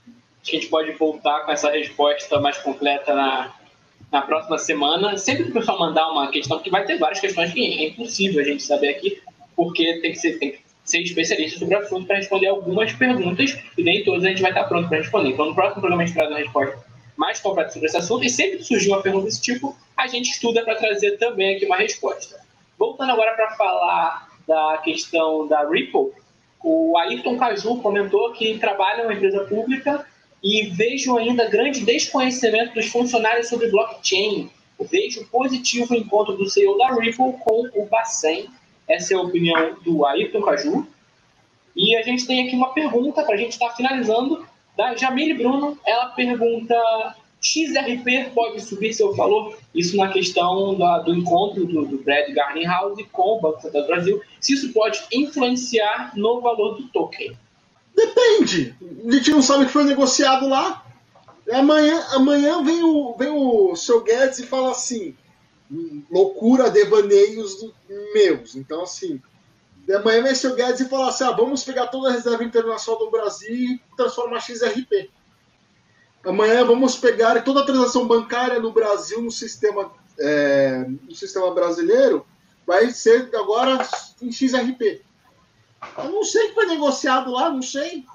A 0.06 0.12
gente 0.51 0.68
pode 0.68 0.91
voltar 0.91 1.45
com 1.45 1.54
essa 1.54 1.72
resposta 1.72 2.38
mais 2.41 2.58
completa 2.58 3.16
na, 3.16 3.54
na 4.12 4.22
próxima 4.24 4.58
semana. 4.58 5.18
Sempre 5.18 5.45
que 5.45 5.51
o 5.51 5.54
pessoal 5.54 5.80
mandar 5.80 6.12
uma 6.12 6.30
questão, 6.30 6.60
que 6.60 6.70
vai 6.70 6.84
ter 6.84 6.97
várias 6.97 7.22
questões 7.22 7.54
que 7.54 7.62
é 7.62 7.88
impossível 7.88 8.41
a 8.41 8.43
gente 8.43 8.62
saber 8.62 8.89
aqui, 8.89 9.22
porque 9.56 10.01
tem 10.01 10.12
que 10.12 10.18
ser, 10.18 10.38
tem 10.38 10.51
que 10.51 10.60
ser 10.84 10.99
especialista 10.99 11.60
sobre 11.60 11.76
o 11.76 11.80
assunto 11.80 12.08
para 12.08 12.18
responder 12.18 12.47
algumas 12.47 12.91
perguntas, 12.91 13.58
e 13.78 13.84
nem 13.84 14.04
todas 14.04 14.26
a 14.26 14.28
gente 14.28 14.41
vai 14.41 14.51
estar 14.51 14.66
pronto 14.66 14.89
para 14.89 14.97
responder. 14.97 15.30
Então, 15.30 15.45
no 15.45 15.56
próximo 15.56 15.80
programa 15.80 16.04
a 16.04 16.06
gente 16.06 16.16
traz 16.16 16.30
uma 16.30 16.39
resposta 16.39 16.93
mais 17.16 17.39
completa 17.39 17.72
sobre 17.72 17.88
esse 17.88 17.97
assunto, 17.97 18.24
e 18.24 18.30
sempre 18.30 18.57
que 18.57 18.64
surgir 18.64 18.89
uma 18.89 19.01
pergunta 19.01 19.26
desse 19.26 19.41
tipo, 19.41 19.76
a 19.95 20.07
gente 20.07 20.32
estuda 20.32 20.64
para 20.64 20.76
trazer 20.76 21.18
também 21.18 21.55
aqui 21.55 21.66
uma 21.66 21.78
resposta. 21.78 22.39
Voltando 22.78 23.11
agora 23.11 23.34
para 23.36 23.51
falar 23.51 24.30
da 24.47 24.78
questão 24.84 25.47
da 25.47 25.68
Ripple, 25.70 26.11
o 26.64 26.97
Ayrton 26.97 27.38
Caju 27.38 27.82
comentou 27.82 28.32
que 28.32 28.57
trabalha 28.57 29.01
em 29.01 29.05
uma 29.05 29.14
empresa 29.14 29.43
pública 29.45 30.05
e 30.41 30.64
vejo 30.68 31.18
ainda 31.18 31.49
grande 31.49 31.82
desconhecimento 31.82 32.74
dos 32.74 32.88
funcionários 32.88 33.47
sobre 33.47 33.70
blockchain. 33.70 34.49
Vejo 34.80 35.26
positivo 35.28 35.93
o 35.93 35.97
encontro 35.97 36.36
do 36.36 36.49
CEO 36.49 36.78
da 36.78 36.93
Ripple 36.93 37.34
com 37.39 37.70
o 37.74 37.86
Bacen. 37.86 38.49
Essa 38.88 39.14
é 39.14 39.18
a 39.18 39.22
opinião 39.22 39.76
do 39.82 40.05
Ayrton 40.05 40.41
Caju. 40.41 40.88
E 41.76 41.95
a 41.95 42.01
gente 42.01 42.28
tem 42.28 42.45
aqui 42.45 42.55
uma 42.55 42.74
pergunta 42.74 43.24
para 43.24 43.36
a 43.36 43.38
gente 43.38 43.53
estar 43.53 43.70
tá 43.70 43.76
finalizando 43.76 44.45
da 44.78 44.95
Jamile 44.95 45.36
Bruno. 45.36 45.78
Ela 45.86 46.07
pergunta: 46.07 46.76
XRP 47.41 48.32
pode 48.34 48.61
subir 48.61 48.93
seu 48.93 49.13
valor? 49.13 49.57
Isso 49.74 49.97
na 49.97 50.09
questão 50.09 50.76
da, 50.76 50.99
do 50.99 51.13
encontro 51.13 51.65
do, 51.65 51.86
do 51.86 51.97
Brad 51.97 52.30
Garninghouse 52.34 53.03
com 53.11 53.38
o 53.38 53.41
Banco 53.41 53.61
Central 53.61 53.84
do 53.84 53.88
Brasil. 53.88 54.21
Se 54.39 54.53
isso 54.53 54.71
pode 54.71 55.03
influenciar 55.11 56.13
no 56.15 56.41
valor 56.41 56.78
do 56.78 56.88
token. 56.89 57.38
Depende. 57.95 58.76
A 59.07 59.11
gente 59.11 59.32
não 59.32 59.41
sabe 59.41 59.63
o 59.63 59.67
que 59.67 59.74
foi 59.74 59.84
negociado 59.84 60.47
lá. 60.47 60.84
Amanhã, 61.51 62.01
amanhã 62.11 62.63
vem, 62.63 62.84
o, 62.84 63.15
vem 63.17 63.30
o 63.30 63.76
seu 63.76 64.01
Guedes 64.01 64.39
e 64.39 64.47
fala 64.47 64.71
assim: 64.71 65.13
loucura, 66.09 66.69
devaneios 66.69 67.57
meus. 68.13 68.55
Então, 68.55 68.84
assim, 68.84 69.21
amanhã 69.91 70.23
vem 70.23 70.51
o 70.51 70.55
Guedes 70.55 70.81
e 70.81 70.89
fala 70.89 71.09
assim: 71.09 71.23
ah, 71.23 71.31
vamos 71.31 71.63
pegar 71.63 71.88
toda 71.88 72.09
a 72.09 72.13
reserva 72.13 72.43
internacional 72.43 73.03
do 73.03 73.11
Brasil 73.11 73.53
e 73.53 73.81
transformar 73.97 74.39
XRP. 74.39 75.09
Amanhã 76.25 76.63
vamos 76.63 76.95
pegar 76.95 77.41
toda 77.43 77.61
a 77.61 77.65
transação 77.65 78.07
bancária 78.07 78.59
no 78.59 78.71
Brasil 78.71 79.21
no 79.21 79.31
sistema, 79.31 79.91
é, 80.17 80.86
no 80.88 81.13
sistema 81.13 81.53
brasileiro 81.53 82.25
vai 82.65 82.91
ser 82.91 83.29
agora 83.36 83.86
em 84.21 84.31
XRP. 84.31 85.01
Eu 85.97 86.11
não 86.11 86.23
sei 86.23 86.45
o 86.45 86.47
que 86.49 86.55
foi 86.55 86.65
negociado 86.65 87.31
lá, 87.31 87.49
não 87.49 87.61
sei. 87.61 88.05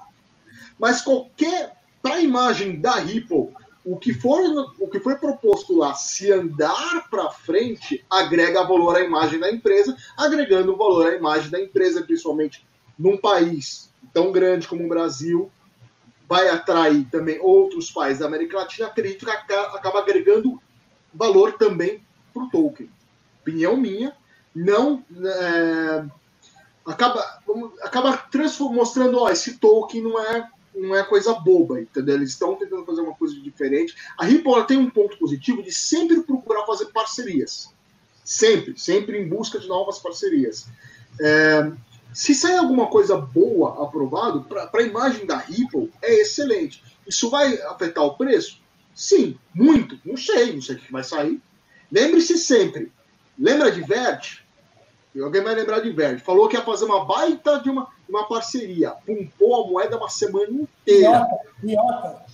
Mas 0.79 1.01
qualquer. 1.01 1.77
Para 2.01 2.15
a 2.15 2.21
imagem 2.21 2.79
da 2.79 2.95
Ripple, 2.95 3.53
o 3.83 3.97
que, 3.97 4.13
for, 4.13 4.39
o 4.79 4.87
que 4.87 4.99
foi 4.99 5.15
proposto 5.15 5.75
lá, 5.77 5.93
se 5.93 6.31
andar 6.31 7.09
para 7.09 7.31
frente, 7.31 8.05
agrega 8.09 8.63
valor 8.63 8.97
à 8.97 9.01
imagem 9.01 9.39
da 9.39 9.51
empresa, 9.51 9.95
agregando 10.17 10.75
valor 10.75 11.07
à 11.07 11.15
imagem 11.15 11.49
da 11.49 11.61
empresa, 11.61 12.03
principalmente 12.03 12.65
num 12.97 13.17
país 13.17 13.89
tão 14.13 14.31
grande 14.31 14.67
como 14.67 14.85
o 14.85 14.89
Brasil, 14.89 15.49
vai 16.27 16.47
atrair 16.49 17.07
também 17.09 17.39
outros 17.39 17.89
países 17.89 18.19
da 18.19 18.27
América 18.27 18.57
Latina. 18.57 18.87
Acredito 18.87 19.25
que 19.25 19.31
acaba 19.31 19.99
agregando 19.99 20.61
valor 21.13 21.53
também 21.53 22.03
para 22.33 22.43
o 22.43 22.49
token. 22.49 22.89
Opinião 23.41 23.75
minha, 23.75 24.15
não 24.53 25.03
é, 25.25 26.05
acaba, 26.85 27.41
acaba 27.81 28.27
mostrando, 28.71 29.19
ó, 29.19 29.29
esse 29.29 29.57
token 29.57 30.01
não 30.01 30.19
é, 30.19 30.47
não 30.79 30.95
é 30.95 31.03
coisa 31.03 31.33
boba, 31.33 31.81
entendeu? 31.81 32.15
Eles 32.15 32.31
estão 32.31 32.55
tentando 32.55 32.85
fazer 32.85 33.01
uma 33.01 33.13
coisa 33.13 33.39
diferente. 33.39 33.95
A 34.17 34.25
Ripple 34.25 34.67
tem 34.67 34.77
um 34.77 34.89
ponto 34.89 35.17
positivo 35.17 35.61
de 35.61 35.71
sempre 35.71 36.21
procurar 36.21 36.65
fazer 36.65 36.87
parcerias. 36.87 37.73
Sempre, 38.23 38.77
sempre 38.77 39.17
em 39.17 39.27
busca 39.27 39.59
de 39.59 39.67
novas 39.67 39.99
parcerias. 39.99 40.67
É, 41.19 41.71
se 42.13 42.33
sair 42.33 42.57
alguma 42.57 42.87
coisa 42.87 43.17
boa 43.17 43.83
aprovado, 43.83 44.43
para 44.43 44.69
a 44.73 44.81
imagem 44.81 45.25
da 45.25 45.37
Ripple, 45.37 45.91
é 46.01 46.21
excelente. 46.21 46.83
Isso 47.07 47.29
vai 47.29 47.59
afetar 47.63 48.03
o 48.03 48.15
preço? 48.15 48.61
Sim, 48.93 49.37
muito. 49.53 49.99
Não 50.05 50.17
sei, 50.17 50.53
não 50.53 50.61
sei 50.61 50.75
o 50.75 50.79
que 50.79 50.91
vai 50.91 51.03
sair. 51.03 51.41
Lembre-se 51.91 52.37
sempre, 52.37 52.91
lembra 53.37 53.71
de 53.71 53.81
Vert? 53.81 54.39
Alguém 55.21 55.41
vai 55.41 55.55
lembrar 55.55 55.79
de 55.79 55.91
Verde. 55.91 56.21
Falou 56.21 56.47
que 56.47 56.55
ia 56.55 56.63
fazer 56.63 56.85
uma 56.85 57.03
baita 57.03 57.59
de 57.59 57.69
uma, 57.69 57.87
uma 58.09 58.27
parceria. 58.27 58.91
Pumpou 59.05 59.63
a 59.63 59.67
moeda 59.67 59.97
uma 59.97 60.09
semana 60.09 60.49
inteira. 60.49 61.27
Iota, 61.63 62.25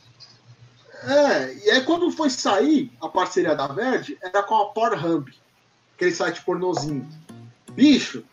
É, 1.04 1.54
e 1.54 1.72
aí 1.72 1.82
quando 1.82 2.10
foi 2.10 2.30
sair 2.30 2.92
a 3.02 3.08
parceria 3.08 3.54
da 3.54 3.68
Verde, 3.68 4.18
era 4.22 4.42
com 4.42 4.56
a 4.56 4.66
Pornhub, 4.70 5.32
aquele 5.94 6.12
site 6.12 6.42
pornozinho. 6.44 7.08
Bicho, 7.74 8.24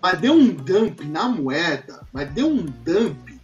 mas 0.00 0.18
deu 0.18 0.32
um 0.32 0.48
dump 0.48 1.04
na 1.04 1.28
moeda, 1.28 2.06
mas 2.12 2.28
deu 2.30 2.48
um 2.48 2.64
dump, 2.64 3.40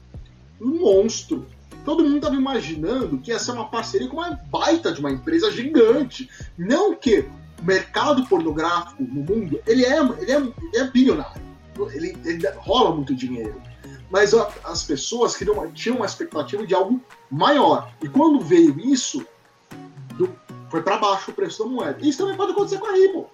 um 0.60 0.80
monstro. 0.80 1.46
Todo 1.84 2.04
mundo 2.04 2.16
estava 2.16 2.34
imaginando 2.34 3.18
que 3.18 3.30
ia 3.30 3.38
ser 3.38 3.52
uma 3.52 3.68
parceria 3.68 4.08
com 4.08 4.16
uma 4.16 4.30
baita 4.50 4.92
de 4.92 5.00
uma 5.00 5.10
empresa 5.10 5.50
gigante. 5.50 6.30
Não 6.56 6.94
que 6.94 7.28
mercado 7.62 8.26
pornográfico 8.26 9.02
no 9.02 9.22
mundo, 9.22 9.60
ele 9.66 9.84
é, 9.84 9.98
ele 10.00 10.32
é, 10.32 10.36
ele 10.36 10.76
é 10.76 10.84
bilionário. 10.84 11.51
Ele, 11.92 12.16
ele 12.24 12.48
rola 12.56 12.94
muito 12.94 13.14
dinheiro. 13.14 13.60
Mas 14.10 14.34
a, 14.34 14.50
as 14.64 14.84
pessoas 14.84 15.36
queriam, 15.36 15.70
tinham 15.72 15.96
uma 15.96 16.06
expectativa 16.06 16.66
de 16.66 16.74
algo 16.74 17.00
maior. 17.30 17.92
E 18.02 18.08
quando 18.08 18.40
veio 18.40 18.78
isso, 18.80 19.26
do, 20.14 20.34
foi 20.70 20.82
para 20.82 20.98
baixo 20.98 21.30
o 21.30 21.34
preço 21.34 21.64
da 21.64 21.70
moeda. 21.70 21.98
Isso 22.00 22.18
também 22.18 22.36
pode 22.36 22.52
acontecer 22.52 22.78
com 22.78 22.86
a 22.86 22.92
Ripple. 22.92 23.26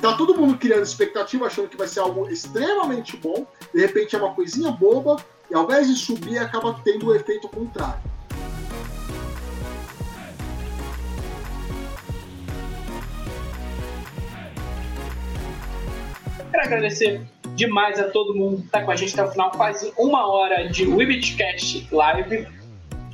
Tá 0.00 0.16
todo 0.16 0.34
mundo 0.34 0.56
criando 0.56 0.82
expectativa, 0.82 1.46
achando 1.46 1.68
que 1.68 1.76
vai 1.76 1.86
ser 1.86 2.00
algo 2.00 2.28
extremamente 2.30 3.18
bom, 3.18 3.46
de 3.74 3.80
repente 3.80 4.16
é 4.16 4.18
uma 4.18 4.34
coisinha 4.34 4.72
boba, 4.72 5.22
e 5.50 5.54
ao 5.54 5.64
invés 5.64 5.88
de 5.88 5.94
subir, 5.94 6.38
acaba 6.38 6.80
tendo 6.82 7.08
o 7.08 7.14
efeito 7.14 7.48
contrário. 7.48 8.00
Quero 16.50 16.64
agradecer 16.64 17.26
demais 17.54 17.98
a 17.98 18.04
todo 18.04 18.34
mundo 18.34 18.58
que 18.58 18.66
está 18.66 18.82
com 18.82 18.90
a 18.90 18.96
gente 18.96 19.12
até 19.14 19.28
o 19.28 19.32
final, 19.32 19.50
quase 19.50 19.92
uma 19.98 20.26
hora 20.26 20.68
de 20.68 20.86
Webcast 20.86 21.88
Live. 21.92 22.46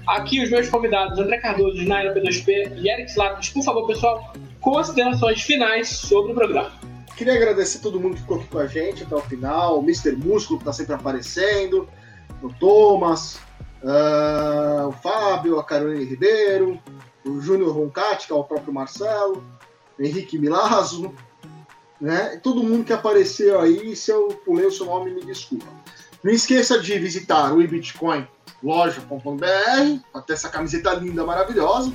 Aqui 0.06 0.42
os 0.42 0.50
meus 0.50 0.68
convidados, 0.68 1.18
André 1.18 1.38
Cardoso, 1.38 1.82
Naira 1.84 2.14
P2P 2.14 2.76
e 2.76 2.88
Eric 2.88 3.10
Slatos. 3.10 3.48
Por 3.50 3.64
favor, 3.64 3.86
pessoal, 3.86 4.32
considerações 4.60 5.42
finais 5.42 5.88
sobre 5.88 6.32
o 6.32 6.34
programa. 6.34 6.72
Queria 7.16 7.34
agradecer 7.34 7.80
todo 7.80 7.98
mundo 7.98 8.14
que 8.14 8.20
ficou 8.20 8.36
aqui 8.36 8.46
com 8.48 8.58
a 8.58 8.66
gente 8.66 9.02
até 9.02 9.14
o 9.14 9.20
final, 9.22 9.78
o 9.78 9.82
Mr. 9.82 10.12
Músculo, 10.12 10.58
que 10.58 10.64
está 10.64 10.72
sempre 10.72 10.94
aparecendo, 10.94 11.88
o 12.42 12.52
Thomas, 12.52 13.40
uh, 13.82 14.88
o 14.88 14.92
Fábio, 14.92 15.58
a 15.58 15.64
Carolina 15.64 16.04
Ribeiro, 16.04 16.78
o 17.24 17.40
Júnior 17.40 17.74
Roncati, 17.74 18.26
que 18.26 18.32
é 18.32 18.36
o 18.36 18.44
próprio 18.44 18.72
Marcelo, 18.72 19.42
Henrique 19.98 20.38
Milazzo, 20.38 21.14
né? 22.00 22.38
Todo 22.42 22.62
mundo 22.62 22.84
que 22.84 22.92
apareceu 22.92 23.60
aí, 23.60 23.94
se 23.96 24.10
eu 24.10 24.28
pulei 24.44 24.66
o 24.66 24.72
seu 24.72 24.86
nome, 24.86 25.10
me 25.10 25.24
desculpa. 25.24 25.66
Não 26.22 26.32
esqueça 26.32 26.80
de 26.80 26.98
visitar 26.98 27.52
o 27.52 27.62
eBitcoin 27.62 28.26
loja.com.br, 28.62 30.00
até 30.14 30.32
essa 30.32 30.48
camiseta 30.48 30.92
linda, 30.94 31.24
maravilhosa, 31.24 31.92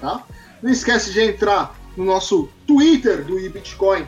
tá? 0.00 0.24
Não 0.62 0.70
esquece 0.70 1.12
de 1.12 1.20
entrar 1.20 1.76
no 1.96 2.04
nosso 2.04 2.48
Twitter 2.66 3.24
do 3.24 3.38
eBitcoin 3.38 4.06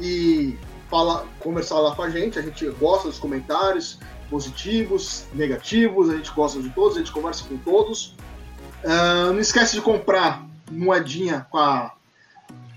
e 0.00 0.58
fala, 0.90 1.26
conversar 1.40 1.78
lá 1.78 1.94
com 1.94 2.02
a 2.02 2.10
gente. 2.10 2.38
A 2.38 2.42
gente 2.42 2.68
gosta 2.70 3.08
dos 3.08 3.18
comentários 3.18 3.98
positivos, 4.28 5.24
negativos, 5.32 6.10
a 6.10 6.16
gente 6.16 6.30
gosta 6.32 6.60
de 6.60 6.70
todos, 6.70 6.96
a 6.96 7.00
gente 7.00 7.12
conversa 7.12 7.44
com 7.44 7.56
todos. 7.58 8.14
Uh, 8.84 9.32
não 9.32 9.40
esquece 9.40 9.74
de 9.74 9.80
comprar 9.80 10.44
moedinha 10.70 11.46
com 11.50 11.58
a, 11.58 11.92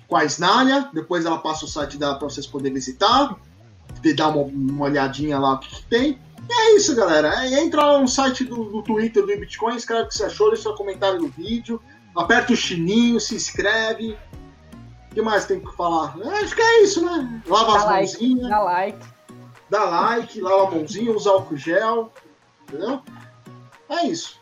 com 0.09 0.17
a 0.17 0.25
Snalha, 0.25 0.89
depois 0.91 1.23
ela 1.23 1.37
passa 1.37 1.65
o 1.65 1.67
site 1.67 1.97
dela 1.97 2.15
para 2.15 2.27
vocês 2.27 2.47
poderem 2.47 2.73
visitar, 2.73 3.37
de 4.01 4.13
dar 4.13 4.29
uma, 4.29 4.41
uma 4.41 4.85
olhadinha 4.85 5.37
lá 5.37 5.53
o 5.53 5.59
que, 5.59 5.69
que 5.69 5.83
tem. 5.83 6.19
E 6.49 6.53
é 6.53 6.75
isso, 6.75 6.95
galera. 6.95 7.45
É, 7.45 7.61
entra 7.61 7.85
lá 7.85 7.99
no 7.99 8.07
site 8.07 8.43
do, 8.43 8.63
do 8.65 8.81
Twitter 8.81 9.23
do 9.23 9.27
Bitcoin, 9.27 9.75
escreve 9.75 10.03
o 10.03 10.07
que 10.07 10.15
você 10.15 10.25
achou, 10.25 10.47
deixa 10.47 10.63
seu 10.63 10.73
comentário 10.73 11.21
no 11.21 11.27
vídeo, 11.27 11.79
aperta 12.15 12.53
o 12.53 12.55
chininho, 12.55 13.19
se 13.19 13.35
inscreve. 13.35 14.17
O 15.11 15.13
que 15.13 15.21
mais 15.21 15.45
tem 15.45 15.59
que 15.59 15.71
falar? 15.75 16.17
É, 16.23 16.39
acho 16.39 16.55
que 16.55 16.61
é 16.61 16.83
isso, 16.83 17.05
né? 17.05 17.43
Lava 17.45 17.73
dá 17.73 17.77
as 17.77 17.85
like, 17.85 18.13
mãozinhas. 18.13 18.49
Dá 18.49 18.59
like. 18.59 19.07
Dá 19.69 19.83
like, 19.83 20.41
lava 20.41 20.63
a 20.63 20.71
mãozinha, 20.71 21.11
usa 21.11 21.29
álcool 21.29 21.57
gel. 21.57 22.11
Entendeu? 22.67 23.01
É 23.89 24.07
isso. 24.07 24.39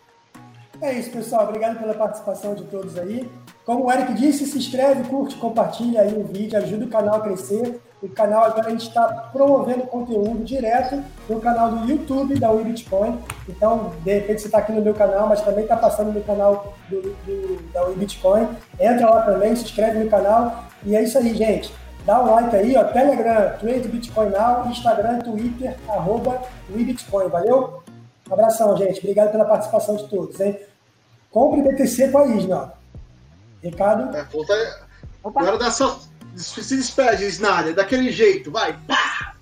É 0.81 0.97
isso, 0.97 1.11
pessoal. 1.11 1.43
Obrigado 1.43 1.77
pela 1.77 1.93
participação 1.93 2.55
de 2.55 2.63
todos 2.65 2.97
aí. 2.97 3.29
Como 3.67 3.83
o 3.83 3.91
Eric 3.91 4.13
disse, 4.13 4.45
se 4.45 4.57
inscreve, 4.57 5.09
curte, 5.09 5.35
compartilha 5.35 5.99
aí 5.99 6.13
o 6.17 6.23
vídeo, 6.23 6.57
ajuda 6.57 6.85
o 6.85 6.87
canal 6.87 7.15
a 7.15 7.19
crescer. 7.19 7.81
O 8.01 8.07
canal 8.07 8.45
agora 8.45 8.67
a 8.67 8.69
gente 8.69 8.87
está 8.87 9.05
promovendo 9.33 9.81
conteúdo 9.87 10.41
direto 10.45 11.03
no 11.27 11.41
canal 11.41 11.71
do 11.71 11.85
YouTube 11.85 12.39
da 12.39 12.49
WeBitcoin. 12.49 13.19
Então, 13.49 13.91
de 14.05 14.13
repente 14.13 14.39
você 14.39 14.47
está 14.47 14.59
aqui 14.59 14.71
no 14.71 14.81
meu 14.81 14.93
canal, 14.93 15.27
mas 15.27 15.41
também 15.41 15.63
está 15.63 15.75
passando 15.75 16.13
no 16.13 16.23
canal 16.23 16.75
do, 16.89 17.01
do, 17.01 17.71
da 17.73 17.83
WeBitcoin. 17.83 18.47
Entra 18.79 19.09
lá 19.09 19.23
também, 19.23 19.53
se 19.53 19.65
inscreve 19.65 19.99
no 20.01 20.09
canal. 20.09 20.63
E 20.85 20.95
é 20.95 21.03
isso 21.03 21.17
aí, 21.17 21.35
gente. 21.35 21.69
Dá 22.05 22.23
um 22.23 22.31
like 22.31 22.55
aí, 22.55 22.77
ó. 22.77 22.85
Telegram, 22.85 23.57
Trade 23.59 23.89
Bitcoin 23.89 24.29
Now, 24.29 24.65
Instagram, 24.67 25.19
Twitter, 25.19 25.75
arroba 25.89 26.41
WeBitcoin. 26.73 27.27
Valeu? 27.27 27.83
Abração, 28.31 28.77
gente. 28.77 28.99
Obrigado 28.99 29.29
pela 29.33 29.43
participação 29.43 29.97
de 29.97 30.07
todos, 30.07 30.39
hein? 30.39 30.57
Compre 31.29 31.61
BTC 31.61 32.07
com 32.07 32.19
a 32.19 32.27
Isna. 32.27 32.77
Recado. 33.63 34.15
É, 34.15 34.23
volta... 34.23 34.87
Agora 35.23 35.57
dá 35.57 35.69
só 35.69 35.99
se 36.37 36.75
despede, 36.75 37.25
Snyder, 37.25 37.73
daquele 37.73 38.11
jeito, 38.11 38.51
vai. 38.51 38.73
Pá! 38.87 39.33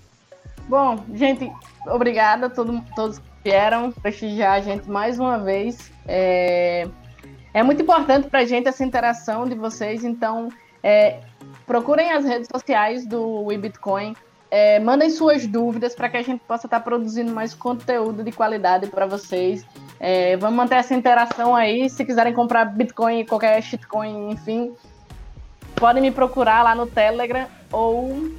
Bom, 0.68 1.04
gente, 1.14 1.52
obrigada 1.86 2.46
a 2.46 2.50
todo, 2.50 2.82
todos 2.94 3.18
que 3.18 3.24
vieram 3.44 3.92
prestigiar 3.92 4.54
a 4.54 4.60
gente 4.60 4.90
mais 4.90 5.18
uma 5.18 5.38
vez. 5.38 5.92
É, 6.08 6.88
é 7.54 7.62
muito 7.62 7.82
importante 7.82 8.28
para 8.28 8.40
a 8.40 8.44
gente 8.44 8.66
essa 8.68 8.84
interação 8.84 9.46
de 9.46 9.54
vocês, 9.54 10.04
então 10.04 10.48
é, 10.82 11.20
procurem 11.66 12.12
as 12.12 12.24
redes 12.24 12.48
sociais 12.50 13.06
do 13.06 13.44
WeBitcoin, 13.44 14.16
é, 14.50 14.78
mandem 14.78 15.10
suas 15.10 15.46
dúvidas 15.46 15.94
para 15.94 16.08
que 16.08 16.16
a 16.16 16.22
gente 16.22 16.40
possa 16.46 16.66
estar 16.66 16.78
tá 16.78 16.84
produzindo 16.84 17.32
mais 17.32 17.54
conteúdo 17.54 18.22
de 18.22 18.32
qualidade 18.32 18.86
para 18.86 19.06
vocês. 19.06 19.64
É, 19.98 20.36
vamos 20.36 20.56
manter 20.56 20.76
essa 20.76 20.94
interação 20.94 21.54
aí. 21.54 21.90
Se 21.90 22.04
quiserem 22.04 22.32
comprar 22.32 22.64
Bitcoin, 22.66 23.24
qualquer 23.24 23.60
shitcoin, 23.62 24.30
enfim, 24.30 24.74
podem 25.74 26.02
me 26.02 26.10
procurar 26.10 26.62
lá 26.62 26.74
no 26.74 26.86
Telegram 26.86 27.46
ou 27.72 28.30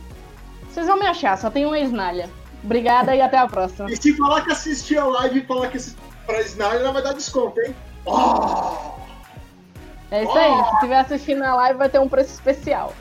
vocês 0.70 0.88
vão 0.88 1.00
me 1.00 1.08
achar, 1.08 1.38
só 1.38 1.50
tem 1.50 1.66
uma 1.66 1.80
esnalha. 1.80 2.30
Obrigada 2.64 3.16
e 3.16 3.22
até 3.22 3.38
a 3.38 3.48
próxima. 3.48 3.92
E 3.92 3.96
se 3.96 4.14
falar 4.16 4.44
que 4.44 4.52
assistiu 4.52 5.02
a 5.02 5.22
live 5.22 5.40
e 5.40 5.46
falar 5.46 5.70
que 5.70 5.78
pra 6.26 6.40
esnalha, 6.40 6.80
ela 6.80 6.92
vai 6.92 7.02
dar 7.02 7.14
desconto, 7.14 7.60
hein? 7.62 7.76
Oh! 8.06 8.98
É 10.12 10.24
isso 10.24 10.32
oh! 10.34 10.38
aí, 10.38 10.64
se 10.66 10.74
estiver 10.76 11.00
assistindo 11.00 11.44
a 11.44 11.56
live 11.56 11.80
vai 11.80 11.90
ter 11.90 12.00
um 12.00 12.10
preço 12.10 12.34
especial. 12.34 12.94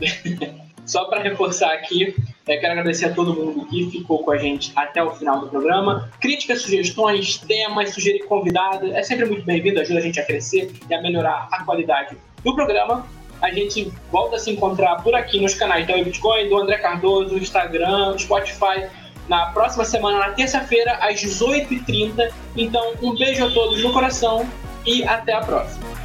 Só 0.84 1.04
para 1.04 1.22
reforçar 1.22 1.72
aqui, 1.72 2.14
é, 2.46 2.56
quero 2.56 2.72
agradecer 2.72 3.06
a 3.06 3.12
todo 3.12 3.34
mundo 3.34 3.66
que 3.66 3.90
ficou 3.90 4.22
com 4.24 4.30
a 4.32 4.36
gente 4.36 4.72
até 4.74 5.02
o 5.02 5.10
final 5.12 5.40
do 5.40 5.48
programa. 5.48 6.10
Críticas, 6.20 6.62
sugestões, 6.62 7.38
temas, 7.38 7.94
sugerir 7.94 8.24
convidado, 8.26 8.92
é 8.92 9.02
sempre 9.02 9.26
muito 9.26 9.44
bem-vindo, 9.44 9.80
ajuda 9.80 10.00
a 10.00 10.02
gente 10.02 10.20
a 10.20 10.24
crescer 10.24 10.72
e 10.88 10.94
a 10.94 11.00
melhorar 11.00 11.48
a 11.50 11.64
qualidade 11.64 12.16
do 12.42 12.54
programa 12.54 13.06
a 13.42 13.50
gente 13.50 13.92
volta 14.10 14.36
a 14.36 14.38
se 14.38 14.52
encontrar 14.52 15.02
por 15.02 15.14
aqui 15.16 15.40
nos 15.40 15.54
canais 15.54 15.84
da 15.84 15.94
Bitcoin, 15.96 16.48
do 16.48 16.56
André 16.56 16.78
Cardoso, 16.78 17.36
Instagram, 17.36 18.16
Spotify, 18.16 18.88
na 19.28 19.46
próxima 19.46 19.84
semana, 19.84 20.18
na 20.18 20.30
terça-feira, 20.30 20.92
às 21.00 21.20
18h30. 21.20 22.32
Então, 22.56 22.94
um 23.02 23.16
beijo 23.16 23.44
a 23.44 23.50
todos 23.50 23.82
no 23.82 23.92
coração 23.92 24.48
e 24.86 25.02
até 25.02 25.32
a 25.32 25.40
próxima. 25.40 26.01